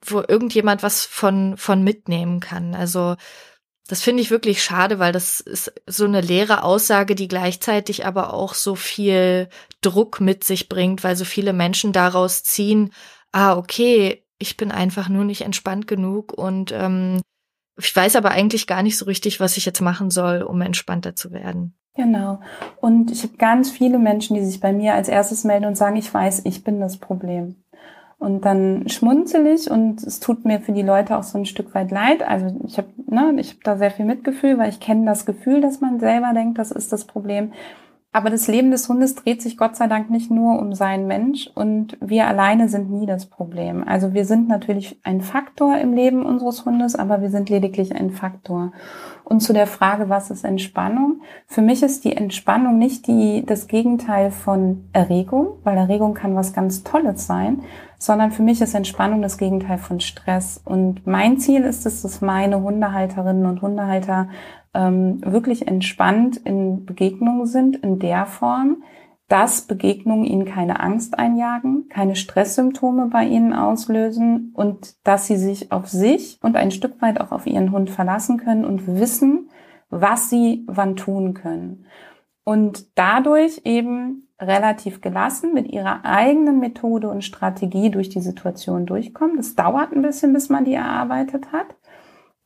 wo 0.05 0.23
irgendjemand 0.27 0.83
was 0.83 1.05
von, 1.05 1.57
von 1.57 1.83
mitnehmen 1.83 2.39
kann. 2.39 2.75
Also 2.75 3.15
das 3.87 4.01
finde 4.01 4.21
ich 4.21 4.29
wirklich 4.29 4.61
schade, 4.63 4.99
weil 4.99 5.11
das 5.11 5.39
ist 5.39 5.73
so 5.87 6.05
eine 6.05 6.21
leere 6.21 6.63
Aussage, 6.63 7.15
die 7.15 7.27
gleichzeitig 7.27 8.05
aber 8.05 8.33
auch 8.33 8.53
so 8.53 8.75
viel 8.75 9.49
Druck 9.81 10.21
mit 10.21 10.43
sich 10.43 10.69
bringt, 10.69 11.03
weil 11.03 11.15
so 11.15 11.25
viele 11.25 11.53
Menschen 11.53 11.91
daraus 11.91 12.43
ziehen, 12.43 12.93
ah, 13.31 13.57
okay, 13.57 14.23
ich 14.37 14.57
bin 14.57 14.71
einfach 14.71 15.09
nur 15.09 15.25
nicht 15.25 15.41
entspannt 15.41 15.87
genug 15.87 16.33
und 16.33 16.71
ähm, 16.71 17.21
ich 17.79 17.95
weiß 17.95 18.15
aber 18.15 18.31
eigentlich 18.31 18.67
gar 18.67 18.83
nicht 18.83 18.97
so 18.97 19.05
richtig, 19.05 19.39
was 19.39 19.57
ich 19.57 19.65
jetzt 19.65 19.81
machen 19.81 20.09
soll, 20.09 20.41
um 20.41 20.61
entspannter 20.61 21.15
zu 21.15 21.31
werden. 21.31 21.73
Genau. 21.95 22.39
Und 22.79 23.11
ich 23.11 23.23
habe 23.23 23.37
ganz 23.37 23.69
viele 23.69 23.99
Menschen, 23.99 24.35
die 24.35 24.45
sich 24.45 24.59
bei 24.59 24.71
mir 24.71 24.93
als 24.93 25.09
erstes 25.09 25.43
melden 25.43 25.65
und 25.65 25.75
sagen, 25.75 25.97
ich 25.97 26.13
weiß, 26.13 26.41
ich 26.45 26.63
bin 26.63 26.79
das 26.79 26.97
Problem. 26.97 27.55
Und 28.19 28.43
dann 28.43 28.87
schmunzel 28.89 29.47
ich 29.47 29.71
und 29.71 30.03
es 30.03 30.19
tut 30.19 30.43
mir 30.43 30.59
für 30.59 30.73
die 30.73 30.81
Leute 30.81 31.17
auch 31.17 31.23
so 31.23 31.37
ein 31.37 31.45
Stück 31.45 31.73
weit 31.73 31.89
leid. 31.89 32.21
Also 32.21 32.53
ich 32.65 32.77
habe 32.77 32.89
ne, 33.07 33.33
ich 33.37 33.51
hab 33.51 33.63
da 33.63 33.77
sehr 33.77 33.91
viel 33.91 34.05
Mitgefühl, 34.05 34.57
weil 34.57 34.69
ich 34.69 34.81
kenne 34.81 35.05
das 35.05 35.25
Gefühl, 35.25 35.61
dass 35.61 35.79
man 35.79 36.01
selber 36.01 36.33
denkt, 36.33 36.57
das 36.57 36.71
ist 36.71 36.91
das 36.91 37.05
Problem. 37.05 37.53
Aber 38.11 38.31
das 38.31 38.47
Leben 38.47 38.71
des 38.71 38.89
Hundes 38.89 39.13
dreht 39.13 39.39
sich 39.39 39.55
Gott 39.55 39.75
sei 39.75 39.85
Dank 39.85 40.09
nicht 40.09 40.31
nur 40.31 40.57
um 40.57 40.73
seinen 40.73 41.05
Mensch 41.05 41.47
und 41.53 41.95
wir 42.01 42.25
alleine 42.25 42.67
sind 42.67 42.89
nie 42.89 43.05
das 43.05 43.27
Problem. 43.27 43.87
Also 43.87 44.13
wir 44.15 44.25
sind 44.25 44.47
natürlich 44.47 44.99
ein 45.03 45.21
Faktor 45.21 45.77
im 45.77 45.93
Leben 45.93 46.25
unseres 46.25 46.65
Hundes, 46.65 46.95
aber 46.95 47.21
wir 47.21 47.29
sind 47.29 47.51
lediglich 47.51 47.95
ein 47.95 48.09
Faktor. 48.09 48.71
Und 49.23 49.41
zu 49.41 49.53
der 49.53 49.67
Frage, 49.67 50.09
was 50.09 50.31
ist 50.31 50.43
Entspannung? 50.43 51.21
Für 51.45 51.61
mich 51.61 51.83
ist 51.83 52.03
die 52.03 52.17
Entspannung 52.17 52.79
nicht 52.79 53.05
die, 53.05 53.45
das 53.45 53.67
Gegenteil 53.67 54.31
von 54.31 54.89
Erregung, 54.91 55.59
weil 55.63 55.77
Erregung 55.77 56.15
kann 56.15 56.35
was 56.35 56.51
ganz 56.51 56.83
Tolles 56.83 57.27
sein, 57.27 57.61
sondern 57.99 58.31
für 58.31 58.41
mich 58.41 58.59
ist 58.59 58.73
Entspannung 58.73 59.21
das 59.21 59.37
Gegenteil 59.37 59.77
von 59.77 59.99
Stress. 59.99 60.59
Und 60.65 61.05
mein 61.05 61.37
Ziel 61.37 61.61
ist 61.61 61.85
es, 61.85 62.01
dass 62.01 62.21
meine 62.21 62.63
Hundehalterinnen 62.63 63.45
und 63.45 63.61
Hundehalter 63.61 64.29
ähm, 64.73 65.21
wirklich 65.23 65.67
entspannt 65.67 66.37
in 66.37 66.85
Begegnungen 66.85 67.45
sind, 67.45 67.77
in 67.77 67.99
der 67.99 68.25
Form, 68.25 68.83
dass 69.27 69.61
Begegnungen 69.61 70.25
ihnen 70.25 70.45
keine 70.45 70.79
Angst 70.79 71.17
einjagen, 71.17 71.87
keine 71.87 72.15
Stresssymptome 72.15 73.07
bei 73.07 73.25
ihnen 73.25 73.53
auslösen 73.53 74.51
und 74.55 74.95
dass 75.05 75.27
sie 75.27 75.37
sich 75.37 75.71
auf 75.71 75.87
sich 75.87 76.39
und 76.41 76.55
ein 76.55 76.71
Stück 76.71 77.01
weit 77.01 77.21
auch 77.21 77.31
auf 77.31 77.45
ihren 77.45 77.71
Hund 77.71 77.91
verlassen 77.91 78.37
können 78.37 78.65
und 78.65 78.87
wissen, 78.87 79.49
was 79.89 80.29
sie 80.29 80.65
wann 80.67 80.95
tun 80.95 81.35
können. 81.35 81.85
Und 82.43 82.97
dadurch 82.97 83.61
eben 83.65 84.29
relativ 84.41 85.01
gelassen 85.01 85.53
mit 85.53 85.67
ihrer 85.67 86.05
eigenen 86.05 86.59
Methode 86.59 87.09
und 87.09 87.23
Strategie 87.23 87.91
durch 87.91 88.09
die 88.09 88.21
Situation 88.21 88.85
durchkommen. 88.85 89.37
Das 89.37 89.55
dauert 89.55 89.91
ein 89.91 90.01
bisschen, 90.01 90.33
bis 90.33 90.49
man 90.49 90.65
die 90.65 90.73
erarbeitet 90.73 91.51
hat. 91.51 91.67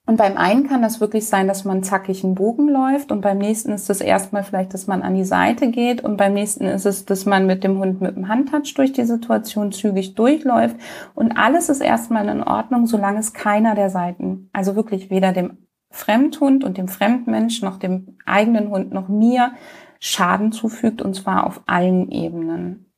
Und 0.06 0.18
beim 0.18 0.36
einen 0.36 0.68
kann 0.68 0.82
das 0.82 1.00
wirklich 1.00 1.28
sein, 1.28 1.48
dass 1.48 1.64
man 1.64 1.82
zackig 1.82 2.26
einen 2.26 2.36
Bogen 2.36 2.68
läuft 2.68 3.10
und 3.14 3.22
beim 3.22 3.38
nächsten 3.38 3.72
ist 3.72 3.90
es 3.90 4.02
erstmal 4.02 4.44
vielleicht, 4.44 4.74
dass 4.74 4.86
man 4.86 5.02
an 5.02 5.16
die 5.16 5.24
Seite 5.24 5.72
geht 5.72 6.04
und 6.04 6.18
beim 6.18 6.34
nächsten 6.34 6.66
ist 6.66 6.86
es, 6.86 7.06
dass 7.06 7.26
man 7.26 7.48
mit 7.48 7.64
dem 7.64 7.80
Hund 7.80 8.02
mit 8.02 8.18
dem 8.18 8.28
Handtouch 8.28 8.74
durch 8.76 8.92
die 8.92 9.06
Situation 9.06 9.72
zügig 9.72 10.16
durchläuft 10.16 10.76
und 11.16 11.38
alles 11.38 11.70
ist 11.70 11.80
erstmal 11.80 12.28
in 12.28 12.44
Ordnung, 12.44 12.86
solange 12.86 13.20
es 13.20 13.32
keiner 13.32 13.76
der 13.76 13.90
Seiten, 13.90 14.50
also 14.52 14.76
wirklich 14.76 15.10
weder 15.10 15.32
dem 15.32 15.60
Fremdhund 15.90 16.66
und 16.66 16.78
dem 16.78 16.90
Fremdmensch 16.90 17.62
noch 17.62 17.78
dem 17.78 18.18
eigenen 18.26 18.72
Hund 18.72 18.92
noch 18.92 19.08
mir 19.08 19.54
Schaden 20.00 20.52
zufügt 20.52 21.02
und 21.02 21.14
zwar 21.14 21.48
auf 21.48 21.62
allen 21.66 22.12
Ebenen. 22.12 22.92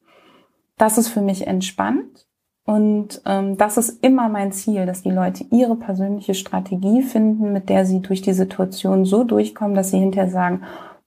Das 0.78 0.98
ist 0.98 1.10
für 1.10 1.22
mich 1.22 1.46
entspannt 1.46 2.25
und 2.66 3.22
ähm, 3.26 3.58
das 3.58 3.78
ist 3.78 4.04
immer 4.04 4.28
mein 4.28 4.52
Ziel, 4.52 4.88
dass 4.88 5.04
die 5.04 5.12
Leute 5.12 5.46
ihre 5.52 5.76
persönliche 5.76 6.34
Strategie 6.34 7.04
finden, 7.04 7.54
mit 7.54 7.70
der 7.70 7.86
sie 7.86 8.02
durch 8.02 8.24
die 8.24 8.34
Situation 8.34 9.06
so 9.06 9.24
durchkommen, 9.24 9.76
dass 9.76 9.92
sie 9.92 10.00
hinterher 10.00 10.32
sagen, 10.32 10.64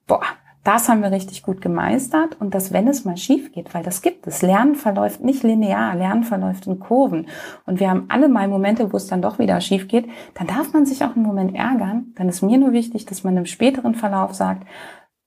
boah, 0.07 0.21
das 0.63 0.87
haben 0.87 1.01
wir 1.01 1.11
richtig 1.11 1.43
gut 1.43 1.61
gemeistert 1.61 2.39
und 2.39 2.53
dass, 2.53 2.71
wenn 2.71 2.87
es 2.87 3.03
mal 3.03 3.17
schief 3.17 3.51
geht, 3.51 3.73
weil 3.73 3.83
das 3.83 4.01
gibt 4.01 4.25
es, 4.27 4.41
Lernen 4.41 4.75
verläuft 4.75 5.21
nicht 5.21 5.43
linear, 5.43 5.95
Lernen 5.95 6.23
verläuft 6.23 6.67
in 6.67 6.79
Kurven. 6.79 7.27
Und 7.65 7.79
wir 7.79 7.89
haben 7.89 8.05
alle 8.07 8.29
mal 8.29 8.47
Momente, 8.47 8.93
wo 8.93 8.97
es 8.97 9.07
dann 9.07 9.21
doch 9.21 9.37
wieder 9.37 9.59
schief 9.59 9.87
geht, 9.87 10.07
dann 10.35 10.47
darf 10.47 10.71
man 10.71 10.85
sich 10.85 11.03
auch 11.03 11.15
einen 11.15 11.25
Moment 11.25 11.55
ärgern, 11.55 12.13
dann 12.15 12.29
ist 12.29 12.41
mir 12.41 12.57
nur 12.57 12.71
wichtig, 12.71 13.05
dass 13.05 13.23
man 13.23 13.35
im 13.35 13.45
späteren 13.45 13.95
Verlauf 13.95 14.33
sagt, 14.33 14.65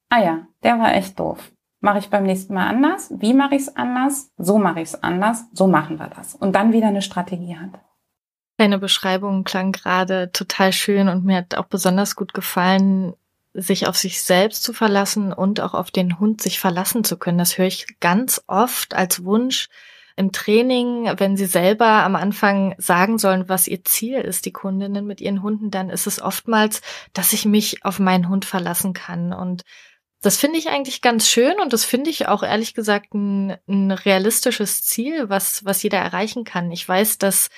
ah 0.09 0.23
ja, 0.23 0.47
der 0.63 0.79
war 0.79 0.95
echt 0.95 1.19
doof. 1.19 1.53
Mache 1.83 1.99
ich 1.99 2.11
beim 2.11 2.23
nächsten 2.23 2.55
Mal 2.55 2.69
anders? 2.69 3.13
Wie 3.19 3.35
mache 3.35 3.57
ich 3.57 3.63
es 3.63 3.77
anders? 3.77 4.31
So 4.39 4.57
mache 4.57 4.81
ich 4.81 4.91
es 4.91 5.03
anders. 5.03 5.47
So 5.53 5.67
machen 5.67 5.99
wir 5.99 6.07
das. 6.07 6.37
Und 6.37 6.53
dann 6.55 6.73
wieder 6.73 6.87
eine 6.87 7.03
Strategie 7.03 7.57
hat. 7.57 7.81
Deine 8.57 8.79
Beschreibung 8.79 9.43
klang 9.43 9.73
gerade 9.73 10.31
total 10.31 10.73
schön 10.73 11.09
und 11.09 11.25
mir 11.25 11.39
hat 11.39 11.57
auch 11.57 11.67
besonders 11.67 12.15
gut 12.15 12.35
gefallen, 12.35 13.15
sich 13.53 13.89
auf 13.89 13.97
sich 13.97 14.23
selbst 14.23 14.63
zu 14.63 14.73
verlassen 14.73 15.33
und 15.33 15.61
auch 15.61 15.75
auf 15.75 15.91
den 15.91 16.21
Hund 16.21 16.41
sich 16.41 16.61
verlassen 16.61 17.03
zu 17.03 17.19
können. 17.19 17.39
Das 17.39 17.59
höre 17.59 17.67
ich 17.67 17.99
ganz 17.99 18.45
oft 18.47 18.95
als 18.95 19.25
Wunsch 19.25 19.69
im 20.15 20.31
Training, 20.31 21.13
wenn 21.17 21.37
sie 21.37 21.47
selber 21.47 22.05
am 22.05 22.15
Anfang 22.15 22.77
sagen 22.79 23.19
sollen, 23.19 23.49
was 23.49 23.67
ihr 23.67 23.83
Ziel 23.83 24.21
ist, 24.21 24.47
die 24.47 24.53
Kundinnen 24.53 25.05
mit 25.05 25.21
ihren 25.21 25.43
Hunden, 25.43 25.73
dann 25.73 25.91
ist 25.91 26.07
es 26.07 26.23
oftmals, 26.23 26.81
dass 27.13 27.33
ich 27.33 27.45
mich 27.45 27.85
auf 27.85 27.99
meinen 27.99 28.29
Hund 28.29 28.45
verlassen 28.45 28.93
kann 28.93 29.33
und 29.33 29.63
das 30.23 30.37
finde 30.37 30.59
ich 30.59 30.69
eigentlich 30.69 31.03
ganz 31.03 31.29
schön 31.29 31.61
und 31.61 31.73
das 31.73 31.85
finde 31.85 32.09
ich 32.09 32.29
auch 32.29 32.43
ehrlich 32.45 32.75
gesagt 32.75 33.13
ein, 33.13 33.57
ein, 33.69 33.91
realistisches 33.91 34.83
Ziel, 34.83 35.29
was, 35.29 35.65
was 35.65 35.83
jeder 35.83 35.99
erreichen 35.99 36.45
kann. 36.45 36.71
Ich 36.71 36.89
weiß, 36.89 37.19
dass 37.19 37.51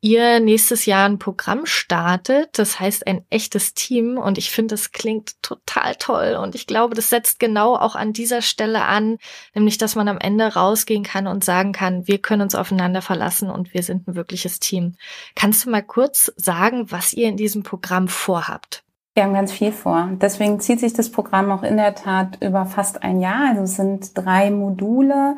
ihr 0.00 0.40
nächstes 0.40 0.86
Jahr 0.86 1.08
ein 1.08 1.18
Programm 1.18 1.66
startet, 1.66 2.58
das 2.58 2.78
heißt 2.80 3.06
ein 3.06 3.24
echtes 3.30 3.74
Team 3.74 4.18
und 4.18 4.38
ich 4.38 4.50
finde, 4.50 4.74
das 4.74 4.92
klingt 4.92 5.40
total 5.42 5.96
toll 5.96 6.38
und 6.40 6.54
ich 6.54 6.66
glaube, 6.66 6.94
das 6.94 7.10
setzt 7.10 7.38
genau 7.38 7.76
auch 7.76 7.94
an 7.96 8.12
dieser 8.12 8.42
Stelle 8.42 8.84
an, 8.84 9.18
nämlich, 9.54 9.78
dass 9.78 9.94
man 9.94 10.08
am 10.08 10.18
Ende 10.18 10.54
rausgehen 10.54 11.04
kann 11.04 11.26
und 11.26 11.44
sagen 11.44 11.72
kann, 11.72 12.06
wir 12.06 12.18
können 12.18 12.42
uns 12.42 12.54
aufeinander 12.54 13.02
verlassen 13.02 13.50
und 13.50 13.74
wir 13.74 13.82
sind 13.82 14.08
ein 14.08 14.14
wirkliches 14.16 14.60
Team. 14.60 14.96
Kannst 15.34 15.64
du 15.64 15.70
mal 15.70 15.82
kurz 15.82 16.32
sagen, 16.36 16.90
was 16.90 17.12
ihr 17.12 17.28
in 17.28 17.36
diesem 17.36 17.62
Programm 17.62 18.08
vorhabt? 18.08 18.84
Wir 19.14 19.24
haben 19.24 19.34
ganz 19.34 19.52
viel 19.52 19.72
vor. 19.72 20.08
Deswegen 20.22 20.58
zieht 20.58 20.80
sich 20.80 20.94
das 20.94 21.10
Programm 21.10 21.50
auch 21.50 21.62
in 21.62 21.76
der 21.76 21.94
Tat 21.94 22.38
über 22.40 22.64
fast 22.64 23.02
ein 23.02 23.20
Jahr. 23.20 23.50
Also 23.50 23.62
es 23.64 23.76
sind 23.76 24.16
drei 24.16 24.50
Module, 24.50 25.36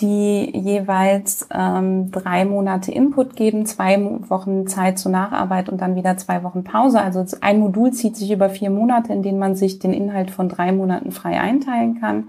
die 0.00 0.56
jeweils 0.56 1.48
ähm, 1.52 2.12
drei 2.12 2.44
Monate 2.44 2.92
Input 2.92 3.34
geben, 3.34 3.66
zwei 3.66 3.98
Wochen 4.28 4.68
Zeit 4.68 5.00
zur 5.00 5.10
Nacharbeit 5.10 5.68
und 5.68 5.80
dann 5.80 5.96
wieder 5.96 6.16
zwei 6.16 6.44
Wochen 6.44 6.62
Pause. 6.62 7.00
Also 7.00 7.24
ein 7.40 7.58
Modul 7.58 7.92
zieht 7.92 8.16
sich 8.16 8.30
über 8.30 8.48
vier 8.48 8.70
Monate, 8.70 9.12
in 9.12 9.24
denen 9.24 9.40
man 9.40 9.56
sich 9.56 9.80
den 9.80 9.92
Inhalt 9.92 10.30
von 10.30 10.48
drei 10.48 10.70
Monaten 10.70 11.10
frei 11.10 11.40
einteilen 11.40 11.98
kann. 12.00 12.28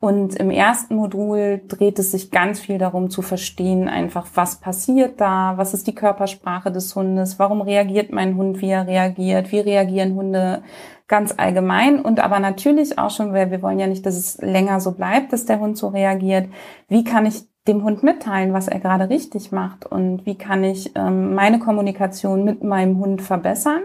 Und 0.00 0.36
im 0.36 0.52
ersten 0.52 0.94
Modul 0.94 1.60
dreht 1.66 1.98
es 1.98 2.12
sich 2.12 2.30
ganz 2.30 2.60
viel 2.60 2.78
darum 2.78 3.10
zu 3.10 3.20
verstehen, 3.20 3.88
einfach 3.88 4.28
was 4.34 4.60
passiert 4.60 5.20
da, 5.20 5.54
was 5.56 5.74
ist 5.74 5.88
die 5.88 5.94
Körpersprache 5.94 6.70
des 6.70 6.94
Hundes, 6.94 7.40
warum 7.40 7.62
reagiert 7.62 8.12
mein 8.12 8.36
Hund, 8.36 8.60
wie 8.60 8.70
er 8.70 8.86
reagiert, 8.86 9.50
wie 9.50 9.58
reagieren 9.58 10.14
Hunde 10.14 10.62
ganz 11.08 11.34
allgemein 11.36 12.00
und 12.00 12.20
aber 12.20 12.38
natürlich 12.38 12.96
auch 12.96 13.10
schon, 13.10 13.32
weil 13.32 13.50
wir 13.50 13.60
wollen 13.60 13.80
ja 13.80 13.88
nicht, 13.88 14.06
dass 14.06 14.16
es 14.16 14.38
länger 14.40 14.78
so 14.78 14.92
bleibt, 14.92 15.32
dass 15.32 15.46
der 15.46 15.58
Hund 15.58 15.76
so 15.76 15.88
reagiert. 15.88 16.48
Wie 16.86 17.02
kann 17.02 17.26
ich 17.26 17.42
dem 17.66 17.82
Hund 17.82 18.04
mitteilen, 18.04 18.52
was 18.52 18.68
er 18.68 18.78
gerade 18.78 19.08
richtig 19.10 19.50
macht 19.50 19.84
und 19.84 20.26
wie 20.26 20.36
kann 20.36 20.62
ich 20.62 20.92
ähm, 20.94 21.34
meine 21.34 21.58
Kommunikation 21.58 22.44
mit 22.44 22.62
meinem 22.62 22.98
Hund 22.98 23.20
verbessern? 23.20 23.82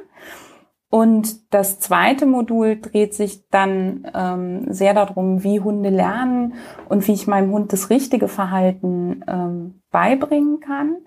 Und 0.93 1.51
das 1.51 1.79
zweite 1.79 2.27
Modul 2.27 2.79
dreht 2.79 3.15
sich 3.15 3.49
dann 3.49 4.06
ähm, 4.13 4.71
sehr 4.71 4.93
darum, 4.93 5.43
wie 5.43 5.60
Hunde 5.60 5.89
lernen 5.89 6.53
und 6.88 7.08
wie 7.08 7.13
ich 7.13 7.25
meinem 7.25 7.51
Hund 7.51 7.73
das 7.73 7.89
richtige 7.89 8.27
Verhalten 8.27 9.25
ähm, 9.27 9.82
beibringen 9.89 10.60
kann 10.60 10.97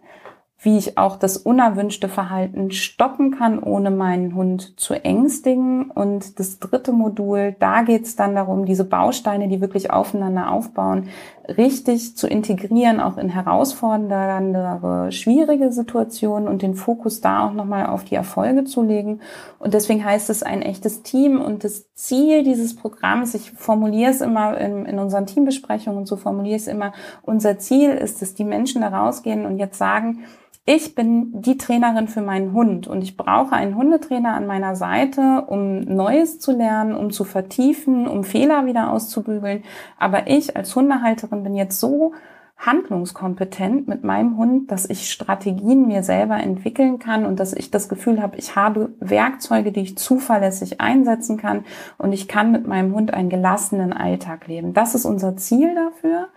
wie 0.59 0.79
ich 0.79 0.97
auch 0.97 1.17
das 1.17 1.37
unerwünschte 1.37 2.09
Verhalten 2.09 2.71
stoppen 2.71 3.31
kann, 3.31 3.63
ohne 3.63 3.91
meinen 3.91 4.35
Hund 4.35 4.81
zu 4.81 4.95
ängstigen. 4.95 5.91
Und 5.91 6.41
das 6.41 6.59
dritte 6.59 6.93
Modul, 6.93 7.55
da 7.61 7.83
geht 7.83 8.05
es 8.05 8.17
dann 8.17 8.35
darum, 8.35 8.65
diese 8.65 8.85
Bausteine, 8.85 9.49
die 9.49 9.61
wirklich 9.61 9.91
aufeinander 9.91 10.51
aufbauen, 10.51 11.09
richtig 11.49 12.17
zu 12.17 12.27
integrieren, 12.27 13.01
auch 13.01 13.17
in 13.17 13.29
herausfordernde, 13.29 15.13
schwierige 15.13 15.73
Situationen 15.73 16.49
und 16.49 16.63
den 16.63 16.75
Fokus 16.75 17.21
da 17.21 17.47
auch 17.47 17.53
nochmal 17.53 17.87
auf 17.87 18.05
die 18.05 18.15
Erfolge 18.15 18.65
zu 18.65 18.83
legen. 18.83 19.21
Und 19.59 19.75
deswegen 19.75 20.05
heißt 20.05 20.29
es 20.31 20.43
ein 20.43 20.63
echtes 20.63 21.03
Team 21.03 21.41
und 21.41 21.65
das 21.65 21.93
Ziel 21.95 22.43
dieses 22.43 22.75
Programms, 22.75 23.35
ich 23.35 23.53
formuliere 23.53 24.11
es 24.11 24.21
immer 24.21 24.59
in, 24.59 24.87
in 24.87 24.99
unseren 24.99 25.27
Teambesprechungen 25.27 25.99
und 25.99 26.07
so 26.07 26.17
formuliere 26.17 26.57
ich 26.57 26.63
es 26.63 26.69
immer, 26.69 26.93
unser 27.23 27.59
Ziel 27.59 27.91
ist, 27.91 28.23
dass 28.23 28.35
die 28.35 28.45
Menschen 28.45 28.83
da 28.83 28.89
rausgehen 28.89 29.47
und 29.47 29.59
jetzt 29.59 29.79
sagen, 29.79 30.25
ich 30.69 30.97
bin 30.97 31.41
die 31.43 31.59
Trainerin 31.59 32.09
für 32.09 32.23
meinen 32.23 32.53
Hund 32.53 32.89
und 32.89 33.03
ich 33.03 33.17
brauche 33.17 33.53
einen 33.53 33.77
Hundetrainer 33.77 34.35
an 34.35 34.49
meiner 34.49 34.75
Seite, 34.75 35.45
um 35.47 35.81
Neues 35.83 36.41
zu 36.41 36.51
lernen, 36.51 36.93
um 36.97 37.13
zu 37.13 37.23
vertiefen, 37.23 38.09
um 38.09 38.25
Fehler 38.25 38.67
wieder 38.67 38.91
auszubügeln. 38.91 39.63
Aber 39.97 40.27
ich 40.27 40.57
als 40.57 40.75
Hundehalterin 40.75 41.45
bin 41.45 41.55
jetzt 41.55 41.79
so 41.79 42.15
handlungskompetent 42.59 43.87
mit 43.87 44.03
meinem 44.03 44.37
Hund, 44.37 44.73
dass 44.73 44.91
ich 44.91 45.11
Strategien 45.11 45.87
mir 45.87 46.03
selber 46.03 46.39
entwickeln 46.39 46.99
kann 46.99 47.27
und 47.27 47.39
dass 47.39 47.53
ich 47.53 47.71
das 47.71 47.89
Gefühl 47.89 48.21
habe, 48.21 48.37
ich 48.37 48.57
habe 48.57 48.91
Werkzeuge, 48.99 49.71
die 49.71 49.83
ich 49.83 49.99
zuverlässig 49.99 50.81
einsetzen 50.81 51.37
kann 51.37 51.65
und 51.97 52.13
ich 52.13 52.27
kann 52.27 52.51
mit 52.51 52.67
meinem 52.67 52.93
Hund 52.93 53.15
einen 53.15 53.29
gelassenen 53.29 53.93
Alltag 53.93 54.49
leben. 54.49 54.75
Das 54.75 54.97
ist 54.97 55.05
unser 55.05 55.37
Ziel 55.37 55.77
dafür. 55.77 56.29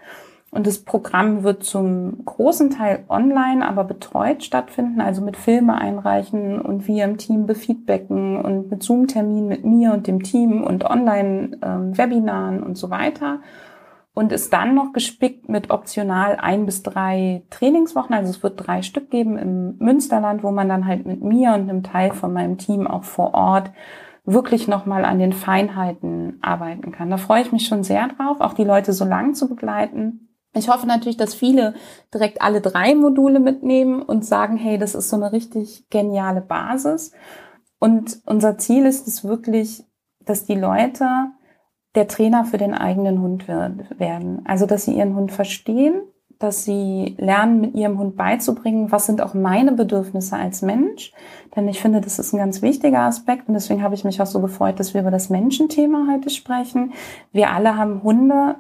Und 0.52 0.66
das 0.66 0.80
Programm 0.80 1.44
wird 1.44 1.64
zum 1.64 2.26
großen 2.26 2.72
Teil 2.72 3.04
online, 3.08 3.68
aber 3.68 3.84
betreut 3.84 4.44
stattfinden, 4.44 5.00
also 5.00 5.22
mit 5.22 5.38
Filme 5.38 5.76
einreichen 5.76 6.60
und 6.60 6.88
wir 6.88 7.06
im 7.06 7.18
Team 7.18 7.46
befeedbacken 7.46 8.38
und 8.38 8.72
mit 8.72 8.82
Zoom-Terminen 8.82 9.48
mit 9.48 9.64
mir 9.64 9.94
und 9.94 10.08
dem 10.08 10.24
Team 10.24 10.64
und 10.64 10.86
Online-Webinaren 10.86 12.58
ähm, 12.58 12.64
und 12.64 12.78
so 12.78 12.90
weiter. 12.90 13.42
Und 14.16 14.32
ist 14.32 14.52
dann 14.52 14.74
noch 14.74 14.92
gespickt 14.92 15.50
mit 15.50 15.70
optional 15.70 16.38
ein 16.42 16.66
bis 16.66 16.82
drei 16.82 17.44
Trainingswochen. 17.52 18.16
Also 18.16 18.32
es 18.32 18.42
wird 18.42 18.68
drei 18.68 18.82
Stück 18.82 19.12
geben 19.12 19.38
im 19.38 19.78
Münsterland, 19.78 20.44
wo 20.44 20.50
man 20.50 20.68
dann 20.68 20.88
halt 20.88 21.06
mit 21.06 21.24
mir 21.24 21.54
und 21.54 21.70
einem 21.70 21.84
Teil 21.84 22.12
von 22.12 22.34
meinem 22.34 22.58
Team 22.58 22.88
auch 22.88 23.04
vor 23.04 23.36
Ort 23.36 23.72
wirklich 24.26 24.68
nochmal 24.68 25.06
an 25.06 25.20
den 25.20 25.32
Feinheiten 25.32 26.40
arbeiten 26.42 26.92
kann. 26.92 27.10
Da 27.10 27.18
freue 27.18 27.44
ich 27.44 27.52
mich 27.52 27.68
schon 27.68 27.84
sehr 27.84 28.08
drauf, 28.10 28.42
auch 28.42 28.54
die 28.54 28.64
Leute 28.64 28.94
so 28.94 29.06
lang 29.06 29.36
zu 29.36 29.48
begleiten. 29.48 30.29
Ich 30.54 30.68
hoffe 30.68 30.88
natürlich, 30.88 31.18
dass 31.18 31.36
viele 31.36 31.76
direkt 32.14 32.42
alle 32.42 32.60
drei 32.60 32.96
Module 32.96 33.40
mitnehmen 33.40 34.02
und 34.02 34.26
sagen, 34.26 34.58
hey, 34.58 34.78
das 34.78 34.96
ist 34.96 35.10
so 35.10 35.16
eine 35.16 35.32
richtig 35.32 35.90
geniale 35.90 36.42
Basis. 36.42 37.12
Und 37.80 38.20
unser 38.26 38.58
Ziel 38.58 38.86
ist 38.86 39.08
es 39.08 39.24
wirklich, 39.24 39.84
dass 40.20 40.46
die 40.46 40.56
Leute 40.56 41.06
der 41.96 42.08
Trainer 42.08 42.46
für 42.46 42.58
den 42.58 42.74
eigenen 42.74 43.22
Hund 43.22 43.48
werden. 43.48 44.42
Also, 44.46 44.66
dass 44.66 44.86
sie 44.86 44.96
ihren 44.96 45.16
Hund 45.16 45.32
verstehen, 45.32 46.02
dass 46.40 46.64
sie 46.64 47.16
lernen, 47.18 47.62
mit 47.62 47.76
ihrem 47.76 48.00
Hund 48.00 48.16
beizubringen, 48.16 48.92
was 48.92 49.06
sind 49.06 49.22
auch 49.22 49.34
meine 49.34 49.74
Bedürfnisse 49.74 50.36
als 50.36 50.62
Mensch. 50.62 51.14
Denn 51.56 51.68
ich 51.68 51.82
finde, 51.82 52.02
das 52.02 52.18
ist 52.18 52.34
ein 52.34 52.38
ganz 52.38 52.62
wichtiger 52.62 53.02
Aspekt 53.02 53.48
und 53.48 53.54
deswegen 53.54 53.84
habe 53.84 53.96
ich 53.96 54.04
mich 54.04 54.22
auch 54.22 54.26
so 54.26 54.40
gefreut, 54.40 54.80
dass 54.80 54.94
wir 54.94 55.02
über 55.02 55.12
das 55.12 55.30
Menschenthema 55.30 56.08
heute 56.12 56.30
sprechen. 56.30 56.94
Wir 57.32 57.50
alle 57.52 57.76
haben 57.76 58.04
Hunde, 58.04 58.56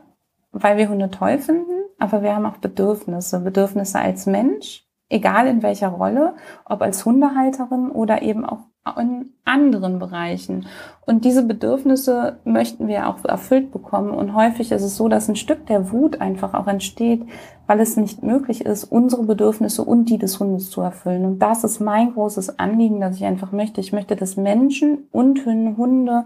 weil 0.51 0.77
wir 0.77 0.89
Hunde 0.89 1.09
toll 1.09 1.37
finden 1.37 1.78
aber 1.99 2.23
wir 2.23 2.35
haben 2.35 2.45
auch 2.45 2.57
Bedürfnisse, 2.57 3.39
Bedürfnisse 3.39 3.99
als 3.99 4.25
Mensch, 4.25 4.85
egal 5.09 5.47
in 5.47 5.63
welcher 5.63 5.89
Rolle, 5.89 6.35
ob 6.65 6.81
als 6.81 7.05
Hundehalterin 7.05 7.91
oder 7.91 8.21
eben 8.21 8.45
auch 8.45 8.59
in 8.97 9.33
anderen 9.45 9.99
Bereichen. 9.99 10.65
Und 11.05 11.25
diese 11.25 11.43
Bedürfnisse 11.43 12.39
möchten 12.43 12.87
wir 12.87 13.07
auch 13.07 13.23
erfüllt 13.25 13.71
bekommen. 13.71 14.11
Und 14.11 14.33
häufig 14.33 14.71
ist 14.71 14.81
es 14.81 14.95
so, 14.95 15.07
dass 15.09 15.27
ein 15.27 15.35
Stück 15.35 15.67
der 15.67 15.91
Wut 15.91 16.21
einfach 16.21 16.53
auch 16.53 16.67
entsteht, 16.67 17.23
weil 17.67 17.79
es 17.79 17.97
nicht 17.97 18.23
möglich 18.23 18.65
ist, 18.65 18.85
unsere 18.85 19.23
Bedürfnisse 19.23 19.83
und 19.83 20.05
die 20.05 20.17
des 20.17 20.39
Hundes 20.39 20.69
zu 20.71 20.81
erfüllen. 20.81 21.25
Und 21.25 21.39
das 21.39 21.63
ist 21.63 21.79
mein 21.79 22.13
großes 22.13 22.57
Anliegen, 22.57 22.99
dass 22.99 23.15
ich 23.15 23.25
einfach 23.25 23.51
möchte. 23.51 23.81
Ich 23.81 23.93
möchte, 23.93 24.15
dass 24.15 24.37
Menschen 24.37 25.07
und 25.11 25.45
Hunde 25.45 26.25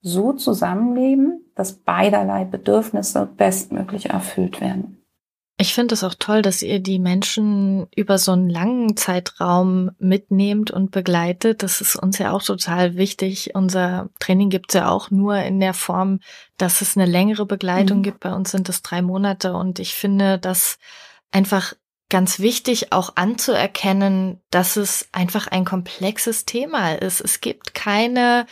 so 0.00 0.32
zusammenleben, 0.34 1.44
dass 1.54 1.72
beiderlei 1.72 2.44
Bedürfnisse 2.44 3.28
bestmöglich 3.36 4.10
erfüllt 4.10 4.60
werden. 4.60 5.03
Ich 5.56 5.72
finde 5.72 5.94
es 5.94 6.02
auch 6.02 6.14
toll, 6.18 6.42
dass 6.42 6.62
ihr 6.62 6.80
die 6.80 6.98
Menschen 6.98 7.86
über 7.94 8.18
so 8.18 8.32
einen 8.32 8.50
langen 8.50 8.96
Zeitraum 8.96 9.92
mitnehmt 9.98 10.72
und 10.72 10.90
begleitet. 10.90 11.62
Das 11.62 11.80
ist 11.80 11.94
uns 11.94 12.18
ja 12.18 12.32
auch 12.32 12.42
total 12.42 12.96
wichtig. 12.96 13.54
Unser 13.54 14.10
Training 14.18 14.50
gibt 14.50 14.70
es 14.70 14.80
ja 14.80 14.88
auch 14.88 15.12
nur 15.12 15.36
in 15.36 15.60
der 15.60 15.74
Form, 15.74 16.18
dass 16.56 16.80
es 16.80 16.96
eine 16.96 17.06
längere 17.06 17.46
Begleitung 17.46 17.98
mhm. 17.98 18.02
gibt. 18.02 18.20
Bei 18.20 18.32
uns 18.32 18.50
sind 18.50 18.68
es 18.68 18.82
drei 18.82 19.00
Monate 19.00 19.54
und 19.54 19.78
ich 19.78 19.94
finde 19.94 20.40
das 20.40 20.78
einfach 21.30 21.74
ganz 22.10 22.40
wichtig 22.40 22.92
auch 22.92 23.12
anzuerkennen, 23.14 24.40
dass 24.50 24.76
es 24.76 25.08
einfach 25.12 25.46
ein 25.46 25.64
komplexes 25.64 26.46
Thema 26.46 26.94
ist. 26.94 27.20
Es 27.20 27.40
gibt 27.40 27.74
keine 27.74 28.46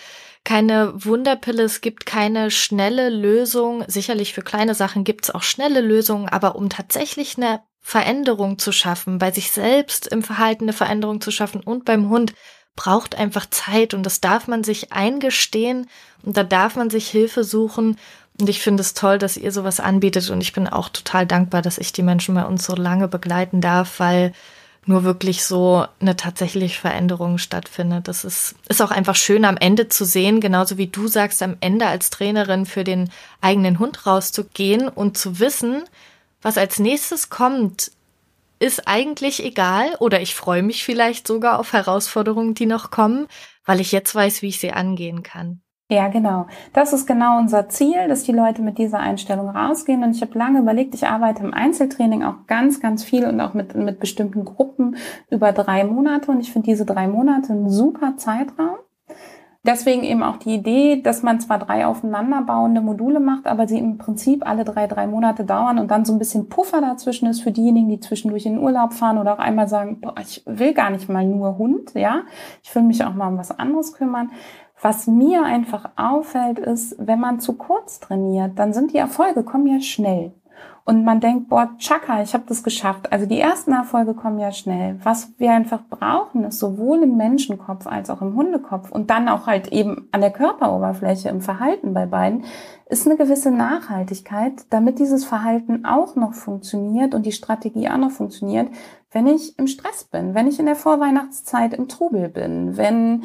keine 0.45 0.93
Wunderpille, 1.05 1.62
es 1.62 1.80
gibt 1.80 2.07
keine 2.07 2.51
schnelle 2.51 3.09
Lösung. 3.11 3.84
Sicherlich 3.86 4.34
für 4.34 4.43
kleine 4.43 4.74
Sachen 4.74 5.05
gibt 5.05 5.24
es 5.24 5.30
auch 5.30 5.43
schnelle 5.43 5.80
Lösungen, 5.80 6.28
aber 6.28 6.57
um 6.57 6.68
tatsächlich 6.68 7.36
eine 7.36 7.61
Veränderung 7.80 8.59
zu 8.59 8.72
schaffen, 8.72 9.18
bei 9.18 9.30
sich 9.30 9.51
selbst 9.51 10.07
im 10.07 10.22
Verhalten 10.22 10.64
eine 10.64 10.72
Veränderung 10.72 11.20
zu 11.20 11.30
schaffen 11.30 11.61
und 11.61 11.84
beim 11.84 12.09
Hund, 12.09 12.32
braucht 12.74 13.16
einfach 13.16 13.47
Zeit 13.51 13.95
und 13.95 14.03
das 14.05 14.20
darf 14.20 14.49
man 14.49 14.64
sich 14.64 14.93
eingestehen 14.93 15.88
und 16.22 16.36
da 16.36 16.43
darf 16.43 16.76
man 16.76 16.90
sich 16.90 17.09
Hilfe 17.09 17.45
suchen. 17.45 17.99
Und 18.40 18.49
ich 18.49 18.62
finde 18.62 18.80
es 18.80 18.95
toll, 18.95 19.18
dass 19.18 19.36
ihr 19.36 19.53
sowas 19.53 19.78
anbietet 19.78 20.30
und 20.30 20.40
ich 20.40 20.55
bin 20.55 20.66
auch 20.66 20.88
total 20.88 21.26
dankbar, 21.26 21.61
dass 21.61 21.76
ich 21.78 21.93
die 21.93 22.03
Menschen 22.03 22.34
bei 22.34 22.45
uns 22.45 22.64
so 22.64 22.74
lange 22.74 23.09
begleiten 23.09 23.61
darf, 23.61 24.01
weil 24.01 24.32
nur 24.84 25.04
wirklich 25.04 25.44
so 25.44 25.86
eine 26.00 26.16
tatsächliche 26.16 26.80
Veränderung 26.80 27.38
stattfindet. 27.38 28.08
Das 28.08 28.24
ist, 28.24 28.56
ist 28.68 28.82
auch 28.82 28.90
einfach 28.90 29.14
schön 29.14 29.44
am 29.44 29.56
Ende 29.56 29.88
zu 29.88 30.04
sehen, 30.04 30.40
genauso 30.40 30.76
wie 30.76 30.88
du 30.88 31.06
sagst, 31.06 31.42
am 31.42 31.56
Ende 31.60 31.86
als 31.86 32.10
Trainerin 32.10 32.66
für 32.66 32.82
den 32.82 33.10
eigenen 33.40 33.78
Hund 33.78 34.06
rauszugehen 34.06 34.88
und 34.88 35.16
zu 35.16 35.38
wissen, 35.38 35.84
was 36.40 36.58
als 36.58 36.80
nächstes 36.80 37.30
kommt, 37.30 37.92
ist 38.58 38.86
eigentlich 38.88 39.44
egal 39.44 39.94
oder 39.98 40.20
ich 40.20 40.34
freue 40.34 40.62
mich 40.62 40.84
vielleicht 40.84 41.26
sogar 41.26 41.58
auf 41.58 41.72
Herausforderungen, 41.72 42.54
die 42.54 42.66
noch 42.66 42.90
kommen, 42.90 43.26
weil 43.64 43.80
ich 43.80 43.92
jetzt 43.92 44.14
weiß, 44.14 44.42
wie 44.42 44.48
ich 44.48 44.60
sie 44.60 44.72
angehen 44.72 45.22
kann. 45.22 45.62
Ja, 45.93 46.09
genau. 46.09 46.47
Das 46.72 46.95
ist 46.95 47.07
genau 47.07 47.38
unser 47.38 47.68
Ziel, 47.68 48.09
dass 48.09 48.22
die 48.22 48.32
Leute 48.32 48.62
mit 48.62 48.78
dieser 48.78 48.99
Einstellung 48.99 49.51
rausgehen. 49.51 50.03
Und 50.03 50.16
ich 50.16 50.22
habe 50.22 50.38
lange 50.38 50.61
überlegt, 50.61 50.95
ich 50.95 51.07
arbeite 51.07 51.43
im 51.43 51.53
Einzeltraining 51.53 52.22
auch 52.22 52.47
ganz, 52.47 52.80
ganz 52.80 53.05
viel 53.05 53.26
und 53.26 53.38
auch 53.43 53.53
mit, 53.53 53.74
mit 53.74 54.01
bestimmten 54.01 54.47
Gruppen 54.47 54.97
über 55.28 55.53
drei 55.53 55.84
Monate. 55.84 56.30
Und 56.30 56.40
ich 56.40 56.51
finde 56.51 56.70
diese 56.70 56.86
drei 56.86 57.09
Monate 57.09 57.53
ein 57.53 57.68
super 57.68 58.16
Zeitraum. 58.16 58.76
Deswegen 59.64 60.03
eben 60.03 60.24
auch 60.24 60.38
die 60.38 60.55
Idee, 60.55 61.03
dass 61.03 61.22
man 61.22 61.38
zwar 61.38 61.59
drei 61.61 61.86
aufeinanderbauende 61.86 62.80
Module 62.80 63.20
macht, 63.20 63.47
aber 63.47 63.68
sie 63.68 63.78
im 63.78 63.97
Prinzip 63.97 64.45
alle 64.45 64.64
drei, 64.64 64.88
drei 64.88 65.07
Monate 65.07 65.45
dauern 65.45 65.78
und 65.78 65.88
dann 65.88 66.05
so 66.05 66.12
ein 66.12 66.18
bisschen 66.18 66.49
Puffer 66.49 66.80
dazwischen 66.80 67.28
ist 67.28 67.43
für 67.43 67.53
diejenigen, 67.53 67.88
die 67.88 68.01
zwischendurch 68.01 68.45
in 68.45 68.55
den 68.55 68.62
Urlaub 68.62 68.93
fahren 68.93 69.18
oder 69.18 69.34
auch 69.34 69.38
einmal 69.38 69.68
sagen, 69.68 70.01
boah, 70.01 70.14
ich 70.20 70.43
will 70.47 70.74
gar 70.74 70.90
nicht 70.90 71.09
mal 71.09 71.24
nur 71.24 71.59
Hund, 71.59 71.95
ja. 71.95 72.22
Ich 72.64 72.74
will 72.74 72.82
mich 72.82 73.05
auch 73.05 73.14
mal 73.14 73.28
um 73.28 73.38
was 73.38 73.57
anderes 73.57 73.93
kümmern. 73.93 74.32
Was 74.82 75.06
mir 75.06 75.44
einfach 75.44 75.90
auffällt, 75.94 76.58
ist, 76.58 76.96
wenn 76.98 77.20
man 77.20 77.38
zu 77.38 77.52
kurz 77.52 78.00
trainiert, 78.00 78.58
dann 78.58 78.72
sind 78.72 78.92
die 78.92 78.98
Erfolge 78.98 79.44
kommen 79.44 79.68
ja 79.68 79.80
schnell. 79.80 80.32
Und 80.84 81.04
man 81.04 81.20
denkt, 81.20 81.48
boah, 81.48 81.70
Chaka, 81.78 82.22
ich 82.22 82.34
habe 82.34 82.42
das 82.48 82.64
geschafft. 82.64 83.12
Also 83.12 83.24
die 83.24 83.38
ersten 83.38 83.70
Erfolge 83.70 84.14
kommen 84.14 84.40
ja 84.40 84.50
schnell. 84.50 84.98
Was 85.04 85.32
wir 85.38 85.52
einfach 85.52 85.82
brauchen, 85.88 86.42
ist 86.42 86.58
sowohl 86.58 87.04
im 87.04 87.16
Menschenkopf 87.16 87.86
als 87.86 88.10
auch 88.10 88.20
im 88.20 88.34
Hundekopf 88.34 88.90
und 88.90 89.08
dann 89.08 89.28
auch 89.28 89.46
halt 89.46 89.68
eben 89.68 90.08
an 90.10 90.20
der 90.20 90.32
Körperoberfläche, 90.32 91.28
im 91.28 91.40
Verhalten 91.40 91.94
bei 91.94 92.06
beiden, 92.06 92.44
ist 92.86 93.06
eine 93.06 93.16
gewisse 93.16 93.52
Nachhaltigkeit, 93.52 94.64
damit 94.70 94.98
dieses 94.98 95.24
Verhalten 95.24 95.84
auch 95.84 96.16
noch 96.16 96.34
funktioniert 96.34 97.14
und 97.14 97.26
die 97.26 97.32
Strategie 97.32 97.88
auch 97.88 97.98
noch 97.98 98.10
funktioniert, 98.10 98.68
wenn 99.12 99.28
ich 99.28 99.56
im 99.60 99.68
Stress 99.68 100.04
bin, 100.04 100.34
wenn 100.34 100.48
ich 100.48 100.58
in 100.58 100.66
der 100.66 100.74
Vorweihnachtszeit 100.74 101.74
im 101.74 101.86
Trubel 101.86 102.28
bin, 102.28 102.76
wenn 102.76 103.22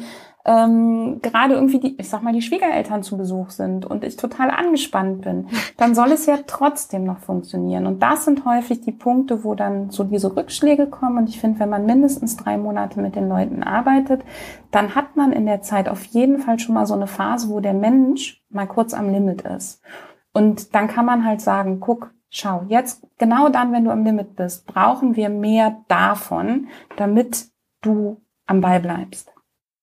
ähm, 0.48 1.20
gerade 1.20 1.52
irgendwie 1.52 1.78
die, 1.78 2.00
ich 2.00 2.08
sag 2.08 2.22
mal, 2.22 2.32
die 2.32 2.40
Schwiegereltern 2.40 3.02
zu 3.02 3.18
Besuch 3.18 3.50
sind 3.50 3.84
und 3.84 4.02
ich 4.02 4.16
total 4.16 4.50
angespannt 4.50 5.20
bin, 5.20 5.48
dann 5.76 5.94
soll 5.94 6.10
es 6.10 6.24
ja 6.24 6.38
trotzdem 6.46 7.04
noch 7.04 7.18
funktionieren. 7.18 7.86
Und 7.86 8.02
das 8.02 8.24
sind 8.24 8.46
häufig 8.46 8.80
die 8.80 8.92
Punkte, 8.92 9.44
wo 9.44 9.54
dann 9.54 9.90
so 9.90 10.04
diese 10.04 10.34
Rückschläge 10.34 10.86
kommen. 10.86 11.18
Und 11.18 11.28
ich 11.28 11.38
finde, 11.38 11.60
wenn 11.60 11.68
man 11.68 11.84
mindestens 11.84 12.38
drei 12.38 12.56
Monate 12.56 12.98
mit 13.02 13.14
den 13.14 13.28
Leuten 13.28 13.62
arbeitet, 13.62 14.22
dann 14.70 14.94
hat 14.94 15.16
man 15.16 15.32
in 15.32 15.44
der 15.44 15.60
Zeit 15.60 15.86
auf 15.86 16.02
jeden 16.04 16.38
Fall 16.38 16.58
schon 16.58 16.74
mal 16.74 16.86
so 16.86 16.94
eine 16.94 17.08
Phase, 17.08 17.50
wo 17.50 17.60
der 17.60 17.74
Mensch 17.74 18.42
mal 18.48 18.66
kurz 18.66 18.94
am 18.94 19.12
Limit 19.12 19.42
ist. 19.42 19.82
Und 20.32 20.74
dann 20.74 20.88
kann 20.88 21.04
man 21.04 21.26
halt 21.26 21.42
sagen, 21.42 21.78
guck, 21.78 22.14
schau, 22.30 22.64
jetzt 22.68 23.06
genau 23.18 23.50
dann, 23.50 23.72
wenn 23.72 23.84
du 23.84 23.90
am 23.90 24.02
Limit 24.02 24.34
bist, 24.34 24.66
brauchen 24.66 25.14
wir 25.14 25.28
mehr 25.28 25.84
davon, 25.88 26.68
damit 26.96 27.48
du 27.82 28.22
am 28.46 28.62
Ball 28.62 28.80
bleibst. 28.80 29.30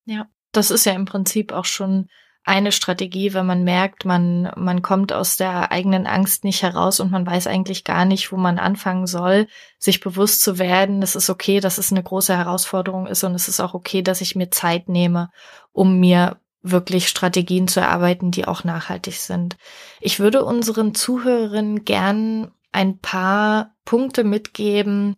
Ja 0.05 0.25
das 0.57 0.71
ist 0.71 0.85
ja 0.85 0.93
im 0.93 1.05
Prinzip 1.05 1.51
auch 1.51 1.65
schon 1.65 2.07
eine 2.45 2.71
Strategie, 2.71 3.33
wenn 3.33 3.47
man 3.47 3.63
merkt, 3.63 4.05
man, 4.05 4.51
man 4.55 4.83
kommt 4.83 5.11
aus 5.11 5.35
der 5.35 5.71
eigenen 5.71 6.05
Angst 6.05 6.43
nicht 6.43 6.61
heraus 6.61 6.99
und 6.99 7.11
man 7.11 7.25
weiß 7.25 7.47
eigentlich 7.47 7.83
gar 7.83 8.05
nicht, 8.05 8.31
wo 8.31 8.37
man 8.37 8.59
anfangen 8.59 9.07
soll, 9.07 9.47
sich 9.79 9.99
bewusst 9.99 10.41
zu 10.41 10.59
werden, 10.59 11.01
es 11.01 11.15
ist 11.15 11.31
okay, 11.31 11.59
dass 11.59 11.79
es 11.79 11.91
eine 11.91 12.03
große 12.03 12.37
Herausforderung 12.37 13.07
ist 13.07 13.23
und 13.23 13.33
es 13.33 13.47
ist 13.47 13.59
auch 13.59 13.73
okay, 13.73 14.03
dass 14.03 14.21
ich 14.21 14.35
mir 14.35 14.51
Zeit 14.51 14.89
nehme, 14.89 15.31
um 15.71 15.99
mir 15.99 16.39
wirklich 16.61 17.07
Strategien 17.07 17.67
zu 17.67 17.79
erarbeiten, 17.79 18.29
die 18.29 18.47
auch 18.47 18.63
nachhaltig 18.63 19.15
sind. 19.15 19.57
Ich 19.99 20.19
würde 20.19 20.45
unseren 20.45 20.93
Zuhörerinnen 20.93 21.83
gern 21.83 22.51
ein 22.71 22.99
paar 22.99 23.75
Punkte 23.85 24.23
mitgeben, 24.23 25.15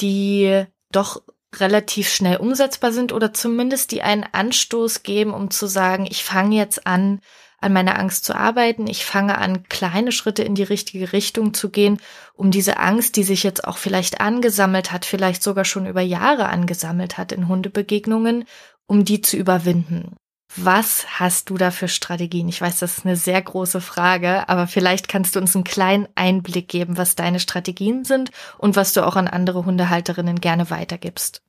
die 0.00 0.64
doch 0.90 1.22
relativ 1.60 2.08
schnell 2.08 2.36
umsetzbar 2.36 2.92
sind 2.92 3.12
oder 3.12 3.32
zumindest 3.32 3.92
die 3.92 4.02
einen 4.02 4.24
Anstoß 4.30 5.02
geben, 5.02 5.32
um 5.32 5.50
zu 5.50 5.66
sagen, 5.66 6.06
ich 6.08 6.24
fange 6.24 6.56
jetzt 6.56 6.86
an, 6.86 7.20
an 7.60 7.72
meiner 7.72 7.98
Angst 7.98 8.24
zu 8.24 8.34
arbeiten. 8.34 8.86
Ich 8.86 9.04
fange 9.04 9.38
an, 9.38 9.64
kleine 9.68 10.12
Schritte 10.12 10.42
in 10.42 10.54
die 10.54 10.62
richtige 10.62 11.12
Richtung 11.12 11.54
zu 11.54 11.70
gehen, 11.70 11.98
um 12.34 12.50
diese 12.50 12.78
Angst, 12.78 13.16
die 13.16 13.24
sich 13.24 13.42
jetzt 13.42 13.64
auch 13.64 13.78
vielleicht 13.78 14.20
angesammelt 14.20 14.92
hat, 14.92 15.04
vielleicht 15.04 15.42
sogar 15.42 15.64
schon 15.64 15.86
über 15.86 16.02
Jahre 16.02 16.48
angesammelt 16.48 17.18
hat 17.18 17.32
in 17.32 17.48
Hundebegegnungen, 17.48 18.44
um 18.86 19.04
die 19.04 19.20
zu 19.20 19.36
überwinden. 19.36 20.16
Was 20.54 21.18
hast 21.18 21.50
du 21.50 21.58
da 21.58 21.70
für 21.70 21.88
Strategien? 21.88 22.48
Ich 22.48 22.60
weiß, 22.60 22.78
das 22.78 22.98
ist 22.98 23.06
eine 23.06 23.16
sehr 23.16 23.42
große 23.42 23.80
Frage, 23.80 24.48
aber 24.48 24.66
vielleicht 24.66 25.08
kannst 25.08 25.34
du 25.34 25.40
uns 25.40 25.54
einen 25.54 25.64
kleinen 25.64 26.08
Einblick 26.14 26.68
geben, 26.68 26.96
was 26.96 27.16
deine 27.16 27.40
Strategien 27.40 28.04
sind 28.04 28.30
und 28.56 28.76
was 28.76 28.92
du 28.92 29.04
auch 29.04 29.16
an 29.16 29.28
andere 29.28 29.66
Hundehalterinnen 29.66 30.40
gerne 30.40 30.70
weitergibst. 30.70 31.42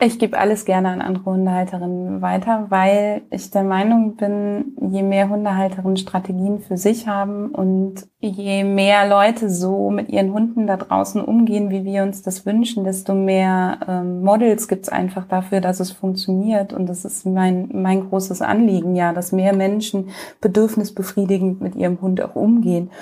Ich 0.00 0.20
gebe 0.20 0.38
alles 0.38 0.64
gerne 0.64 0.90
an 0.90 1.00
andere 1.00 1.24
Hundehalterinnen 1.24 2.22
weiter, 2.22 2.66
weil 2.68 3.22
ich 3.30 3.50
der 3.50 3.64
Meinung 3.64 4.14
bin, 4.14 4.76
je 4.92 5.02
mehr 5.02 5.28
Hundehalterinnen 5.28 5.96
Strategien 5.96 6.60
für 6.60 6.76
sich 6.76 7.08
haben 7.08 7.48
und 7.48 8.06
je 8.20 8.62
mehr 8.62 9.08
Leute 9.08 9.50
so 9.50 9.90
mit 9.90 10.08
ihren 10.08 10.32
Hunden 10.32 10.68
da 10.68 10.76
draußen 10.76 11.20
umgehen, 11.20 11.70
wie 11.70 11.84
wir 11.84 12.04
uns 12.04 12.22
das 12.22 12.46
wünschen, 12.46 12.84
desto 12.84 13.12
mehr 13.12 13.80
ähm, 13.88 14.22
Models 14.22 14.68
gibt's 14.68 14.88
einfach 14.88 15.26
dafür, 15.26 15.60
dass 15.60 15.80
es 15.80 15.90
funktioniert. 15.90 16.72
Und 16.72 16.86
das 16.86 17.04
ist 17.04 17.26
mein, 17.26 17.68
mein 17.72 18.08
großes 18.08 18.40
Anliegen, 18.40 18.94
ja, 18.94 19.12
dass 19.12 19.32
mehr 19.32 19.52
Menschen 19.52 20.10
bedürfnisbefriedigend 20.40 21.60
mit 21.60 21.74
ihrem 21.74 22.00
Hund 22.00 22.22
auch 22.22 22.36
umgehen. 22.36 22.92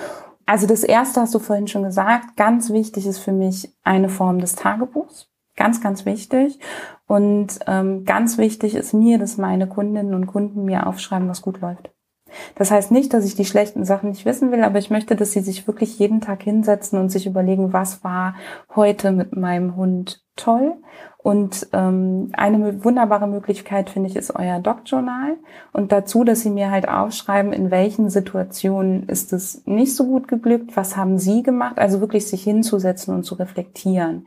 Also 0.47 0.67
das 0.67 0.83
erste 0.83 1.21
hast 1.21 1.35
du 1.35 1.41
vorhin 1.41 1.69
schon 1.69 1.83
gesagt, 1.83 2.39
ganz 2.39 2.71
wichtig 2.71 3.07
ist 3.07 3.19
für 3.19 3.33
mich 3.33 3.71
eine 3.85 4.09
Form 4.09 4.39
des 4.39 4.55
Tagebuchs 4.55 5.29
Ganz, 5.57 5.81
ganz 5.81 6.05
wichtig. 6.05 6.59
Und 7.07 7.59
ähm, 7.67 8.05
ganz 8.05 8.39
wichtig 8.39 8.75
ist 8.75 8.93
mir, 8.93 9.19
dass 9.19 9.39
meine 9.39 9.67
Kundinnen 9.67 10.15
und 10.15 10.27
Kunden 10.27 10.65
mir 10.65 10.87
aufschreiben, 10.87 11.29
was 11.29 11.43
gut 11.43 11.61
läuft. 11.61 11.91
Das 12.57 12.71
heißt 12.71 12.91
nicht, 12.91 13.15
dass 13.15 13.25
ich 13.25 13.35
die 13.35 13.45
schlechten 13.45 13.85
Sachen 13.85 14.11
nicht 14.11 14.27
wissen 14.27 14.51
will, 14.51 14.65
aber 14.65 14.79
ich 14.79 14.91
möchte, 14.91 15.17
dass 15.17 15.33
sie 15.33 15.41
sich 15.41 15.67
wirklich 15.67 15.99
jeden 15.99 16.21
Tag 16.21 16.43
hinsetzen 16.43 16.99
und 16.99 17.09
sich 17.09 17.27
überlegen, 17.27 17.73
was 17.73 18.05
war 18.05 18.35
heute 18.75 19.13
mit 19.13 19.37
meinem 19.37 19.77
Hund 19.77 20.25
toll. 20.35 20.75
Und 21.19 21.69
ähm, 21.73 22.31
eine 22.35 22.85
wunderbare 22.85 23.27
Möglichkeit, 23.27 23.91
finde 23.91 24.09
ich, 24.09 24.17
ist 24.17 24.35
euer 24.35 24.61
Doc-Journal. 24.61 25.37
Und 25.73 25.91
dazu, 25.93 26.25
dass 26.25 26.43
sie 26.43 26.51
mir 26.51 26.71
halt 26.71 26.89
aufschreiben, 26.89 27.53
in 27.53 27.71
welchen 27.71 28.11
Situationen 28.11 29.09
ist 29.09 29.33
es 29.33 29.67
nicht 29.67 29.97
so 29.97 30.07
gut 30.07 30.29
geglückt, 30.29 30.77
was 30.77 30.97
haben 30.97 31.19
sie 31.19 31.43
gemacht. 31.43 31.79
Also 31.79 32.01
wirklich 32.01 32.29
sich 32.29 32.45
hinzusetzen 32.45 33.15
und 33.15 33.25
zu 33.25 33.35
reflektieren. 33.37 34.27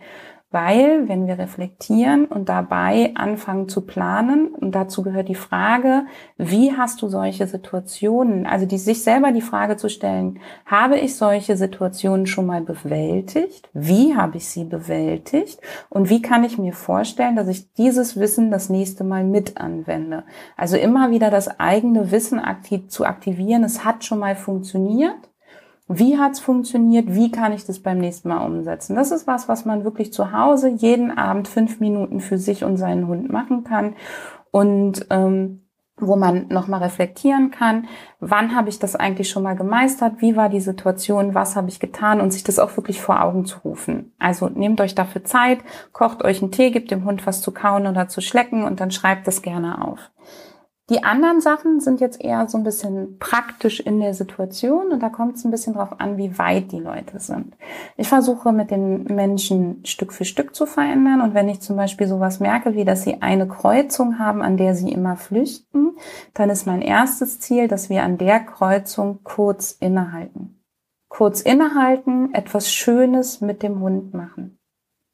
Weil, 0.51 1.07
wenn 1.07 1.27
wir 1.27 1.37
reflektieren 1.37 2.25
und 2.25 2.49
dabei 2.49 3.11
anfangen 3.13 3.69
zu 3.69 3.81
planen, 3.81 4.47
und 4.47 4.73
dazu 4.73 5.03
gehört 5.03 5.29
die 5.29 5.35
Frage, 5.35 6.07
wie 6.37 6.75
hast 6.75 7.03
du 7.03 7.07
solche 7.07 7.45
Situationen, 7.45 8.47
also 8.47 8.65
die 8.65 8.79
sich 8.79 9.03
selber 9.03 9.31
die 9.31 9.41
Frage 9.41 9.77
zu 9.77 9.89
stellen, 9.89 10.39
habe 10.65 10.97
ich 10.97 11.15
solche 11.15 11.55
Situationen 11.55 12.25
schon 12.25 12.47
mal 12.47 12.61
bewältigt? 12.61 13.69
Wie 13.73 14.15
habe 14.15 14.37
ich 14.37 14.49
sie 14.49 14.63
bewältigt? 14.63 15.61
Und 15.87 16.09
wie 16.09 16.23
kann 16.23 16.43
ich 16.43 16.57
mir 16.57 16.73
vorstellen, 16.73 17.35
dass 17.35 17.47
ich 17.47 17.71
dieses 17.73 18.19
Wissen 18.19 18.49
das 18.49 18.69
nächste 18.69 19.03
Mal 19.03 19.23
mit 19.23 19.57
anwende? 19.57 20.23
Also 20.57 20.77
immer 20.77 21.11
wieder 21.11 21.29
das 21.29 21.59
eigene 21.59 22.11
Wissen 22.11 22.39
aktiv 22.39 22.87
zu 22.87 23.05
aktivieren. 23.05 23.63
Es 23.63 23.85
hat 23.85 24.03
schon 24.03 24.17
mal 24.17 24.35
funktioniert 24.35 25.28
wie 25.91 26.19
hat's 26.19 26.39
funktioniert? 26.39 27.15
Wie 27.15 27.31
kann 27.31 27.51
ich 27.51 27.65
das 27.65 27.79
beim 27.79 27.97
nächsten 27.97 28.29
Mal 28.29 28.45
umsetzen? 28.45 28.95
Das 28.95 29.11
ist 29.11 29.25
was, 29.25 29.49
was 29.49 29.65
man 29.65 29.83
wirklich 29.83 30.13
zu 30.13 30.31
Hause 30.31 30.69
jeden 30.69 31.17
Abend 31.17 31.47
fünf 31.47 31.79
Minuten 31.79 32.21
für 32.21 32.37
sich 32.37 32.63
und 32.63 32.77
seinen 32.77 33.07
Hund 33.07 33.31
machen 33.31 33.63
kann 33.63 33.95
und 34.51 35.07
ähm, 35.09 35.63
wo 36.01 36.15
man 36.15 36.47
nochmal 36.47 36.83
reflektieren 36.83 37.51
kann, 37.51 37.87
wann 38.19 38.55
habe 38.55 38.69
ich 38.69 38.79
das 38.79 38.95
eigentlich 38.95 39.29
schon 39.29 39.43
mal 39.43 39.55
gemeistert, 39.55 40.21
wie 40.21 40.35
war 40.35 40.47
die 40.47 40.61
Situation, 40.61 41.33
was 41.33 41.55
habe 41.55 41.69
ich 41.69 41.79
getan 41.79 42.21
und 42.21 42.31
sich 42.31 42.43
das 42.43 42.59
auch 42.59 42.77
wirklich 42.77 43.01
vor 43.01 43.21
Augen 43.21 43.45
zu 43.45 43.59
rufen. 43.59 44.13
Also 44.19 44.47
nehmt 44.47 44.79
euch 44.81 44.95
dafür 44.95 45.23
Zeit, 45.23 45.59
kocht 45.91 46.23
euch 46.23 46.41
einen 46.41 46.51
Tee, 46.51 46.71
gebt 46.71 46.91
dem 46.91 47.03
Hund 47.03 47.25
was 47.27 47.41
zu 47.41 47.51
kauen 47.51 47.87
oder 47.87 48.07
zu 48.07 48.21
schlecken 48.21 48.63
und 48.63 48.79
dann 48.79 48.91
schreibt 48.91 49.27
das 49.27 49.41
gerne 49.41 49.83
auf. 49.85 50.11
Die 50.89 51.03
anderen 51.03 51.39
Sachen 51.39 51.79
sind 51.79 51.99
jetzt 51.99 52.19
eher 52.19 52.49
so 52.49 52.57
ein 52.57 52.63
bisschen 52.63 53.19
praktisch 53.19 53.79
in 53.79 53.99
der 53.99 54.15
Situation 54.15 54.91
und 54.91 55.03
da 55.03 55.09
kommt 55.09 55.35
es 55.35 55.45
ein 55.45 55.51
bisschen 55.51 55.75
drauf 55.75 55.99
an, 55.99 56.17
wie 56.17 56.39
weit 56.39 56.71
die 56.71 56.79
Leute 56.79 57.19
sind. 57.19 57.55
Ich 57.95 58.07
versuche 58.07 58.51
mit 58.51 58.71
den 58.71 59.03
Menschen 59.03 59.85
Stück 59.85 60.11
für 60.11 60.25
Stück 60.25 60.55
zu 60.55 60.65
verändern 60.65 61.21
und 61.21 61.35
wenn 61.35 61.47
ich 61.47 61.59
zum 61.59 61.75
Beispiel 61.75 62.07
sowas 62.07 62.39
merke, 62.39 62.73
wie 62.73 62.85
dass 62.85 63.03
sie 63.03 63.21
eine 63.21 63.47
Kreuzung 63.47 64.17
haben, 64.17 64.41
an 64.41 64.57
der 64.57 64.73
sie 64.73 64.91
immer 64.91 65.15
flüchten, 65.15 65.95
dann 66.33 66.49
ist 66.49 66.65
mein 66.65 66.81
erstes 66.81 67.39
Ziel, 67.39 67.67
dass 67.67 67.91
wir 67.91 68.01
an 68.01 68.17
der 68.17 68.39
Kreuzung 68.39 69.19
kurz 69.23 69.73
innehalten. 69.73 70.59
Kurz 71.07 71.41
innehalten, 71.41 72.33
etwas 72.33 72.71
Schönes 72.71 73.41
mit 73.41 73.61
dem 73.61 73.79
Hund 73.79 74.15
machen. 74.15 74.57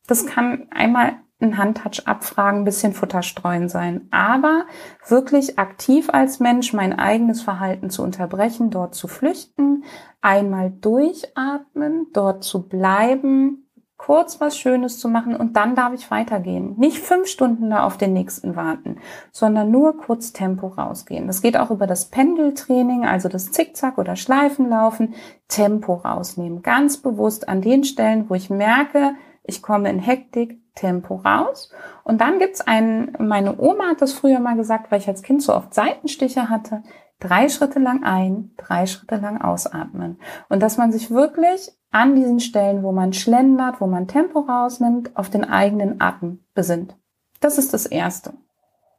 Das 0.08 0.26
kann 0.26 0.68
einmal 0.72 1.14
ein 1.42 1.58
Handtouch 1.58 2.06
abfragen, 2.06 2.62
ein 2.62 2.66
bisschen 2.66 2.94
Futter 2.94 3.22
streuen 3.22 3.68
sein. 3.68 4.08
Aber 4.12 4.66
wirklich 5.08 5.60
aktiv 5.60 6.10
als 6.10 6.40
Mensch 6.40 6.74
mein 6.74 6.98
eigenes 6.98 7.42
Verhalten 7.42 7.90
zu 7.90 8.04
unterbrechen, 8.04 8.70
dort 8.70 8.96
zu 8.96 9.08
flüchten, 9.08 9.84
einmal 10.22 10.72
durchatmen, 10.72 12.08
dort 12.14 12.44
zu 12.44 12.68
bleiben, 12.68 13.66
kurz 13.98 14.42
was 14.42 14.58
Schönes 14.58 15.00
zu 15.00 15.08
machen 15.08 15.36
und 15.36 15.56
dann 15.56 15.76
darf 15.76 15.94
ich 15.94 16.12
weitergehen. 16.12 16.76
Nicht 16.78 17.00
fünf 17.00 17.28
Stunden 17.28 17.70
da 17.70 17.86
auf 17.86 17.98
den 17.98 18.14
nächsten 18.14 18.56
warten, 18.56 18.98
sondern 19.32 19.72
nur 19.72 19.98
kurz 19.98 20.34
Tempo 20.34 20.68
rausgehen. 20.68 21.28
Das 21.28 21.42
geht 21.42 21.58
auch 21.58 21.72
über 21.72 21.88
das 21.88 22.06
Pendeltraining, 22.10 23.06
also 23.06 23.30
das 23.30 23.52
Zickzack 23.52 23.98
oder 23.98 24.16
Schleifenlaufen, 24.16 25.16
Tempo 25.48 25.96
rausnehmen. 25.96 26.62
Ganz 26.62 26.98
bewusst 26.98 27.48
an 27.48 27.62
den 27.62 27.84
Stellen, 27.84 28.30
wo 28.30 28.36
ich 28.36 28.50
merke, 28.50 29.16
ich 29.48 29.62
komme 29.62 29.90
in 29.90 30.00
Hektik, 30.00 30.60
Tempo 30.76 31.16
raus. 31.16 31.72
Und 32.04 32.22
dann 32.22 32.40
gibt's 32.40 32.62
einen, 32.62 33.16
meine 33.20 33.58
Oma 33.60 33.86
hat 33.90 34.02
das 34.02 34.14
früher 34.14 34.40
mal 34.40 34.56
gesagt, 34.56 34.92
weil 34.92 35.00
ich 35.00 35.08
als 35.08 35.24
Kind 35.24 35.42
so 35.42 35.56
oft 35.56 35.74
Seitenstiche 35.74 36.50
hatte, 36.50 36.84
drei 37.20 37.50
Schritte 37.50 37.80
lang 37.80 38.04
ein, 38.04 38.52
drei 38.58 38.86
Schritte 38.86 39.16
lang 39.16 39.42
ausatmen. 39.42 40.20
Und 40.50 40.62
dass 40.62 40.78
man 40.78 40.92
sich 40.92 41.12
wirklich 41.12 41.72
an 41.92 42.16
diesen 42.16 42.42
Stellen, 42.42 42.84
wo 42.84 42.92
man 42.92 43.14
schlendert, 43.14 43.80
wo 43.80 43.88
man 43.88 44.08
Tempo 44.08 44.40
rausnimmt, 44.40 45.16
auf 45.16 45.30
den 45.30 45.46
eigenen 45.46 46.02
Atem 46.02 46.44
besinnt. 46.54 46.98
Das 47.40 47.58
ist 47.58 47.74
das 47.74 47.86
Erste. 47.86 48.34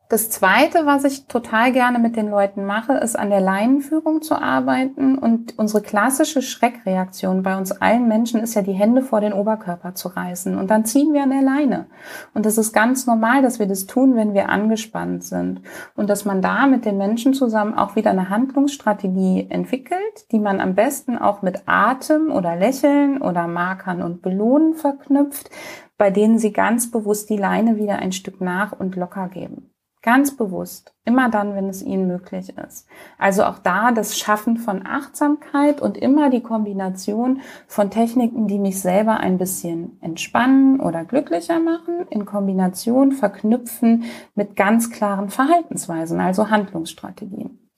Das 0.08 0.30
zweite, 0.30 0.86
was 0.86 1.02
ich 1.02 1.26
total 1.26 1.72
gerne 1.72 1.98
mit 1.98 2.14
den 2.14 2.30
Leuten 2.30 2.64
mache, 2.64 2.92
ist 2.92 3.18
an 3.18 3.28
der 3.28 3.40
Leinenführung 3.40 4.22
zu 4.22 4.40
arbeiten. 4.40 5.18
Und 5.18 5.58
unsere 5.58 5.82
klassische 5.82 6.42
Schreckreaktion 6.42 7.42
bei 7.42 7.58
uns 7.58 7.72
allen 7.72 8.06
Menschen 8.06 8.40
ist 8.40 8.54
ja, 8.54 8.62
die 8.62 8.72
Hände 8.72 9.02
vor 9.02 9.20
den 9.20 9.32
Oberkörper 9.32 9.94
zu 9.94 10.06
reißen. 10.06 10.56
Und 10.56 10.70
dann 10.70 10.84
ziehen 10.84 11.12
wir 11.12 11.24
an 11.24 11.30
der 11.30 11.42
Leine. 11.42 11.86
Und 12.34 12.46
das 12.46 12.56
ist 12.56 12.72
ganz 12.72 13.08
normal, 13.08 13.42
dass 13.42 13.58
wir 13.58 13.66
das 13.66 13.86
tun, 13.86 14.14
wenn 14.14 14.32
wir 14.32 14.48
angespannt 14.48 15.24
sind. 15.24 15.62
Und 15.96 16.08
dass 16.08 16.24
man 16.24 16.40
da 16.40 16.68
mit 16.68 16.84
den 16.84 16.98
Menschen 16.98 17.34
zusammen 17.34 17.74
auch 17.74 17.96
wieder 17.96 18.12
eine 18.12 18.30
Handlungsstrategie 18.30 19.48
entwickelt, 19.50 20.30
die 20.30 20.38
man 20.38 20.60
am 20.60 20.76
besten 20.76 21.18
auch 21.18 21.42
mit 21.42 21.62
Atem 21.66 22.30
oder 22.30 22.54
Lächeln 22.54 23.20
oder 23.20 23.48
Markern 23.48 24.02
und 24.02 24.22
Belohnen 24.22 24.74
verknüpft, 24.74 25.50
bei 25.98 26.10
denen 26.10 26.38
sie 26.38 26.52
ganz 26.52 26.92
bewusst 26.92 27.28
die 27.28 27.38
Leine 27.38 27.76
wieder 27.76 27.96
ein 27.96 28.12
Stück 28.12 28.40
nach 28.40 28.70
und 28.70 28.94
locker 28.94 29.28
geben. 29.28 29.72
Ganz 30.06 30.36
bewusst. 30.36 30.94
Immer 31.04 31.30
dann, 31.30 31.56
wenn 31.56 31.68
es 31.68 31.82
ihnen 31.82 32.06
möglich 32.06 32.56
ist. 32.56 32.86
Also 33.18 33.42
auch 33.42 33.58
da 33.58 33.90
das 33.90 34.16
Schaffen 34.16 34.56
von 34.56 34.86
Achtsamkeit 34.86 35.82
und 35.82 35.98
immer 35.98 36.30
die 36.30 36.44
Kombination 36.44 37.40
von 37.66 37.90
Techniken, 37.90 38.46
die 38.46 38.60
mich 38.60 38.80
selber 38.80 39.18
ein 39.18 39.36
bisschen 39.36 39.98
entspannen 40.00 40.78
oder 40.78 41.04
glücklicher 41.04 41.58
machen, 41.58 42.06
in 42.08 42.24
Kombination 42.24 43.10
verknüpfen 43.10 44.04
mit 44.36 44.54
ganz 44.54 44.92
klaren 44.92 45.28
Verhaltensweisen, 45.28 46.20
also 46.20 46.50
Handlungsstrategien. 46.50 47.68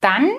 Dann, 0.00 0.30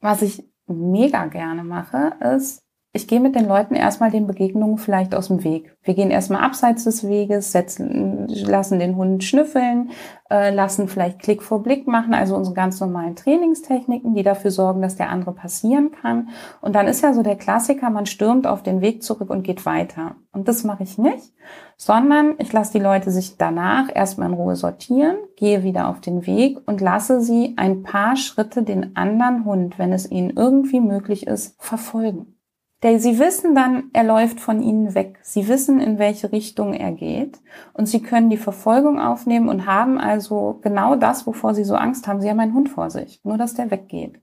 was 0.00 0.22
ich 0.22 0.48
mega 0.68 1.26
gerne 1.26 1.64
mache, 1.64 2.12
ist 2.36 2.62
ich 2.96 3.06
gehe 3.06 3.20
mit 3.20 3.34
den 3.34 3.46
Leuten 3.46 3.74
erstmal 3.74 4.10
den 4.10 4.26
Begegnungen 4.26 4.78
vielleicht 4.78 5.14
aus 5.14 5.28
dem 5.28 5.44
Weg. 5.44 5.76
Wir 5.82 5.94
gehen 5.94 6.10
erstmal 6.10 6.42
abseits 6.42 6.84
des 6.84 7.06
Weges, 7.06 7.52
setzen, 7.52 8.26
lassen 8.28 8.78
den 8.78 8.96
Hund 8.96 9.22
schnüffeln, 9.22 9.90
äh, 10.30 10.52
lassen 10.52 10.88
vielleicht 10.88 11.18
Klick 11.18 11.42
vor 11.42 11.62
Blick 11.62 11.86
machen, 11.86 12.14
also 12.14 12.34
unsere 12.34 12.54
ganz 12.54 12.80
normalen 12.80 13.14
Trainingstechniken, 13.14 14.14
die 14.14 14.22
dafür 14.22 14.50
sorgen, 14.50 14.80
dass 14.80 14.96
der 14.96 15.10
andere 15.10 15.32
passieren 15.32 15.92
kann. 15.92 16.30
Und 16.62 16.74
dann 16.74 16.88
ist 16.88 17.02
ja 17.02 17.12
so 17.12 17.22
der 17.22 17.36
Klassiker, 17.36 17.90
man 17.90 18.06
stürmt 18.06 18.46
auf 18.46 18.62
den 18.62 18.80
Weg 18.80 19.02
zurück 19.02 19.28
und 19.28 19.42
geht 19.42 19.66
weiter. 19.66 20.16
Und 20.32 20.48
das 20.48 20.64
mache 20.64 20.82
ich 20.82 20.96
nicht, 20.96 21.34
sondern 21.76 22.34
ich 22.38 22.50
lasse 22.52 22.72
die 22.72 22.82
Leute 22.82 23.10
sich 23.10 23.36
danach 23.36 23.94
erstmal 23.94 24.28
in 24.28 24.34
Ruhe 24.34 24.56
sortieren, 24.56 25.16
gehe 25.36 25.62
wieder 25.62 25.88
auf 25.88 26.00
den 26.00 26.26
Weg 26.26 26.58
und 26.66 26.80
lasse 26.80 27.20
sie 27.20 27.52
ein 27.58 27.82
paar 27.82 28.16
Schritte 28.16 28.62
den 28.62 28.96
anderen 28.96 29.44
Hund, 29.44 29.78
wenn 29.78 29.92
es 29.92 30.10
ihnen 30.10 30.30
irgendwie 30.30 30.80
möglich 30.80 31.26
ist, 31.26 31.62
verfolgen. 31.62 32.35
Der, 32.82 32.98
sie 33.00 33.18
wissen 33.18 33.54
dann, 33.54 33.90
er 33.94 34.04
läuft 34.04 34.38
von 34.38 34.62
ihnen 34.62 34.94
weg. 34.94 35.18
Sie 35.22 35.48
wissen, 35.48 35.80
in 35.80 35.98
welche 35.98 36.30
Richtung 36.30 36.74
er 36.74 36.92
geht. 36.92 37.40
Und 37.72 37.86
sie 37.86 38.02
können 38.02 38.28
die 38.28 38.36
Verfolgung 38.36 39.00
aufnehmen 39.00 39.48
und 39.48 39.66
haben 39.66 39.98
also 39.98 40.58
genau 40.62 40.94
das, 40.94 41.26
wovor 41.26 41.54
sie 41.54 41.64
so 41.64 41.74
Angst 41.74 42.06
haben. 42.06 42.20
Sie 42.20 42.28
haben 42.28 42.40
einen 42.40 42.54
Hund 42.54 42.68
vor 42.68 42.90
sich. 42.90 43.20
Nur, 43.24 43.38
dass 43.38 43.54
der 43.54 43.70
weggeht. 43.70 44.20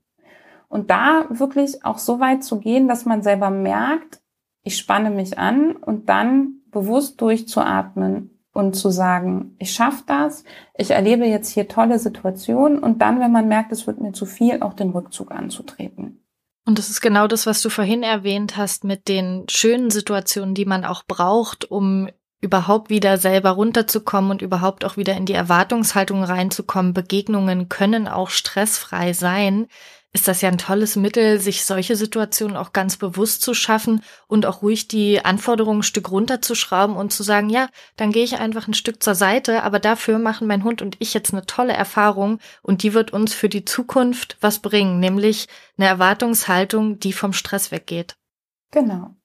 Und 0.68 0.90
da 0.90 1.26
wirklich 1.30 1.84
auch 1.84 1.98
so 1.98 2.20
weit 2.20 2.44
zu 2.44 2.58
gehen, 2.60 2.88
dass 2.88 3.04
man 3.04 3.22
selber 3.22 3.50
merkt, 3.50 4.20
ich 4.62 4.76
spanne 4.76 5.10
mich 5.10 5.38
an 5.38 5.76
und 5.76 6.08
dann 6.08 6.60
bewusst 6.70 7.20
durchzuatmen 7.20 8.30
und 8.52 8.74
zu 8.74 8.90
sagen, 8.90 9.56
ich 9.58 9.72
schaffe 9.72 10.04
das, 10.06 10.44
ich 10.76 10.90
erlebe 10.90 11.26
jetzt 11.26 11.50
hier 11.50 11.68
tolle 11.68 11.98
Situationen 11.98 12.78
und 12.78 13.02
dann, 13.02 13.20
wenn 13.20 13.32
man 13.32 13.48
merkt, 13.48 13.72
es 13.72 13.86
wird 13.86 14.00
mir 14.00 14.12
zu 14.12 14.26
viel, 14.26 14.62
auch 14.62 14.72
den 14.72 14.90
Rückzug 14.90 15.32
anzutreten. 15.32 16.23
Und 16.66 16.78
das 16.78 16.88
ist 16.88 17.00
genau 17.00 17.26
das, 17.26 17.46
was 17.46 17.60
du 17.60 17.68
vorhin 17.68 18.02
erwähnt 18.02 18.56
hast 18.56 18.84
mit 18.84 19.08
den 19.08 19.44
schönen 19.50 19.90
Situationen, 19.90 20.54
die 20.54 20.64
man 20.64 20.84
auch 20.84 21.04
braucht, 21.06 21.70
um 21.70 22.08
überhaupt 22.40 22.90
wieder 22.90 23.18
selber 23.18 23.50
runterzukommen 23.50 24.30
und 24.30 24.42
überhaupt 24.42 24.84
auch 24.84 24.96
wieder 24.96 25.16
in 25.16 25.26
die 25.26 25.32
Erwartungshaltung 25.32 26.22
reinzukommen. 26.22 26.94
Begegnungen 26.94 27.68
können 27.68 28.08
auch 28.08 28.30
stressfrei 28.30 29.12
sein 29.12 29.66
ist 30.14 30.28
das 30.28 30.40
ja 30.42 30.48
ein 30.48 30.58
tolles 30.58 30.94
Mittel, 30.94 31.40
sich 31.40 31.64
solche 31.64 31.96
Situationen 31.96 32.56
auch 32.56 32.72
ganz 32.72 32.96
bewusst 32.96 33.42
zu 33.42 33.52
schaffen 33.52 34.00
und 34.28 34.46
auch 34.46 34.62
ruhig 34.62 34.86
die 34.86 35.24
Anforderungen 35.24 35.80
ein 35.80 35.82
Stück 35.82 36.10
runterzuschrauben 36.10 36.94
und 36.94 37.12
zu 37.12 37.24
sagen, 37.24 37.50
ja, 37.50 37.68
dann 37.96 38.12
gehe 38.12 38.22
ich 38.22 38.38
einfach 38.38 38.68
ein 38.68 38.74
Stück 38.74 39.02
zur 39.02 39.16
Seite, 39.16 39.64
aber 39.64 39.80
dafür 39.80 40.20
machen 40.20 40.46
mein 40.46 40.62
Hund 40.62 40.82
und 40.82 40.96
ich 41.00 41.14
jetzt 41.14 41.32
eine 41.32 41.46
tolle 41.46 41.72
Erfahrung 41.72 42.38
und 42.62 42.84
die 42.84 42.94
wird 42.94 43.12
uns 43.12 43.34
für 43.34 43.48
die 43.48 43.64
Zukunft 43.64 44.36
was 44.40 44.60
bringen, 44.60 45.00
nämlich 45.00 45.48
eine 45.76 45.88
Erwartungshaltung, 45.88 47.00
die 47.00 47.12
vom 47.12 47.32
Stress 47.32 47.72
weggeht. 47.72 48.14
Genau. 48.70 49.16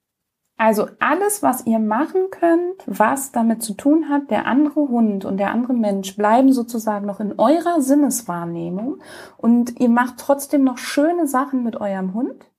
Also 0.61 0.89
alles, 0.99 1.41
was 1.41 1.65
ihr 1.65 1.79
machen 1.79 2.31
könnt, 2.31 2.83
was 2.85 3.31
damit 3.31 3.63
zu 3.63 3.75
tun 3.75 4.09
hat, 4.09 4.29
der 4.29 4.45
andere 4.45 4.89
Hund 4.89 5.23
und 5.23 5.37
der 5.37 5.51
andere 5.51 5.73
Mensch 5.73 6.17
bleiben 6.17 6.51
sozusagen 6.51 7.05
noch 7.05 7.21
in 7.21 7.39
eurer 7.39 7.79
Sinneswahrnehmung 7.79 8.97
und 9.37 9.79
ihr 9.79 9.87
macht 9.87 10.17
trotzdem 10.17 10.65
noch 10.65 10.77
schöne 10.77 11.27
Sachen 11.27 11.63
mit 11.63 11.79
eurem 11.79 12.13
Hund. 12.13 12.51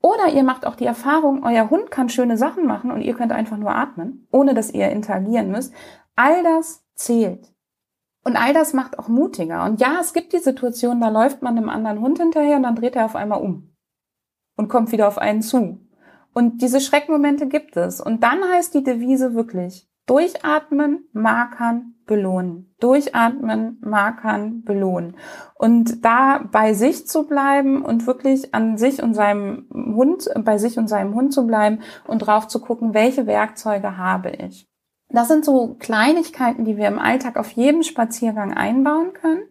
Oder 0.00 0.28
ihr 0.32 0.42
macht 0.42 0.66
auch 0.66 0.74
die 0.74 0.86
Erfahrung, 0.86 1.44
euer 1.44 1.68
Hund 1.68 1.90
kann 1.90 2.08
schöne 2.08 2.38
Sachen 2.38 2.64
machen 2.64 2.90
und 2.90 3.02
ihr 3.02 3.12
könnt 3.12 3.32
einfach 3.32 3.58
nur 3.58 3.74
atmen, 3.74 4.26
ohne 4.32 4.54
dass 4.54 4.72
ihr 4.72 4.88
interagieren 4.88 5.50
müsst. 5.50 5.74
All 6.16 6.42
das 6.44 6.82
zählt. 6.94 7.52
Und 8.24 8.36
all 8.36 8.54
das 8.54 8.72
macht 8.72 8.98
auch 8.98 9.08
mutiger. 9.08 9.64
Und 9.64 9.82
ja, 9.82 9.98
es 10.00 10.14
gibt 10.14 10.32
die 10.32 10.38
Situation, 10.38 10.98
da 10.98 11.10
läuft 11.10 11.42
man 11.42 11.58
einem 11.58 11.68
anderen 11.68 12.00
Hund 12.00 12.18
hinterher 12.18 12.56
und 12.56 12.62
dann 12.62 12.76
dreht 12.76 12.96
er 12.96 13.04
auf 13.04 13.16
einmal 13.16 13.42
um 13.42 13.74
und 14.56 14.68
kommt 14.68 14.92
wieder 14.92 15.08
auf 15.08 15.18
einen 15.18 15.42
zu. 15.42 15.83
Und 16.34 16.60
diese 16.62 16.80
Schreckmomente 16.80 17.46
gibt 17.46 17.76
es. 17.76 18.00
Und 18.00 18.22
dann 18.22 18.44
heißt 18.44 18.74
die 18.74 18.82
Devise 18.82 19.34
wirklich, 19.34 19.88
durchatmen, 20.06 21.08
markern, 21.12 21.94
belohnen. 22.06 22.74
Durchatmen, 22.80 23.78
markern, 23.80 24.62
belohnen. 24.62 25.16
Und 25.54 26.04
da 26.04 26.44
bei 26.50 26.74
sich 26.74 27.06
zu 27.06 27.26
bleiben 27.26 27.82
und 27.82 28.06
wirklich 28.06 28.54
an 28.54 28.76
sich 28.76 29.02
und 29.02 29.14
seinem 29.14 29.66
Hund, 29.72 30.28
bei 30.44 30.58
sich 30.58 30.76
und 30.76 30.88
seinem 30.88 31.14
Hund 31.14 31.32
zu 31.32 31.46
bleiben 31.46 31.80
und 32.06 32.18
drauf 32.18 32.48
zu 32.48 32.60
gucken, 32.60 32.92
welche 32.92 33.26
Werkzeuge 33.26 33.96
habe 33.96 34.30
ich. 34.30 34.68
Das 35.08 35.28
sind 35.28 35.44
so 35.44 35.76
Kleinigkeiten, 35.78 36.64
die 36.64 36.76
wir 36.76 36.88
im 36.88 36.98
Alltag 36.98 37.36
auf 37.36 37.52
jedem 37.52 37.84
Spaziergang 37.84 38.52
einbauen 38.52 39.12
können 39.12 39.42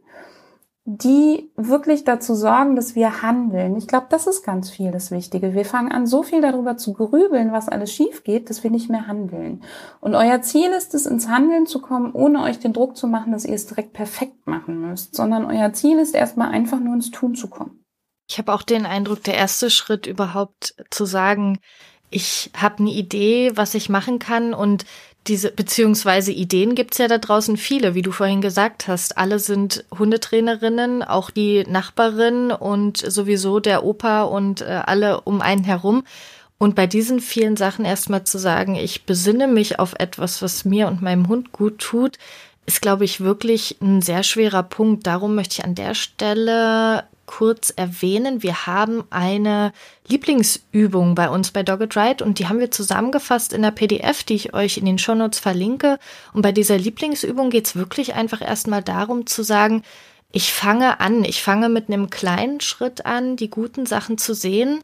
die 0.85 1.49
wirklich 1.55 2.03
dazu 2.03 2.35
sorgen, 2.35 2.75
dass 2.75 2.93
wir 2.93 3.21
handeln. 3.21 3.77
Ich 3.77 3.87
glaube, 3.87 4.07
das 4.09 4.27
ist 4.27 4.43
ganz 4.43 4.69
viel 4.69 4.91
das 4.91 5.11
Wichtige. 5.11 5.53
Wir 5.53 5.63
fangen 5.63 5.91
an, 5.91 6.05
so 6.05 6.23
viel 6.23 6.41
darüber 6.41 6.75
zu 6.75 6.91
grübeln, 6.91 7.53
was 7.53 7.69
alles 7.69 7.93
schief 7.93 8.25
geht, 8.25 8.49
dass 8.49 8.63
wir 8.63 8.71
nicht 8.71 8.89
mehr 8.89 9.07
handeln. 9.07 9.63
Und 10.01 10.13
euer 10.13 10.41
Ziel 10.41 10.71
ist 10.71 10.93
es, 10.93 11.05
ins 11.05 11.29
Handeln 11.29 11.67
zu 11.67 11.79
kommen, 11.79 12.11
ohne 12.11 12.41
euch 12.43 12.59
den 12.59 12.73
Druck 12.73 12.97
zu 12.97 13.07
machen, 13.07 13.31
dass 13.31 13.45
ihr 13.45 13.53
es 13.53 13.65
direkt 13.65 13.93
perfekt 13.93 14.45
machen 14.45 14.81
müsst, 14.81 15.15
sondern 15.15 15.45
euer 15.45 15.71
Ziel 15.71 15.99
ist 15.99 16.13
erstmal 16.13 16.49
einfach 16.49 16.81
nur 16.81 16.95
ins 16.95 17.11
Tun 17.11 17.35
zu 17.35 17.47
kommen. 17.47 17.85
Ich 18.29 18.37
habe 18.37 18.53
auch 18.53 18.63
den 18.63 18.85
Eindruck, 18.85 19.23
der 19.23 19.35
erste 19.35 19.69
Schritt 19.69 20.05
überhaupt 20.05 20.75
zu 20.89 21.05
sagen, 21.05 21.59
ich 22.09 22.51
habe 22.55 22.79
eine 22.79 22.91
Idee, 22.91 23.51
was 23.55 23.73
ich 23.73 23.89
machen 23.89 24.19
kann 24.19 24.53
und 24.53 24.85
diese, 25.27 25.51
beziehungsweise 25.51 26.31
Ideen 26.31 26.75
gibt's 26.75 26.97
ja 26.97 27.07
da 27.07 27.17
draußen 27.17 27.55
viele, 27.57 27.95
wie 27.95 28.01
du 28.01 28.11
vorhin 28.11 28.41
gesagt 28.41 28.87
hast. 28.87 29.17
Alle 29.17 29.39
sind 29.39 29.85
Hundetrainerinnen, 29.97 31.03
auch 31.03 31.29
die 31.29 31.63
Nachbarin 31.63 32.51
und 32.51 32.97
sowieso 32.97 33.59
der 33.59 33.85
Opa 33.85 34.23
und 34.23 34.61
äh, 34.61 34.81
alle 34.85 35.21
um 35.21 35.41
einen 35.41 35.63
herum. 35.63 36.03
Und 36.57 36.75
bei 36.75 36.87
diesen 36.87 37.19
vielen 37.19 37.57
Sachen 37.57 37.85
erstmal 37.85 38.23
zu 38.23 38.37
sagen, 38.37 38.75
ich 38.75 39.05
besinne 39.05 39.47
mich 39.47 39.79
auf 39.79 39.93
etwas, 39.97 40.41
was 40.41 40.65
mir 40.65 40.87
und 40.87 41.01
meinem 41.01 41.27
Hund 41.27 41.51
gut 41.51 41.79
tut, 41.79 42.17
ist, 42.65 42.81
glaube 42.81 43.05
ich, 43.05 43.21
wirklich 43.21 43.77
ein 43.81 44.01
sehr 44.01 44.23
schwerer 44.23 44.63
Punkt. 44.63 45.05
Darum 45.05 45.35
möchte 45.35 45.59
ich 45.59 45.65
an 45.65 45.75
der 45.75 45.95
Stelle 45.95 47.05
kurz 47.25 47.71
erwähnen. 47.71 48.43
Wir 48.43 48.65
haben 48.65 49.03
eine 49.09 49.73
Lieblingsübung 50.07 51.15
bei 51.15 51.29
uns 51.29 51.51
bei 51.51 51.63
Dogged 51.63 51.95
Ride 51.95 52.23
und 52.23 52.39
die 52.39 52.47
haben 52.47 52.59
wir 52.59 52.71
zusammengefasst 52.71 53.53
in 53.53 53.61
der 53.61 53.71
PDF, 53.71 54.23
die 54.23 54.35
ich 54.35 54.53
euch 54.53 54.77
in 54.77 54.85
den 54.85 54.97
Shownotes 54.97 55.39
verlinke. 55.39 55.99
Und 56.33 56.41
bei 56.41 56.51
dieser 56.51 56.77
Lieblingsübung 56.77 57.49
geht 57.49 57.67
es 57.67 57.75
wirklich 57.75 58.13
einfach 58.13 58.41
erstmal 58.41 58.83
darum 58.83 59.25
zu 59.25 59.43
sagen, 59.43 59.83
ich 60.35 60.51
fange 60.51 60.99
an, 60.99 61.23
ich 61.23 61.43
fange 61.43 61.69
mit 61.69 61.89
einem 61.89 62.09
kleinen 62.09 62.59
Schritt 62.59 63.05
an, 63.05 63.35
die 63.35 63.51
guten 63.51 63.85
Sachen 63.85 64.17
zu 64.17 64.33
sehen 64.33 64.81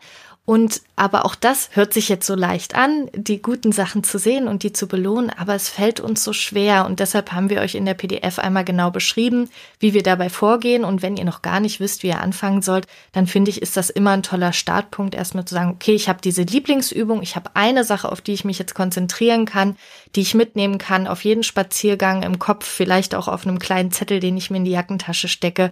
und 0.49 0.81
aber 0.95 1.25
auch 1.25 1.35
das 1.35 1.69
hört 1.73 1.93
sich 1.93 2.09
jetzt 2.09 2.25
so 2.25 2.33
leicht 2.33 2.73
an, 2.73 3.07
die 3.13 3.39
guten 3.39 3.71
Sachen 3.71 4.03
zu 4.03 4.17
sehen 4.17 4.47
und 4.47 4.63
die 4.63 4.73
zu 4.73 4.87
belohnen, 4.87 5.29
aber 5.29 5.53
es 5.53 5.69
fällt 5.69 5.99
uns 5.99 6.23
so 6.23 6.33
schwer. 6.33 6.87
Und 6.87 6.99
deshalb 6.99 7.33
haben 7.33 7.51
wir 7.51 7.61
euch 7.61 7.75
in 7.75 7.85
der 7.85 7.93
PDF 7.93 8.39
einmal 8.39 8.65
genau 8.65 8.89
beschrieben, 8.89 9.51
wie 9.77 9.93
wir 9.93 10.01
dabei 10.01 10.27
vorgehen. 10.27 10.85
Und 10.85 11.03
wenn 11.03 11.17
ihr 11.17 11.23
noch 11.23 11.43
gar 11.43 11.59
nicht 11.59 11.79
wisst, 11.79 12.01
wie 12.01 12.07
ihr 12.07 12.19
anfangen 12.19 12.63
sollt, 12.63 12.87
dann 13.11 13.27
finde 13.27 13.51
ich, 13.51 13.61
ist 13.61 13.77
das 13.77 13.91
immer 13.91 14.09
ein 14.09 14.23
toller 14.23 14.51
Startpunkt, 14.51 15.13
erstmal 15.13 15.45
zu 15.45 15.53
sagen, 15.53 15.69
okay, 15.69 15.93
ich 15.93 16.09
habe 16.09 16.19
diese 16.19 16.41
Lieblingsübung, 16.41 17.21
ich 17.21 17.35
habe 17.35 17.51
eine 17.53 17.83
Sache, 17.83 18.11
auf 18.11 18.19
die 18.19 18.33
ich 18.33 18.43
mich 18.43 18.57
jetzt 18.57 18.73
konzentrieren 18.73 19.45
kann, 19.45 19.77
die 20.15 20.21
ich 20.21 20.33
mitnehmen 20.33 20.79
kann, 20.79 21.05
auf 21.05 21.25
jeden 21.25 21.43
Spaziergang 21.43 22.23
im 22.23 22.39
Kopf, 22.39 22.65
vielleicht 22.65 23.13
auch 23.13 23.27
auf 23.27 23.45
einem 23.45 23.59
kleinen 23.59 23.91
Zettel, 23.91 24.19
den 24.19 24.35
ich 24.35 24.49
mir 24.49 24.57
in 24.57 24.65
die 24.65 24.71
Jackentasche 24.71 25.27
stecke 25.27 25.71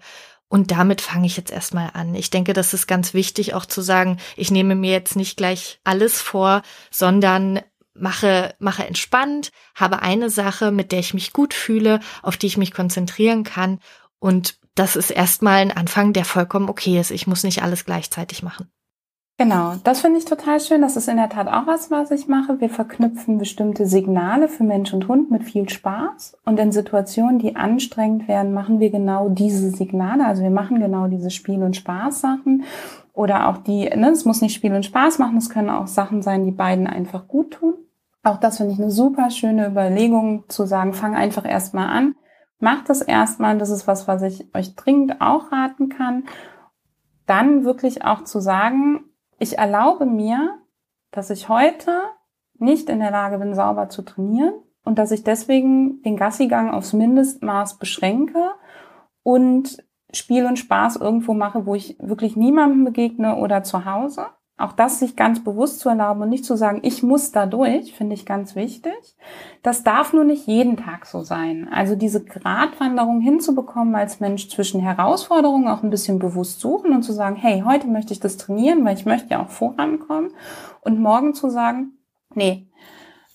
und 0.49 0.71
damit 0.71 1.01
fange 1.01 1.27
ich 1.27 1.35
jetzt 1.35 1.51
erstmal 1.51 1.91
an. 1.93 2.15
Ich 2.15 2.29
denke, 2.29 2.53
das 2.53 2.73
ist 2.73 2.87
ganz 2.87 3.13
wichtig 3.13 3.53
auch 3.53 3.65
zu 3.65 3.81
sagen, 3.81 4.17
ich 4.35 4.49
nehme 4.49 4.75
mir 4.75 4.91
jetzt 4.91 5.15
nicht 5.15 5.37
gleich 5.37 5.79
alles 5.83 6.21
vor, 6.21 6.61
sondern 6.89 7.59
mache, 7.93 8.55
mache 8.59 8.85
entspannt, 8.85 9.51
habe 9.75 10.01
eine 10.01 10.29
Sache, 10.29 10.71
mit 10.71 10.91
der 10.91 10.99
ich 10.99 11.13
mich 11.13 11.33
gut 11.33 11.53
fühle, 11.53 11.99
auf 12.21 12.37
die 12.37 12.47
ich 12.47 12.57
mich 12.57 12.71
konzentrieren 12.71 13.43
kann. 13.43 13.79
Und 14.19 14.57
das 14.75 14.95
ist 14.95 15.09
erstmal 15.09 15.57
ein 15.57 15.71
Anfang, 15.71 16.13
der 16.13 16.23
vollkommen 16.23 16.69
okay 16.69 16.99
ist. 16.99 17.11
Ich 17.11 17.27
muss 17.27 17.43
nicht 17.43 17.63
alles 17.63 17.83
gleichzeitig 17.83 18.43
machen. 18.43 18.69
Genau, 19.39 19.75
das 19.83 20.01
finde 20.01 20.17
ich 20.17 20.25
total 20.25 20.59
schön. 20.59 20.81
Das 20.81 20.97
ist 20.97 21.07
in 21.07 21.17
der 21.17 21.29
Tat 21.29 21.47
auch 21.47 21.67
was, 21.67 21.91
was 21.91 22.09
ich 22.09 22.27
mache. 22.27 22.59
Wir 22.59 22.71
verknüpfen 22.71 23.37
bestimmte 23.37 23.85
Signale 23.85 24.47
für 24.47 24.63
Mensch 24.63 24.91
und 24.93 25.07
Hund 25.07 25.29
mit 25.29 25.43
viel 25.43 25.69
Spaß. 25.69 26.39
Und 26.43 26.59
in 26.59 26.71
Situationen, 26.71 27.37
die 27.37 27.55
anstrengend 27.55 28.27
werden, 28.27 28.51
machen 28.51 28.79
wir 28.79 28.89
genau 28.89 29.29
diese 29.29 29.69
Signale. 29.69 30.25
Also 30.25 30.41
wir 30.41 30.49
machen 30.49 30.79
genau 30.79 31.05
diese 31.05 31.29
Spiel- 31.29 31.61
und 31.61 31.75
Spaß-Sachen. 31.75 32.63
Oder 33.13 33.47
auch 33.49 33.57
die, 33.57 33.87
ne, 33.87 34.09
es 34.09 34.25
muss 34.25 34.41
nicht 34.41 34.55
Spiel 34.55 34.73
und 34.73 34.85
Spaß 34.85 35.19
machen, 35.19 35.37
es 35.37 35.51
können 35.51 35.69
auch 35.69 35.87
Sachen 35.87 36.23
sein, 36.23 36.43
die 36.43 36.51
beiden 36.51 36.87
einfach 36.87 37.27
gut 37.27 37.51
tun. 37.51 37.75
Auch 38.23 38.37
das 38.37 38.57
finde 38.57 38.73
ich 38.73 38.79
eine 38.79 38.89
super 38.89 39.29
schöne 39.29 39.67
Überlegung, 39.67 40.45
zu 40.49 40.65
sagen, 40.65 40.93
fang 40.93 41.15
einfach 41.15 41.45
erstmal 41.45 41.89
an. 41.89 42.15
Macht 42.59 42.89
das 42.89 43.03
erstmal. 43.03 43.59
Das 43.59 43.69
ist 43.69 43.85
was, 43.85 44.07
was 44.07 44.23
ich 44.23 44.47
euch 44.55 44.75
dringend 44.75 45.21
auch 45.21 45.51
raten 45.51 45.89
kann. 45.89 46.23
Dann 47.27 47.65
wirklich 47.65 48.03
auch 48.03 48.23
zu 48.23 48.39
sagen, 48.39 49.03
ich 49.39 49.57
erlaube 49.57 50.05
mir, 50.05 50.59
dass 51.11 51.29
ich 51.29 51.49
heute 51.49 52.01
nicht 52.59 52.89
in 52.89 52.99
der 52.99 53.11
Lage 53.11 53.37
bin, 53.37 53.53
sauber 53.53 53.89
zu 53.89 54.01
trainieren 54.01 54.53
und 54.83 54.97
dass 54.97 55.11
ich 55.11 55.23
deswegen 55.23 56.01
den 56.01 56.17
Gassigang 56.17 56.71
aufs 56.71 56.93
Mindestmaß 56.93 57.77
beschränke 57.77 58.51
und 59.23 59.83
Spiel 60.13 60.45
und 60.45 60.57
Spaß 60.57 60.95
irgendwo 60.97 61.33
mache, 61.33 61.65
wo 61.65 61.75
ich 61.75 61.97
wirklich 61.99 62.35
niemandem 62.35 62.85
begegne 62.85 63.35
oder 63.35 63.63
zu 63.63 63.85
Hause. 63.85 64.27
Auch 64.59 64.71
das 64.71 64.99
sich 64.99 65.15
ganz 65.15 65.43
bewusst 65.43 65.79
zu 65.79 65.89
erlauben 65.89 66.23
und 66.23 66.29
nicht 66.29 66.43
zu 66.43 66.55
sagen, 66.55 66.79
ich 66.81 67.03
muss 67.03 67.31
da 67.31 67.45
durch, 67.45 67.93
finde 67.93 68.15
ich 68.15 68.25
ganz 68.25 68.55
wichtig. 68.55 69.15
Das 69.61 69.83
darf 69.83 70.13
nur 70.13 70.23
nicht 70.23 70.47
jeden 70.47 70.77
Tag 70.77 71.05
so 71.05 71.21
sein. 71.21 71.69
Also 71.71 71.95
diese 71.95 72.23
Gratwanderung 72.23 73.21
hinzubekommen 73.21 73.93
als 73.93 74.19
Mensch 74.19 74.49
zwischen 74.49 74.81
Herausforderungen 74.81 75.67
auch 75.67 75.83
ein 75.83 75.91
bisschen 75.91 76.17
bewusst 76.17 76.59
suchen 76.59 76.91
und 76.91 77.03
zu 77.03 77.13
sagen, 77.13 77.35
hey, 77.35 77.63
heute 77.65 77.85
möchte 77.87 78.13
ich 78.13 78.19
das 78.19 78.37
trainieren, 78.37 78.83
weil 78.83 78.97
ich 78.97 79.05
möchte 79.05 79.29
ja 79.29 79.43
auch 79.43 79.49
vorankommen. 79.49 80.31
Und 80.81 80.99
morgen 80.99 81.35
zu 81.35 81.49
sagen, 81.49 81.91
nee, 82.33 82.66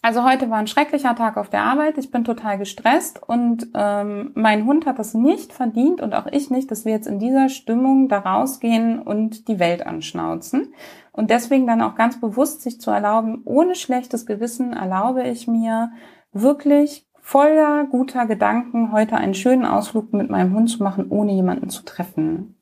Also 0.05 0.25
heute 0.25 0.51
war 0.51 0.59
ein 0.59 0.67
schrecklicher 0.67 1.15
Tag 1.15 1.37
auf 1.37 1.49
der 1.49 1.63
Arbeit. 1.63 1.97
Ich 1.97 2.11
bin 2.11 2.25
total 2.25 2.59
gestresst 2.59 3.23
und 3.23 3.69
ähm, 3.75 4.33
mein 4.35 4.67
Hund 4.67 4.85
hat 4.85 4.99
das 4.99 5.15
nicht 5.15 5.53
verdient 5.53 6.01
und 6.01 6.13
auch 6.13 6.27
ich 6.27 6.51
nicht, 6.51 6.73
dass 6.73 6.85
wir 6.85 6.91
jetzt 6.91 7.07
in 7.07 7.21
dieser 7.21 7.49
Stimmung 7.49 8.09
da 8.09 8.19
rausgehen 8.19 8.99
und 8.99 9.47
die 9.47 9.61
Welt 9.61 9.87
anschnauzen. 9.87 10.75
Und 11.13 11.31
deswegen 11.31 11.69
dann 11.69 11.83
auch 11.83 11.95
ganz 11.95 12.21
bewusst 12.21 12.63
sich 12.63 12.81
zu 12.81 12.91
erlauben, 12.91 13.43
ohne 13.45 13.77
schlechtes 13.77 14.27
Gewissen 14.27 14.73
erlaube 14.73 15.23
ich 15.23 15.47
mir 15.47 15.93
wirklich 16.33 17.07
voller 17.21 17.85
guter 17.85 18.27
Gedanken 18.27 18.91
heute 18.91 19.17
einen 19.17 19.35
schönen 19.35 19.65
Ausflug 19.65 20.13
mit 20.13 20.31
meinem 20.31 20.53
Hund 20.53 20.69
zu 20.69 20.83
machen, 20.83 21.11
ohne 21.11 21.33
jemanden 21.33 21.71
zu 21.71 21.85
treffen. 21.85 22.57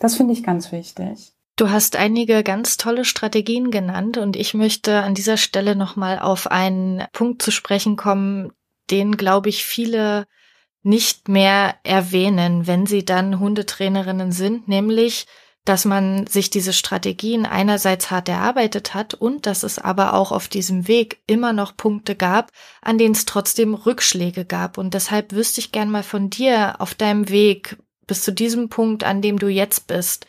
Das 0.00 0.16
finde 0.16 0.32
ich 0.32 0.42
ganz 0.42 0.72
wichtig. 0.72 1.33
Du 1.56 1.70
hast 1.70 1.94
einige 1.94 2.42
ganz 2.42 2.76
tolle 2.78 3.04
Strategien 3.04 3.70
genannt 3.70 4.16
und 4.16 4.34
ich 4.34 4.54
möchte 4.54 5.02
an 5.02 5.14
dieser 5.14 5.36
Stelle 5.36 5.76
nochmal 5.76 6.18
auf 6.18 6.50
einen 6.50 7.04
Punkt 7.12 7.42
zu 7.42 7.52
sprechen 7.52 7.96
kommen, 7.96 8.52
den, 8.90 9.16
glaube 9.16 9.50
ich, 9.50 9.64
viele 9.64 10.26
nicht 10.82 11.28
mehr 11.28 11.76
erwähnen, 11.84 12.66
wenn 12.66 12.86
sie 12.86 13.04
dann 13.04 13.38
Hundetrainerinnen 13.38 14.32
sind, 14.32 14.66
nämlich, 14.66 15.26
dass 15.64 15.84
man 15.84 16.26
sich 16.26 16.50
diese 16.50 16.72
Strategien 16.72 17.46
einerseits 17.46 18.10
hart 18.10 18.28
erarbeitet 18.28 18.92
hat 18.92 19.14
und 19.14 19.46
dass 19.46 19.62
es 19.62 19.78
aber 19.78 20.12
auch 20.12 20.32
auf 20.32 20.48
diesem 20.48 20.88
Weg 20.88 21.22
immer 21.28 21.52
noch 21.52 21.76
Punkte 21.76 22.16
gab, 22.16 22.50
an 22.82 22.98
denen 22.98 23.14
es 23.14 23.26
trotzdem 23.26 23.74
Rückschläge 23.74 24.44
gab. 24.44 24.76
Und 24.76 24.92
deshalb 24.92 25.32
wüsste 25.32 25.60
ich 25.60 25.72
gern 25.72 25.88
mal 25.88 26.02
von 26.02 26.30
dir 26.30 26.80
auf 26.80 26.94
deinem 26.94 27.28
Weg 27.28 27.78
bis 28.08 28.22
zu 28.22 28.32
diesem 28.32 28.68
Punkt, 28.68 29.04
an 29.04 29.22
dem 29.22 29.38
du 29.38 29.48
jetzt 29.48 29.86
bist 29.86 30.26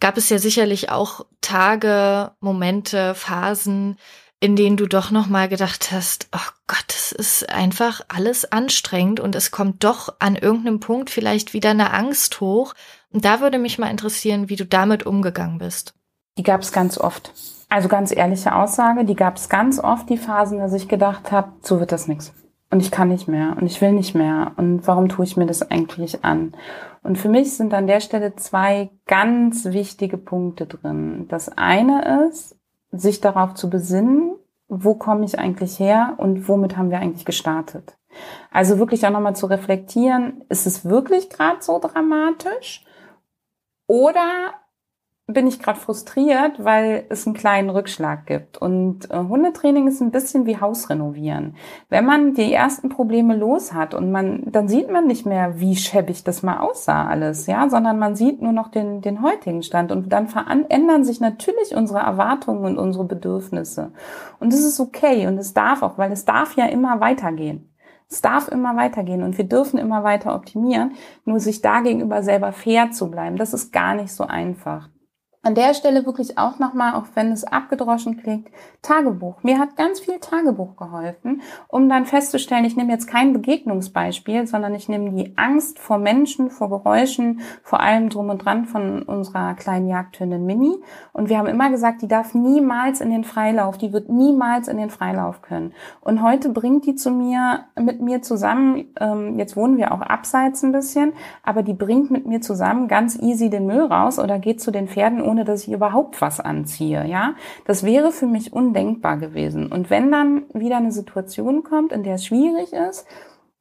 gab 0.00 0.16
es 0.16 0.28
ja 0.28 0.38
sicherlich 0.38 0.90
auch 0.90 1.26
Tage, 1.40 2.32
Momente, 2.40 3.14
Phasen, 3.14 3.96
in 4.40 4.54
denen 4.54 4.76
du 4.76 4.86
doch 4.86 5.10
noch 5.10 5.28
mal 5.28 5.48
gedacht 5.48 5.90
hast, 5.92 6.28
oh 6.32 6.50
Gott, 6.66 6.90
es 6.90 7.12
ist 7.12 7.48
einfach 7.48 8.02
alles 8.08 8.50
anstrengend 8.52 9.18
und 9.18 9.34
es 9.34 9.50
kommt 9.50 9.82
doch 9.82 10.14
an 10.18 10.36
irgendeinem 10.36 10.80
Punkt 10.80 11.10
vielleicht 11.10 11.54
wieder 11.54 11.70
eine 11.70 11.92
Angst 11.92 12.40
hoch. 12.40 12.74
Und 13.10 13.24
da 13.24 13.40
würde 13.40 13.58
mich 13.58 13.78
mal 13.78 13.90
interessieren, 13.90 14.48
wie 14.50 14.56
du 14.56 14.66
damit 14.66 15.06
umgegangen 15.06 15.58
bist. 15.58 15.94
Die 16.36 16.42
gab 16.42 16.60
es 16.60 16.72
ganz 16.72 16.98
oft. 16.98 17.32
Also 17.68 17.88
ganz 17.88 18.14
ehrliche 18.14 18.54
Aussage, 18.54 19.04
die 19.04 19.16
gab 19.16 19.36
es 19.36 19.48
ganz 19.48 19.78
oft, 19.78 20.08
die 20.10 20.18
Phasen, 20.18 20.58
dass 20.58 20.74
ich 20.74 20.86
gedacht 20.86 21.32
habe, 21.32 21.52
so 21.62 21.80
wird 21.80 21.90
das 21.90 22.06
nichts. 22.06 22.32
Und 22.70 22.80
ich 22.80 22.90
kann 22.90 23.08
nicht 23.08 23.28
mehr 23.28 23.56
und 23.60 23.66
ich 23.66 23.80
will 23.80 23.92
nicht 23.92 24.14
mehr. 24.14 24.52
Und 24.56 24.86
warum 24.86 25.08
tue 25.08 25.24
ich 25.24 25.36
mir 25.36 25.46
das 25.46 25.70
eigentlich 25.70 26.24
an? 26.24 26.54
Und 27.02 27.16
für 27.16 27.28
mich 27.28 27.56
sind 27.56 27.72
an 27.72 27.86
der 27.86 28.00
Stelle 28.00 28.34
zwei 28.34 28.90
ganz 29.06 29.66
wichtige 29.66 30.18
Punkte 30.18 30.66
drin. 30.66 31.26
Das 31.28 31.48
eine 31.56 32.28
ist, 32.28 32.56
sich 32.90 33.20
darauf 33.20 33.54
zu 33.54 33.70
besinnen, 33.70 34.34
wo 34.68 34.94
komme 34.94 35.24
ich 35.24 35.38
eigentlich 35.38 35.78
her 35.78 36.14
und 36.16 36.48
womit 36.48 36.76
haben 36.76 36.90
wir 36.90 36.98
eigentlich 36.98 37.24
gestartet. 37.24 37.96
Also 38.50 38.78
wirklich 38.78 39.06
auch 39.06 39.10
nochmal 39.10 39.36
zu 39.36 39.46
reflektieren, 39.46 40.44
ist 40.48 40.66
es 40.66 40.84
wirklich 40.84 41.30
gerade 41.30 41.58
so 41.60 41.78
dramatisch? 41.78 42.84
Oder 43.86 44.54
bin 45.28 45.48
ich 45.48 45.58
gerade 45.58 45.80
frustriert, 45.80 46.64
weil 46.64 47.04
es 47.08 47.26
einen 47.26 47.34
kleinen 47.34 47.68
Rückschlag 47.68 48.26
gibt. 48.26 48.58
Und 48.58 49.10
äh, 49.10 49.18
Hundetraining 49.18 49.88
ist 49.88 50.00
ein 50.00 50.12
bisschen 50.12 50.46
wie 50.46 50.60
Hausrenovieren. 50.60 51.56
Wenn 51.88 52.04
man 52.04 52.34
die 52.34 52.52
ersten 52.52 52.90
Probleme 52.90 53.34
los 53.34 53.72
hat 53.72 53.92
und 53.92 54.12
man, 54.12 54.44
dann 54.46 54.68
sieht 54.68 54.88
man 54.88 55.08
nicht 55.08 55.26
mehr, 55.26 55.58
wie 55.58 55.74
schäbig 55.74 56.22
das 56.22 56.44
mal 56.44 56.58
aussah 56.58 57.06
alles, 57.06 57.48
ja, 57.48 57.68
sondern 57.68 57.98
man 57.98 58.14
sieht 58.14 58.40
nur 58.40 58.52
noch 58.52 58.68
den, 58.68 59.00
den 59.00 59.20
heutigen 59.20 59.64
Stand 59.64 59.90
und 59.90 60.10
dann 60.10 60.28
verändern 60.28 61.04
sich 61.04 61.18
natürlich 61.18 61.74
unsere 61.74 61.98
Erwartungen 61.98 62.64
und 62.64 62.78
unsere 62.78 63.04
Bedürfnisse. 63.04 63.90
Und 64.38 64.52
das 64.52 64.60
ist 64.60 64.78
okay 64.78 65.26
und 65.26 65.38
es 65.38 65.52
darf 65.52 65.82
auch, 65.82 65.98
weil 65.98 66.12
es 66.12 66.24
darf 66.24 66.56
ja 66.56 66.66
immer 66.66 67.00
weitergehen. 67.00 67.72
Es 68.08 68.20
darf 68.22 68.46
immer 68.46 68.76
weitergehen 68.76 69.24
und 69.24 69.36
wir 69.36 69.48
dürfen 69.48 69.80
immer 69.80 70.04
weiter 70.04 70.36
optimieren, 70.36 70.92
nur 71.24 71.40
sich 71.40 71.62
da 71.62 71.80
gegenüber 71.80 72.22
selber 72.22 72.52
fair 72.52 72.92
zu 72.92 73.10
bleiben, 73.10 73.36
das 73.36 73.52
ist 73.52 73.72
gar 73.72 73.96
nicht 73.96 74.12
so 74.12 74.22
einfach. 74.22 74.88
An 75.46 75.54
der 75.54 75.74
Stelle 75.74 76.04
wirklich 76.04 76.38
auch 76.38 76.58
nochmal, 76.58 76.94
auch 76.94 77.04
wenn 77.14 77.30
es 77.30 77.44
abgedroschen 77.44 78.20
klingt, 78.20 78.48
Tagebuch. 78.82 79.44
Mir 79.44 79.60
hat 79.60 79.76
ganz 79.76 80.00
viel 80.00 80.18
Tagebuch 80.18 80.74
geholfen, 80.74 81.40
um 81.68 81.88
dann 81.88 82.04
festzustellen, 82.04 82.64
ich 82.64 82.76
nehme 82.76 82.92
jetzt 82.92 83.06
kein 83.06 83.32
Begegnungsbeispiel, 83.32 84.48
sondern 84.48 84.74
ich 84.74 84.88
nehme 84.88 85.12
die 85.12 85.38
Angst 85.38 85.78
vor 85.78 85.98
Menschen, 85.98 86.50
vor 86.50 86.68
Geräuschen, 86.68 87.42
vor 87.62 87.78
allem 87.78 88.08
drum 88.08 88.28
und 88.28 88.44
dran 88.44 88.64
von 88.64 89.02
unserer 89.02 89.54
kleinen 89.54 89.86
Jagdhündin 89.86 90.46
Mini. 90.46 90.78
Und 91.12 91.28
wir 91.28 91.38
haben 91.38 91.46
immer 91.46 91.70
gesagt, 91.70 92.02
die 92.02 92.08
darf 92.08 92.34
niemals 92.34 93.00
in 93.00 93.10
den 93.10 93.22
Freilauf, 93.22 93.78
die 93.78 93.92
wird 93.92 94.08
niemals 94.08 94.66
in 94.66 94.78
den 94.78 94.90
Freilauf 94.90 95.42
können. 95.42 95.74
Und 96.00 96.24
heute 96.24 96.48
bringt 96.48 96.86
die 96.86 96.96
zu 96.96 97.12
mir, 97.12 97.66
mit 97.78 98.00
mir 98.00 98.20
zusammen, 98.20 98.86
ähm, 98.98 99.38
jetzt 99.38 99.56
wohnen 99.56 99.76
wir 99.76 99.92
auch 99.92 100.00
abseits 100.00 100.64
ein 100.64 100.72
bisschen, 100.72 101.12
aber 101.44 101.62
die 101.62 101.74
bringt 101.74 102.10
mit 102.10 102.26
mir 102.26 102.40
zusammen 102.40 102.88
ganz 102.88 103.16
easy 103.16 103.48
den 103.48 103.66
Müll 103.66 103.84
raus 103.84 104.18
oder 104.18 104.40
geht 104.40 104.60
zu 104.60 104.72
den 104.72 104.88
Pferden 104.88 105.22
ohne 105.22 105.35
dass 105.44 105.66
ich 105.66 105.72
überhaupt 105.72 106.20
was 106.20 106.40
anziehe, 106.40 107.06
ja. 107.06 107.34
Das 107.64 107.84
wäre 107.84 108.12
für 108.12 108.26
mich 108.26 108.52
undenkbar 108.52 109.16
gewesen. 109.16 109.70
Und 109.70 109.90
wenn 109.90 110.10
dann 110.10 110.44
wieder 110.52 110.76
eine 110.76 110.92
Situation 110.92 111.62
kommt, 111.62 111.92
in 111.92 112.02
der 112.02 112.14
es 112.14 112.24
schwierig 112.26 112.72
ist, 112.72 113.06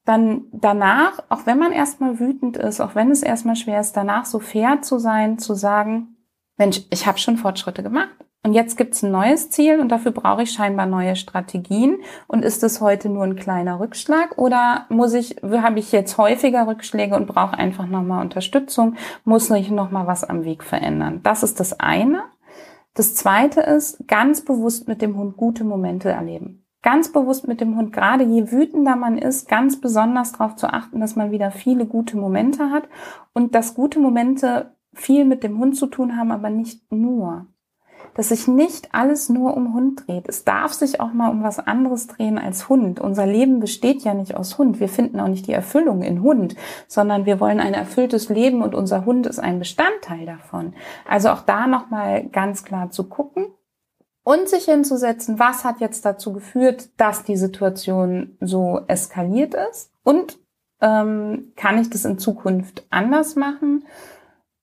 dann 0.06 0.46
danach, 0.52 1.24
auch 1.30 1.46
wenn 1.46 1.58
man 1.58 1.72
erstmal 1.72 2.20
wütend 2.20 2.58
ist, 2.58 2.80
auch 2.80 2.96
wenn 2.96 3.12
es 3.12 3.24
erstmal 3.24 3.56
schwer 3.56 3.82
ist, 3.82 3.94
danach 3.94 4.26
so 4.26 4.40
fair 4.40 4.82
zu 4.82 5.00
sein, 5.00 5.40
zu 5.40 5.56
sagen, 5.56 6.16
Mensch, 6.58 6.82
ich 6.92 7.08
habe 7.08 7.18
schon 7.18 7.38
Fortschritte 7.38 7.84
gemacht. 7.84 8.25
Und 8.46 8.54
jetzt 8.54 8.78
gibt's 8.78 9.02
ein 9.02 9.10
neues 9.10 9.50
Ziel 9.50 9.80
und 9.80 9.90
dafür 9.90 10.12
brauche 10.12 10.44
ich 10.44 10.52
scheinbar 10.52 10.86
neue 10.86 11.16
Strategien. 11.16 11.98
Und 12.28 12.46
ist 12.46 12.64
es 12.64 12.80
heute 12.80 13.10
nur 13.10 13.24
ein 13.24 13.36
kleiner 13.36 13.80
Rückschlag 13.80 14.38
oder 14.38 14.86
muss 14.90 15.16
ich, 15.16 15.38
habe 15.42 15.80
ich 15.80 15.92
jetzt 15.92 16.20
häufiger 16.20 16.68
Rückschläge 16.68 17.16
und 17.16 17.26
brauche 17.26 17.58
einfach 17.58 17.88
nochmal 17.88 18.22
Unterstützung? 18.22 18.98
Muss 19.24 19.50
ich 19.50 19.72
nochmal 19.72 20.06
was 20.06 20.24
am 20.24 20.46
Weg 20.46 20.64
verändern? 20.64 21.22
Das 21.24 21.42
ist 21.42 21.60
das 21.60 21.80
eine. 21.80 22.22
Das 22.94 23.16
zweite 23.16 23.62
ist, 23.62 24.08
ganz 24.08 24.46
bewusst 24.46 24.88
mit 24.88 25.02
dem 25.02 25.18
Hund 25.18 25.38
gute 25.38 25.64
Momente 25.64 26.10
erleben. 26.10 26.68
Ganz 26.84 27.12
bewusst 27.12 27.48
mit 27.48 27.62
dem 27.62 27.76
Hund, 27.76 27.94
gerade 27.94 28.26
je 28.26 28.52
wütender 28.52 28.96
man 28.96 29.18
ist, 29.18 29.50
ganz 29.50 29.82
besonders 29.82 30.34
darauf 30.34 30.56
zu 30.56 30.68
achten, 30.68 31.00
dass 31.00 31.16
man 31.16 31.32
wieder 31.32 31.50
viele 31.50 31.88
gute 31.88 32.16
Momente 32.16 32.70
hat 32.70 32.84
und 33.34 33.56
dass 33.56 33.74
gute 33.74 34.00
Momente 34.00 34.76
viel 34.94 35.26
mit 35.26 35.42
dem 35.42 35.58
Hund 35.58 35.76
zu 35.76 35.88
tun 35.88 36.16
haben, 36.16 36.32
aber 36.32 36.52
nicht 36.52 36.92
nur 36.92 37.48
dass 38.16 38.30
sich 38.30 38.48
nicht 38.48 38.90
alles 38.94 39.30
nur 39.30 39.56
um 39.56 39.74
Hund 39.74 40.08
dreht. 40.08 40.28
Es 40.28 40.44
darf 40.44 40.74
sich 40.74 41.00
auch 41.00 41.14
mal 41.14 41.30
um 41.30 41.44
was 41.44 41.60
anderes 41.60 42.08
drehen 42.08 42.40
als 42.40 42.68
Hund. 42.70 43.00
Unser 43.00 43.28
Leben 43.28 43.60
besteht 43.60 44.04
ja 44.04 44.14
nicht 44.14 44.36
aus 44.36 44.58
Hund. 44.58 44.80
Wir 44.80 44.90
finden 44.90 45.20
auch 45.20 45.28
nicht 45.28 45.48
die 45.48 45.54
Erfüllung 45.54 46.02
in 46.02 46.24
Hund, 46.24 46.56
sondern 46.88 47.26
wir 47.26 47.40
wollen 47.40 47.60
ein 47.60 47.74
erfülltes 47.74 48.30
Leben 48.30 48.64
und 48.64 48.74
unser 48.74 49.06
Hund 49.06 49.28
ist 49.28 49.40
ein 49.40 49.60
Bestandteil 49.60 50.26
davon. 50.26 50.74
Also 51.08 51.30
auch 51.30 51.42
da 51.42 51.68
nochmal 51.68 52.26
ganz 52.28 52.64
klar 52.64 52.90
zu 52.90 53.04
gucken 53.10 53.48
und 54.24 54.50
sich 54.50 54.66
hinzusetzen, 54.66 55.38
was 55.38 55.64
hat 55.64 55.80
jetzt 55.82 56.06
dazu 56.06 56.34
geführt, 56.34 56.90
dass 56.98 57.24
die 57.24 57.38
Situation 57.38 58.38
so 58.40 58.82
eskaliert 58.88 59.56
ist 59.70 59.92
und 60.04 60.40
ähm, 60.82 61.54
kann 61.56 61.80
ich 61.80 61.90
das 61.90 62.06
in 62.06 62.18
Zukunft 62.18 62.86
anders 62.90 63.36
machen? 63.36 63.86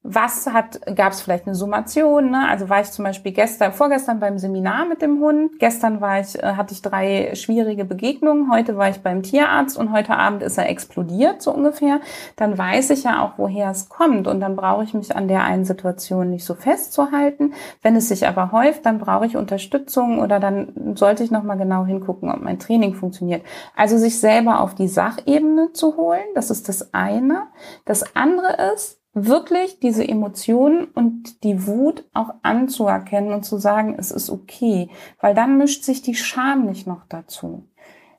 Was 0.04 0.46
hat, 0.48 0.80
gab 0.96 1.12
es 1.12 1.20
vielleicht 1.20 1.46
eine 1.46 1.54
Summation? 1.54 2.32
Ne? 2.32 2.48
Also 2.48 2.68
war 2.68 2.80
ich 2.80 2.90
zum 2.90 3.04
Beispiel 3.04 3.30
gestern, 3.30 3.72
vorgestern 3.72 4.18
beim 4.18 4.36
Seminar 4.36 4.84
mit 4.84 5.00
dem 5.00 5.20
Hund, 5.20 5.60
gestern 5.60 6.00
war 6.00 6.18
ich, 6.18 6.42
äh, 6.42 6.54
hatte 6.56 6.74
ich 6.74 6.82
drei 6.82 7.36
schwierige 7.36 7.84
Begegnungen, 7.84 8.50
heute 8.52 8.76
war 8.76 8.88
ich 8.88 9.00
beim 9.00 9.22
Tierarzt 9.22 9.78
und 9.78 9.92
heute 9.92 10.16
Abend 10.16 10.42
ist 10.42 10.58
er 10.58 10.68
explodiert, 10.68 11.40
so 11.40 11.52
ungefähr. 11.52 12.00
Dann 12.34 12.58
weiß 12.58 12.90
ich 12.90 13.04
ja 13.04 13.24
auch, 13.24 13.34
woher 13.36 13.70
es 13.70 13.88
kommt 13.88 14.26
und 14.26 14.40
dann 14.40 14.56
brauche 14.56 14.82
ich 14.82 14.92
mich 14.92 15.14
an 15.14 15.28
der 15.28 15.44
einen 15.44 15.64
Situation 15.64 16.30
nicht 16.30 16.44
so 16.44 16.54
festzuhalten. 16.54 17.54
Wenn 17.80 17.94
es 17.94 18.08
sich 18.08 18.26
aber 18.26 18.50
häuft, 18.50 18.84
dann 18.86 18.98
brauche 18.98 19.26
ich 19.26 19.36
Unterstützung 19.36 20.18
oder 20.18 20.40
dann 20.40 20.96
sollte 20.96 21.22
ich 21.22 21.30
nochmal 21.30 21.58
genau 21.58 21.86
hingucken, 21.86 22.28
ob 22.32 22.40
mein 22.40 22.58
Training 22.58 22.94
funktioniert. 22.94 23.42
Also 23.76 23.98
sich 23.98 24.18
selber 24.18 24.60
auf 24.60 24.74
die 24.74 24.88
Sachebene 24.88 25.72
zu 25.72 25.96
holen, 25.96 26.24
das 26.34 26.50
ist 26.50 26.68
das 26.68 26.92
eine. 26.92 27.46
Das 27.84 28.16
andere 28.16 28.72
ist, 28.74 29.01
wirklich 29.14 29.78
diese 29.80 30.06
Emotionen 30.06 30.86
und 30.86 31.44
die 31.44 31.66
Wut 31.66 32.04
auch 32.14 32.34
anzuerkennen 32.42 33.32
und 33.32 33.44
zu 33.44 33.58
sagen, 33.58 33.96
es 33.98 34.10
ist 34.10 34.30
okay, 34.30 34.88
weil 35.20 35.34
dann 35.34 35.58
mischt 35.58 35.84
sich 35.84 36.02
die 36.02 36.14
Scham 36.14 36.64
nicht 36.66 36.86
noch 36.86 37.04
dazu, 37.08 37.68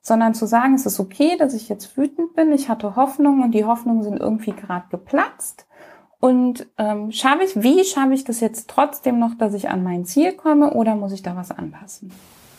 sondern 0.02 0.36
zu 0.36 0.46
sagen, 0.46 0.76
es 0.76 0.86
ist 0.86 1.00
okay, 1.00 1.36
dass 1.38 1.54
ich 1.54 1.68
jetzt 1.68 1.98
wütend 1.98 2.36
bin, 2.36 2.52
ich 2.52 2.70
hatte 2.70 2.96
Hoffnung 2.96 3.42
und 3.42 3.52
die 3.52 3.66
Hoffnungen 3.66 4.04
sind 4.04 4.20
irgendwie 4.20 4.52
gerade 4.52 4.86
geplatzt 4.90 5.66
und 6.20 6.68
ähm, 6.78 7.12
schaffe 7.12 7.44
ich, 7.44 7.62
wie 7.62 7.84
schaffe 7.84 8.14
ich 8.14 8.24
das 8.24 8.40
jetzt 8.40 8.70
trotzdem 8.70 9.20
noch, 9.20 9.36
dass 9.38 9.54
ich 9.56 9.70
an 9.70 9.84
mein 9.84 10.06
Ziel 10.06 10.34
komme 10.34 10.74
oder 10.74 10.96
muss 10.96 11.12
ich 11.12 11.24
da 11.24 11.36
was 11.36 11.52
anpassen? 11.52 12.12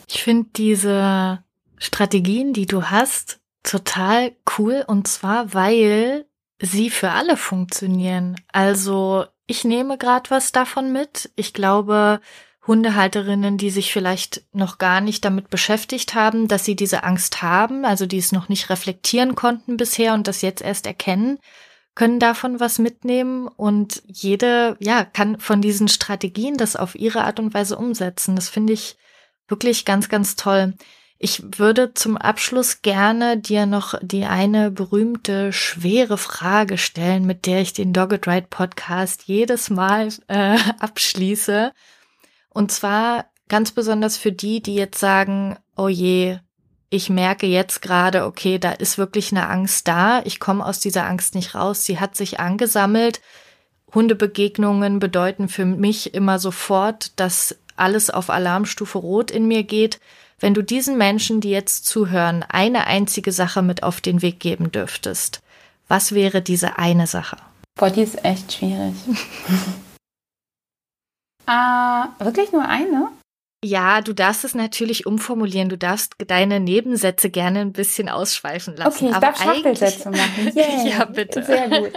Ich 0.08 0.22
finde 0.22 0.48
diese 0.56 1.42
Strategien, 1.78 2.52
die 2.52 2.66
du 2.66 2.82
hast, 2.82 3.40
total 3.62 4.32
cool 4.58 4.84
und 4.86 5.08
zwar, 5.08 5.54
weil 5.54 6.26
sie 6.60 6.90
für 6.90 7.10
alle 7.10 7.36
funktionieren. 7.36 8.36
Also 8.52 9.26
ich 9.46 9.64
nehme 9.64 9.98
gerade 9.98 10.30
was 10.30 10.52
davon 10.52 10.92
mit. 10.92 11.30
Ich 11.36 11.52
glaube, 11.52 12.20
Hundehalterinnen, 12.66 13.58
die 13.58 13.70
sich 13.70 13.92
vielleicht 13.92 14.42
noch 14.52 14.78
gar 14.78 15.00
nicht 15.00 15.24
damit 15.24 15.50
beschäftigt 15.50 16.14
haben, 16.14 16.48
dass 16.48 16.64
sie 16.64 16.76
diese 16.76 17.04
Angst 17.04 17.42
haben, 17.42 17.84
also 17.84 18.06
die 18.06 18.18
es 18.18 18.32
noch 18.32 18.48
nicht 18.48 18.70
reflektieren 18.70 19.34
konnten 19.34 19.76
bisher 19.76 20.14
und 20.14 20.26
das 20.28 20.40
jetzt 20.40 20.62
erst 20.62 20.86
erkennen, 20.86 21.38
können 21.94 22.18
davon 22.18 22.60
was 22.60 22.78
mitnehmen 22.78 23.48
und 23.48 24.02
jede, 24.06 24.76
ja, 24.80 25.04
kann 25.04 25.38
von 25.38 25.60
diesen 25.60 25.88
Strategien 25.88 26.56
das 26.56 26.74
auf 26.74 26.94
ihre 26.94 27.24
Art 27.24 27.38
und 27.38 27.54
Weise 27.54 27.76
umsetzen. 27.76 28.34
Das 28.34 28.48
finde 28.48 28.72
ich 28.72 28.96
wirklich 29.46 29.84
ganz, 29.84 30.08
ganz 30.08 30.34
toll. 30.34 30.74
Ich 31.18 31.58
würde 31.58 31.94
zum 31.94 32.16
Abschluss 32.16 32.82
gerne 32.82 33.38
dir 33.38 33.66
noch 33.66 33.94
die 34.02 34.24
eine 34.24 34.70
berühmte, 34.70 35.52
schwere 35.52 36.18
Frage 36.18 36.76
stellen, 36.76 37.24
mit 37.24 37.46
der 37.46 37.60
ich 37.60 37.72
den 37.72 37.92
Dogged 37.92 38.26
Ride 38.26 38.48
Podcast 38.50 39.22
jedes 39.26 39.70
Mal 39.70 40.08
äh, 40.28 40.58
abschließe. 40.80 41.72
Und 42.50 42.72
zwar 42.72 43.26
ganz 43.48 43.72
besonders 43.72 44.16
für 44.16 44.32
die, 44.32 44.60
die 44.60 44.74
jetzt 44.74 44.98
sagen, 44.98 45.56
oh 45.76 45.88
je, 45.88 46.38
ich 46.90 47.10
merke 47.10 47.46
jetzt 47.46 47.82
gerade, 47.82 48.24
okay, 48.24 48.58
da 48.58 48.72
ist 48.72 48.98
wirklich 48.98 49.32
eine 49.32 49.48
Angst 49.48 49.88
da, 49.88 50.22
ich 50.24 50.38
komme 50.38 50.64
aus 50.64 50.78
dieser 50.78 51.06
Angst 51.06 51.34
nicht 51.34 51.54
raus, 51.54 51.84
sie 51.84 51.98
hat 51.98 52.16
sich 52.16 52.38
angesammelt. 52.38 53.20
Hundebegegnungen 53.94 54.98
bedeuten 54.98 55.48
für 55.48 55.64
mich 55.64 56.14
immer 56.14 56.38
sofort, 56.38 57.18
dass 57.18 57.56
alles 57.76 58.10
auf 58.10 58.30
Alarmstufe 58.30 58.98
Rot 58.98 59.30
in 59.30 59.46
mir 59.46 59.64
geht. 59.64 60.00
Wenn 60.44 60.52
du 60.52 60.60
diesen 60.60 60.98
Menschen, 60.98 61.40
die 61.40 61.48
jetzt 61.48 61.86
zuhören, 61.86 62.44
eine 62.46 62.86
einzige 62.86 63.32
Sache 63.32 63.62
mit 63.62 63.82
auf 63.82 64.02
den 64.02 64.20
Weg 64.20 64.40
geben 64.40 64.70
dürftest, 64.70 65.40
was 65.88 66.12
wäre 66.12 66.42
diese 66.42 66.78
eine 66.78 67.06
Sache? 67.06 67.38
Boah, 67.80 67.88
die 67.88 68.02
ist 68.02 68.22
echt 68.26 68.52
schwierig. 68.52 68.92
ah, 71.46 72.08
wirklich 72.18 72.52
nur 72.52 72.68
eine? 72.68 73.08
Ja, 73.64 74.02
du 74.02 74.12
darfst 74.12 74.44
es 74.44 74.54
natürlich 74.54 75.06
umformulieren. 75.06 75.70
Du 75.70 75.78
darfst 75.78 76.12
deine 76.26 76.60
Nebensätze 76.60 77.30
gerne 77.30 77.60
ein 77.60 77.72
bisschen 77.72 78.10
ausschweifen 78.10 78.76
lassen. 78.76 79.06
Okay, 79.06 79.08
ich 79.08 79.16
aber 79.16 79.28
darf 79.28 79.42
Schachtelsätze 79.42 80.10
machen. 80.10 80.52
Yeah. 80.54 80.84
ja, 80.84 81.04
bitte. 81.06 81.42
Sehr 81.42 81.70
gut. 81.70 81.92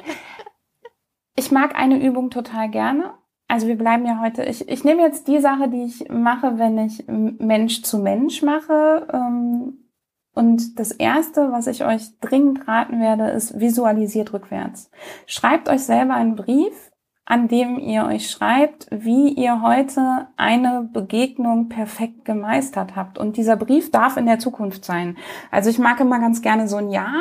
Ich 1.36 1.52
mag 1.52 1.76
eine 1.76 2.02
Übung 2.02 2.32
total 2.32 2.72
gerne. 2.72 3.14
Also 3.48 3.68
wir 3.68 3.78
bleiben 3.78 4.06
ja 4.06 4.20
heute. 4.22 4.44
Ich, 4.44 4.68
ich 4.68 4.84
nehme 4.84 5.02
jetzt 5.02 5.28
die 5.28 5.40
Sache, 5.40 5.70
die 5.70 5.84
ich 5.84 6.10
mache, 6.10 6.60
wenn 6.60 6.78
ich 6.78 7.06
Mensch 7.08 7.82
zu 7.84 8.00
Mensch 8.00 8.42
mache. 8.42 9.08
Ähm, 9.14 9.88
und 10.34 10.78
das 10.80 10.92
erste, 10.92 11.52
was 11.52 11.66
ich 11.66 11.84
euch 11.84 12.20
dringend 12.20 12.68
raten 12.68 13.00
werde, 13.00 13.30
ist 13.30 13.60
visualisiert 13.60 14.34
rückwärts. 14.34 14.92
Schreibt 15.26 15.70
euch 15.70 15.82
selber 15.82 16.14
einen 16.14 16.36
Brief 16.36 16.87
an 17.30 17.50
dem 17.50 17.78
ihr 17.78 18.06
euch 18.06 18.32
schreibt, 18.32 18.88
wie 18.90 19.28
ihr 19.28 19.62
heute 19.62 20.28
eine 20.38 20.88
Begegnung 20.94 21.68
perfekt 21.68 22.24
gemeistert 22.24 22.96
habt. 22.96 23.18
Und 23.18 23.36
dieser 23.36 23.58
Brief 23.58 23.92
darf 23.92 24.16
in 24.16 24.26
der 24.26 24.40
Zukunft 24.40 24.86
sein. 24.86 25.18
Also 25.52 25.70
ich 25.70 25.78
mag 25.78 26.00
immer 26.00 26.20
ganz 26.20 26.42
gerne 26.42 26.70
so 26.70 26.78
ein 26.78 26.90
Ja. 26.90 27.12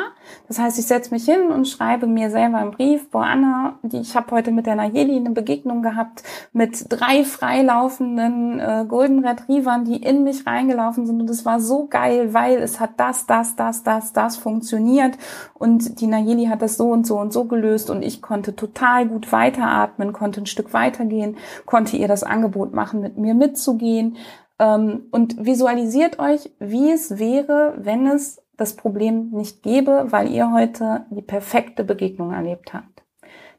Das 0.47 0.59
heißt, 0.59 0.79
ich 0.79 0.87
setze 0.87 1.13
mich 1.13 1.25
hin 1.25 1.49
und 1.49 1.67
schreibe 1.67 2.07
mir 2.07 2.29
selber 2.29 2.59
einen 2.59 2.71
Brief. 2.71 3.09
Boah, 3.11 3.25
Anna, 3.25 3.79
die, 3.83 3.97
ich 3.97 4.15
habe 4.15 4.31
heute 4.31 4.51
mit 4.51 4.65
der 4.65 4.75
Nayeli 4.75 5.17
eine 5.17 5.31
Begegnung 5.31 5.81
gehabt 5.81 6.23
mit 6.53 6.85
drei 6.87 7.25
freilaufenden 7.25 8.61
äh, 8.61 8.85
Golden 8.87 9.25
Retrievern, 9.25 9.83
die 9.83 9.97
in 9.97 10.23
mich 10.23 10.47
reingelaufen 10.47 11.05
sind. 11.05 11.19
Und 11.19 11.29
es 11.29 11.45
war 11.45 11.59
so 11.59 11.87
geil, 11.87 12.33
weil 12.33 12.59
es 12.59 12.79
hat 12.79 12.91
das, 12.95 13.25
das, 13.25 13.57
das, 13.57 13.83
das, 13.83 14.13
das 14.13 14.37
funktioniert. 14.37 15.17
Und 15.53 15.99
die 15.99 16.07
Nayeli 16.07 16.45
hat 16.45 16.61
das 16.61 16.77
so 16.77 16.91
und 16.91 17.05
so 17.05 17.19
und 17.19 17.33
so 17.33 17.43
gelöst. 17.43 17.89
Und 17.89 18.03
ich 18.03 18.21
konnte 18.21 18.55
total 18.55 19.05
gut 19.05 19.33
weiteratmen 19.33 19.96
atmen, 19.97 20.13
konnte 20.13 20.41
ein 20.41 20.45
Stück 20.45 20.73
weitergehen, 20.73 21.37
konnte 21.65 21.97
ihr 21.97 22.07
das 22.07 22.23
Angebot 22.23 22.73
machen, 22.73 23.01
mit 23.01 23.17
mir 23.17 23.33
mitzugehen 23.33 24.17
ähm, 24.59 25.05
und 25.11 25.45
visualisiert 25.45 26.19
euch, 26.19 26.51
wie 26.59 26.91
es 26.91 27.19
wäre, 27.19 27.75
wenn 27.77 28.07
es 28.07 28.41
das 28.55 28.75
Problem 28.75 29.29
nicht 29.31 29.61
gäbe, 29.61 30.07
weil 30.09 30.31
ihr 30.31 30.51
heute 30.51 31.05
die 31.11 31.21
perfekte 31.21 31.83
Begegnung 31.83 32.33
erlebt 32.33 32.73
habt. 32.73 33.03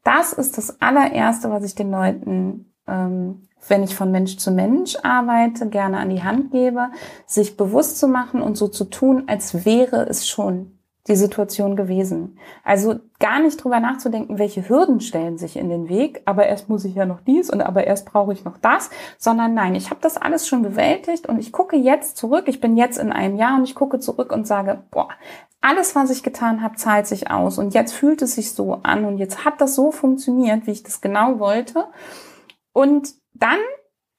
Das 0.02 0.32
ist 0.32 0.58
das 0.58 0.80
allererste, 0.80 1.50
was 1.50 1.64
ich 1.64 1.74
den 1.74 1.90
Leuten, 1.90 2.72
ähm, 2.86 3.42
wenn 3.68 3.82
ich 3.82 3.94
von 3.94 4.10
Mensch 4.10 4.38
zu 4.38 4.50
Mensch 4.50 4.96
arbeite, 5.02 5.68
gerne 5.68 5.98
an 5.98 6.10
die 6.10 6.22
Hand 6.22 6.50
gebe, 6.50 6.90
sich 7.26 7.56
bewusst 7.56 7.98
zu 7.98 8.08
machen 8.08 8.40
und 8.40 8.56
so 8.56 8.68
zu 8.68 8.84
tun, 8.84 9.24
als 9.26 9.64
wäre 9.64 10.08
es 10.08 10.26
schon 10.26 10.77
die 11.08 11.16
Situation 11.16 11.74
gewesen. 11.74 12.38
Also 12.64 12.96
gar 13.18 13.40
nicht 13.40 13.62
drüber 13.62 13.80
nachzudenken, 13.80 14.38
welche 14.38 14.68
Hürden 14.68 15.00
stellen 15.00 15.38
sich 15.38 15.56
in 15.56 15.68
den 15.68 15.88
Weg, 15.88 16.22
aber 16.26 16.46
erst 16.46 16.68
muss 16.68 16.84
ich 16.84 16.94
ja 16.94 17.06
noch 17.06 17.20
dies 17.20 17.50
und 17.50 17.60
aber 17.62 17.86
erst 17.86 18.06
brauche 18.06 18.32
ich 18.32 18.44
noch 18.44 18.58
das, 18.58 18.90
sondern 19.16 19.54
nein, 19.54 19.74
ich 19.74 19.90
habe 19.90 20.00
das 20.00 20.16
alles 20.16 20.46
schon 20.46 20.62
bewältigt 20.62 21.26
und 21.28 21.38
ich 21.38 21.52
gucke 21.52 21.76
jetzt 21.76 22.16
zurück, 22.16 22.44
ich 22.46 22.60
bin 22.60 22.76
jetzt 22.76 22.98
in 22.98 23.12
einem 23.12 23.36
Jahr 23.36 23.56
und 23.56 23.64
ich 23.64 23.74
gucke 23.74 23.98
zurück 23.98 24.32
und 24.32 24.46
sage, 24.46 24.82
boah, 24.90 25.08
alles, 25.60 25.96
was 25.96 26.10
ich 26.10 26.22
getan 26.22 26.62
habe, 26.62 26.76
zahlt 26.76 27.06
sich 27.06 27.30
aus 27.30 27.58
und 27.58 27.74
jetzt 27.74 27.92
fühlt 27.92 28.22
es 28.22 28.34
sich 28.34 28.52
so 28.52 28.74
an 28.82 29.04
und 29.04 29.18
jetzt 29.18 29.44
hat 29.44 29.60
das 29.60 29.74
so 29.74 29.90
funktioniert, 29.90 30.66
wie 30.66 30.72
ich 30.72 30.82
das 30.82 31.00
genau 31.00 31.40
wollte. 31.40 31.86
Und 32.72 33.14
dann 33.34 33.58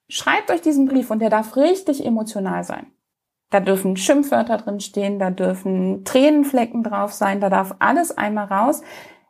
schreibt 0.09 0.51
euch 0.51 0.61
diesen 0.61 0.87
Brief 0.87 1.11
und 1.11 1.19
der 1.19 1.29
darf 1.29 1.55
richtig 1.55 2.05
emotional 2.05 2.63
sein. 2.63 2.87
Da 3.49 3.59
dürfen 3.59 3.97
Schimpfwörter 3.97 4.57
drin 4.57 4.79
stehen, 4.79 5.17
da 5.17 5.31
dürfen 5.31 6.03
Tränenflecken 6.05 6.83
drauf 6.83 7.13
sein, 7.13 7.41
da 7.41 7.49
darf 7.49 7.75
alles 7.79 8.15
einmal 8.17 8.45
raus. 8.45 8.81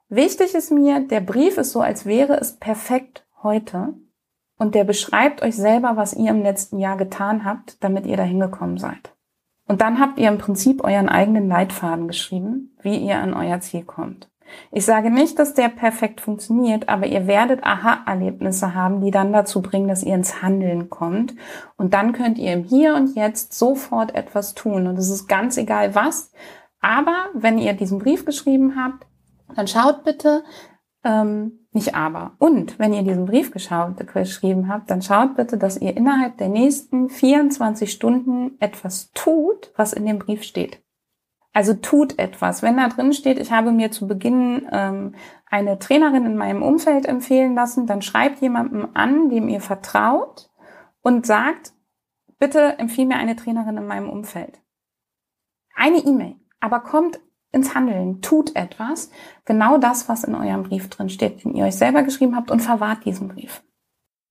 Wichtig 0.10 0.56
ist 0.56 0.72
mir, 0.72 1.02
der 1.02 1.22
Brief 1.22 1.58
ist 1.58 1.72
so, 1.72 1.82
als 1.82 2.06
wäre 2.06 2.38
es 2.40 2.58
perfekt 2.58 3.26
heute. 3.42 3.94
Und 4.58 4.76
der 4.76 4.84
beschreibt 4.84 5.42
euch 5.42 5.56
selber, 5.56 5.96
was 5.96 6.14
ihr 6.14 6.32
im 6.32 6.42
letzten 6.42 6.80
Jahr 6.80 6.98
getan 6.98 7.46
habt, 7.46 7.82
damit 7.82 8.06
ihr 8.06 8.18
da 8.18 8.24
hingekommen 8.24 8.78
seid. 8.78 9.16
Und 9.68 9.82
dann 9.82 10.00
habt 10.00 10.20
ihr 10.20 10.28
im 10.28 10.38
Prinzip 10.38 10.84
euren 10.84 11.08
eigenen 11.08 11.48
Leitfaden 11.48 12.08
geschrieben, 12.08 12.76
wie 12.82 12.98
ihr 12.98 13.20
an 13.20 13.34
euer 13.34 13.62
Ziel 13.62 13.84
kommt. 13.84 14.29
Ich 14.72 14.86
sage 14.86 15.10
nicht, 15.10 15.40
dass 15.40 15.54
der 15.54 15.70
perfekt 15.70 16.22
funktioniert, 16.22 16.90
aber 16.90 17.08
ihr 17.08 17.28
werdet 17.28 17.64
Aha-Erlebnisse 17.64 18.74
haben, 18.74 19.02
die 19.02 19.12
dann 19.12 19.34
dazu 19.34 19.62
bringen, 19.62 19.88
dass 19.88 20.04
ihr 20.04 20.16
ins 20.16 20.42
Handeln 20.42 20.90
kommt. 20.90 21.36
Und 21.78 21.94
dann 21.94 22.14
könnt 22.14 22.38
ihr 22.38 22.54
im 22.54 22.64
Hier 22.64 22.96
und 22.96 23.16
Jetzt 23.16 23.54
sofort 23.54 24.16
etwas 24.16 24.54
tun. 24.54 24.88
Und 24.88 24.98
es 24.98 25.10
ist 25.10 25.28
ganz 25.28 25.58
egal 25.58 25.96
was. 25.96 26.32
Aber 26.82 27.28
wenn 27.34 27.58
ihr 27.58 27.74
diesen 27.74 28.00
Brief 28.00 28.26
geschrieben 28.26 28.76
habt, 28.76 29.06
dann 29.56 29.68
schaut 29.68 30.04
bitte, 30.04 30.44
ähm, 31.04 31.60
nicht 31.72 31.96
aber. 31.96 32.34
Und 32.40 32.80
wenn 32.80 32.94
ihr 32.94 33.04
diesen 33.04 33.26
Brief 33.26 33.52
geschrieben 33.52 34.68
habt, 34.68 34.90
dann 34.90 35.02
schaut 35.02 35.36
bitte, 35.36 35.58
dass 35.58 35.80
ihr 35.80 35.96
innerhalb 35.96 36.38
der 36.38 36.50
nächsten 36.50 37.10
24 37.10 37.92
Stunden 37.92 38.58
etwas 38.60 39.12
tut, 39.14 39.72
was 39.76 39.94
in 39.94 40.06
dem 40.06 40.20
Brief 40.20 40.44
steht. 40.44 40.82
Also 41.52 41.74
tut 41.74 42.20
etwas. 42.20 42.62
Wenn 42.62 42.78
da 42.78 42.88
drin 42.88 43.14
steht, 43.14 43.40
ich 43.40 43.52
habe 43.52 43.72
mir 43.72 43.92
zu 43.92 44.08
Beginn 44.08 44.68
ähm, 44.72 45.16
eine 45.50 45.80
Trainerin 45.80 46.26
in 46.26 46.38
meinem 46.38 46.62
Umfeld 46.62 47.06
empfehlen 47.06 47.56
lassen, 47.56 47.88
dann 47.88 48.02
schreibt 48.02 48.40
jemandem 48.40 48.90
an, 48.94 49.30
dem 49.30 49.50
ihr 49.50 49.62
vertraut 49.62 50.50
und 51.02 51.26
sagt, 51.26 51.74
bitte 52.38 52.78
empfehle 52.78 53.08
mir 53.08 53.18
eine 53.18 53.36
Trainerin 53.36 53.78
in 53.78 53.88
meinem 53.88 54.10
Umfeld. 54.10 54.62
Eine 55.76 55.98
E-Mail, 55.98 56.36
aber 56.60 56.82
kommt 56.82 57.20
ins 57.52 57.74
Handeln, 57.74 58.22
tut 58.22 58.56
etwas, 58.56 59.10
genau 59.46 59.78
das, 59.80 60.08
was 60.08 60.24
in 60.24 60.36
eurem 60.36 60.64
Brief 60.64 60.90
drin 60.90 61.10
steht, 61.10 61.44
den 61.44 61.56
ihr 61.56 61.66
euch 61.66 61.76
selber 61.76 62.04
geschrieben 62.04 62.36
habt 62.36 62.52
und 62.52 62.60
verwahrt 62.60 63.06
diesen 63.06 63.28
Brief. 63.28 63.64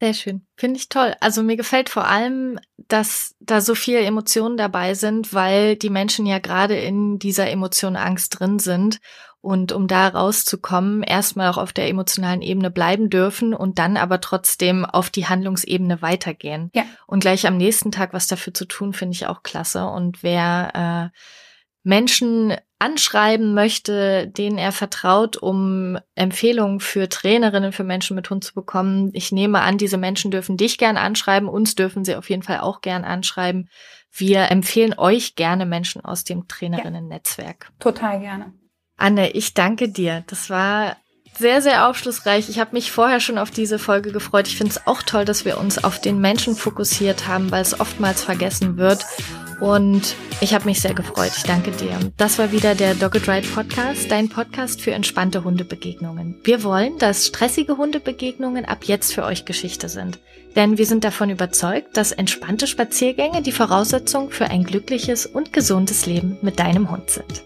Sehr 0.01 0.15
schön. 0.15 0.47
Finde 0.57 0.79
ich 0.79 0.89
toll. 0.89 1.15
Also 1.21 1.43
mir 1.43 1.57
gefällt 1.57 1.89
vor 1.89 2.07
allem, 2.07 2.61
dass 2.77 3.35
da 3.41 3.61
so 3.61 3.75
viele 3.75 4.01
Emotionen 4.01 4.57
dabei 4.57 4.95
sind, 4.95 5.35
weil 5.35 5.75
die 5.75 5.91
Menschen 5.91 6.25
ja 6.25 6.39
gerade 6.39 6.77
in 6.77 7.19
dieser 7.19 7.51
Emotion 7.51 7.97
Angst 7.97 8.39
drin 8.39 8.61
sind 8.61 9.01
und 9.41 9.73
um 9.73 9.89
da 9.89 10.09
rauszukommen, 10.09 11.03
erstmal 11.03 11.49
auch 11.49 11.59
auf 11.59 11.73
der 11.73 11.89
emotionalen 11.89 12.43
Ebene 12.43 12.71
bleiben 12.71 13.11
dürfen 13.11 13.55
und 13.55 13.79
dann 13.79 13.97
aber 13.97 14.21
trotzdem 14.21 14.85
auf 14.85 15.11
die 15.11 15.27
Handlungsebene 15.27 16.01
weitergehen. 16.01 16.71
Ja. 16.75 16.85
Und 17.07 17.21
gleich 17.21 17.47
am 17.47 17.57
nächsten 17.57 17.91
Tag 17.91 18.13
was 18.13 18.29
dafür 18.29 18.55
zu 18.55 18.67
tun, 18.67 18.93
finde 18.93 19.15
ich 19.15 19.27
auch 19.27 19.43
klasse. 19.43 19.87
Und 19.87 20.23
wer 20.23 21.13
äh, 21.13 21.19
Menschen 21.83 22.57
anschreiben 22.79 23.55
möchte, 23.55 24.29
denen 24.29 24.59
er 24.59 24.73
vertraut, 24.73 25.37
um 25.37 25.99
Empfehlungen 26.15 26.81
für 26.81 27.09
Trainerinnen 27.09 27.73
für 27.73 27.85
Menschen 27.85 28.15
mit 28.15 28.31
Hund 28.31 28.45
zu 28.45 28.55
bekommen. 28.55 29.11
Ich 29.15 29.33
nehme 29.33 29.61
an, 29.61 29.79
diese 29.79 29.97
Menschen 29.97 30.31
dürfen 30.31 30.57
dich 30.57 30.79
gern 30.79 30.97
anschreiben, 30.97 31.49
uns 31.49 31.75
dürfen 31.75 32.05
sie 32.05 32.15
auf 32.15 32.31
jeden 32.31 32.43
Fall 32.43 32.61
auch 32.61 32.81
gern 32.81 33.05
anschreiben. 33.05 33.69
Wir 34.13 34.51
empfehlen 34.51 34.95
euch 34.97 35.35
gerne 35.35 35.67
Menschen 35.67 36.05
aus 36.05 36.25
dem 36.25 36.47
Trainerinnen-Netzwerk. 36.47 37.67
Ja, 37.69 37.75
total 37.81 38.21
gerne. 38.21 38.53
Anne, 38.97 39.31
ich 39.31 39.55
danke 39.55 39.89
dir. 39.89 40.25
Das 40.29 40.51
war 40.51 40.97
sehr, 41.37 41.63
sehr 41.63 41.89
aufschlussreich. 41.89 42.49
Ich 42.49 42.59
habe 42.59 42.73
mich 42.73 42.91
vorher 42.91 43.21
schon 43.21 43.39
auf 43.39 43.51
diese 43.51 43.79
Folge 43.79 44.13
gefreut. 44.13 44.49
Ich 44.49 44.57
finde 44.57 44.73
es 44.73 44.87
auch 44.87 45.03
toll, 45.03 45.25
dass 45.25 45.45
wir 45.45 45.59
uns 45.59 45.83
auf 45.83 46.01
den 46.01 46.21
Menschen 46.21 46.57
fokussiert 46.57 47.29
haben, 47.29 47.51
weil 47.51 47.63
es 47.63 47.79
oftmals 47.79 48.25
vergessen 48.25 48.77
wird. 48.77 49.05
Und 49.61 50.15
ich 50.41 50.55
habe 50.55 50.67
mich 50.67 50.81
sehr 50.81 50.95
gefreut. 50.95 51.33
Ich 51.37 51.43
danke 51.43 51.73
dir. 51.73 51.99
Das 52.17 52.39
war 52.39 52.53
wieder 52.53 52.75
der 52.75 52.95
Dogged 52.95 53.29
Ride 53.29 53.49
Podcast, 53.49 54.11
dein 54.11 54.29
Podcast 54.29 54.81
für 54.81 54.93
entspannte 54.93 55.43
Hundebegegnungen. 55.43 56.37
Wir 56.45 56.63
wollen, 56.63 56.99
dass 56.99 57.27
stressige 57.27 57.77
Hundebegegnungen 57.77 58.65
ab 58.65 58.85
jetzt 58.85 59.15
für 59.15 59.25
euch 59.25 59.45
Geschichte 59.45 59.89
sind. 59.89 60.19
Denn 60.55 60.79
wir 60.79 60.87
sind 60.87 61.05
davon 61.05 61.31
überzeugt, 61.31 61.97
dass 61.97 62.13
entspannte 62.13 62.67
Spaziergänge 62.67 63.43
die 63.43 63.53
Voraussetzung 63.53 64.31
für 64.31 64.47
ein 64.47 64.65
glückliches 64.65 65.27
und 65.27 65.53
gesundes 65.53 66.07
Leben 66.07 66.39
mit 66.41 66.59
deinem 66.59 66.91
Hund 66.91 67.11
sind. 67.11 67.43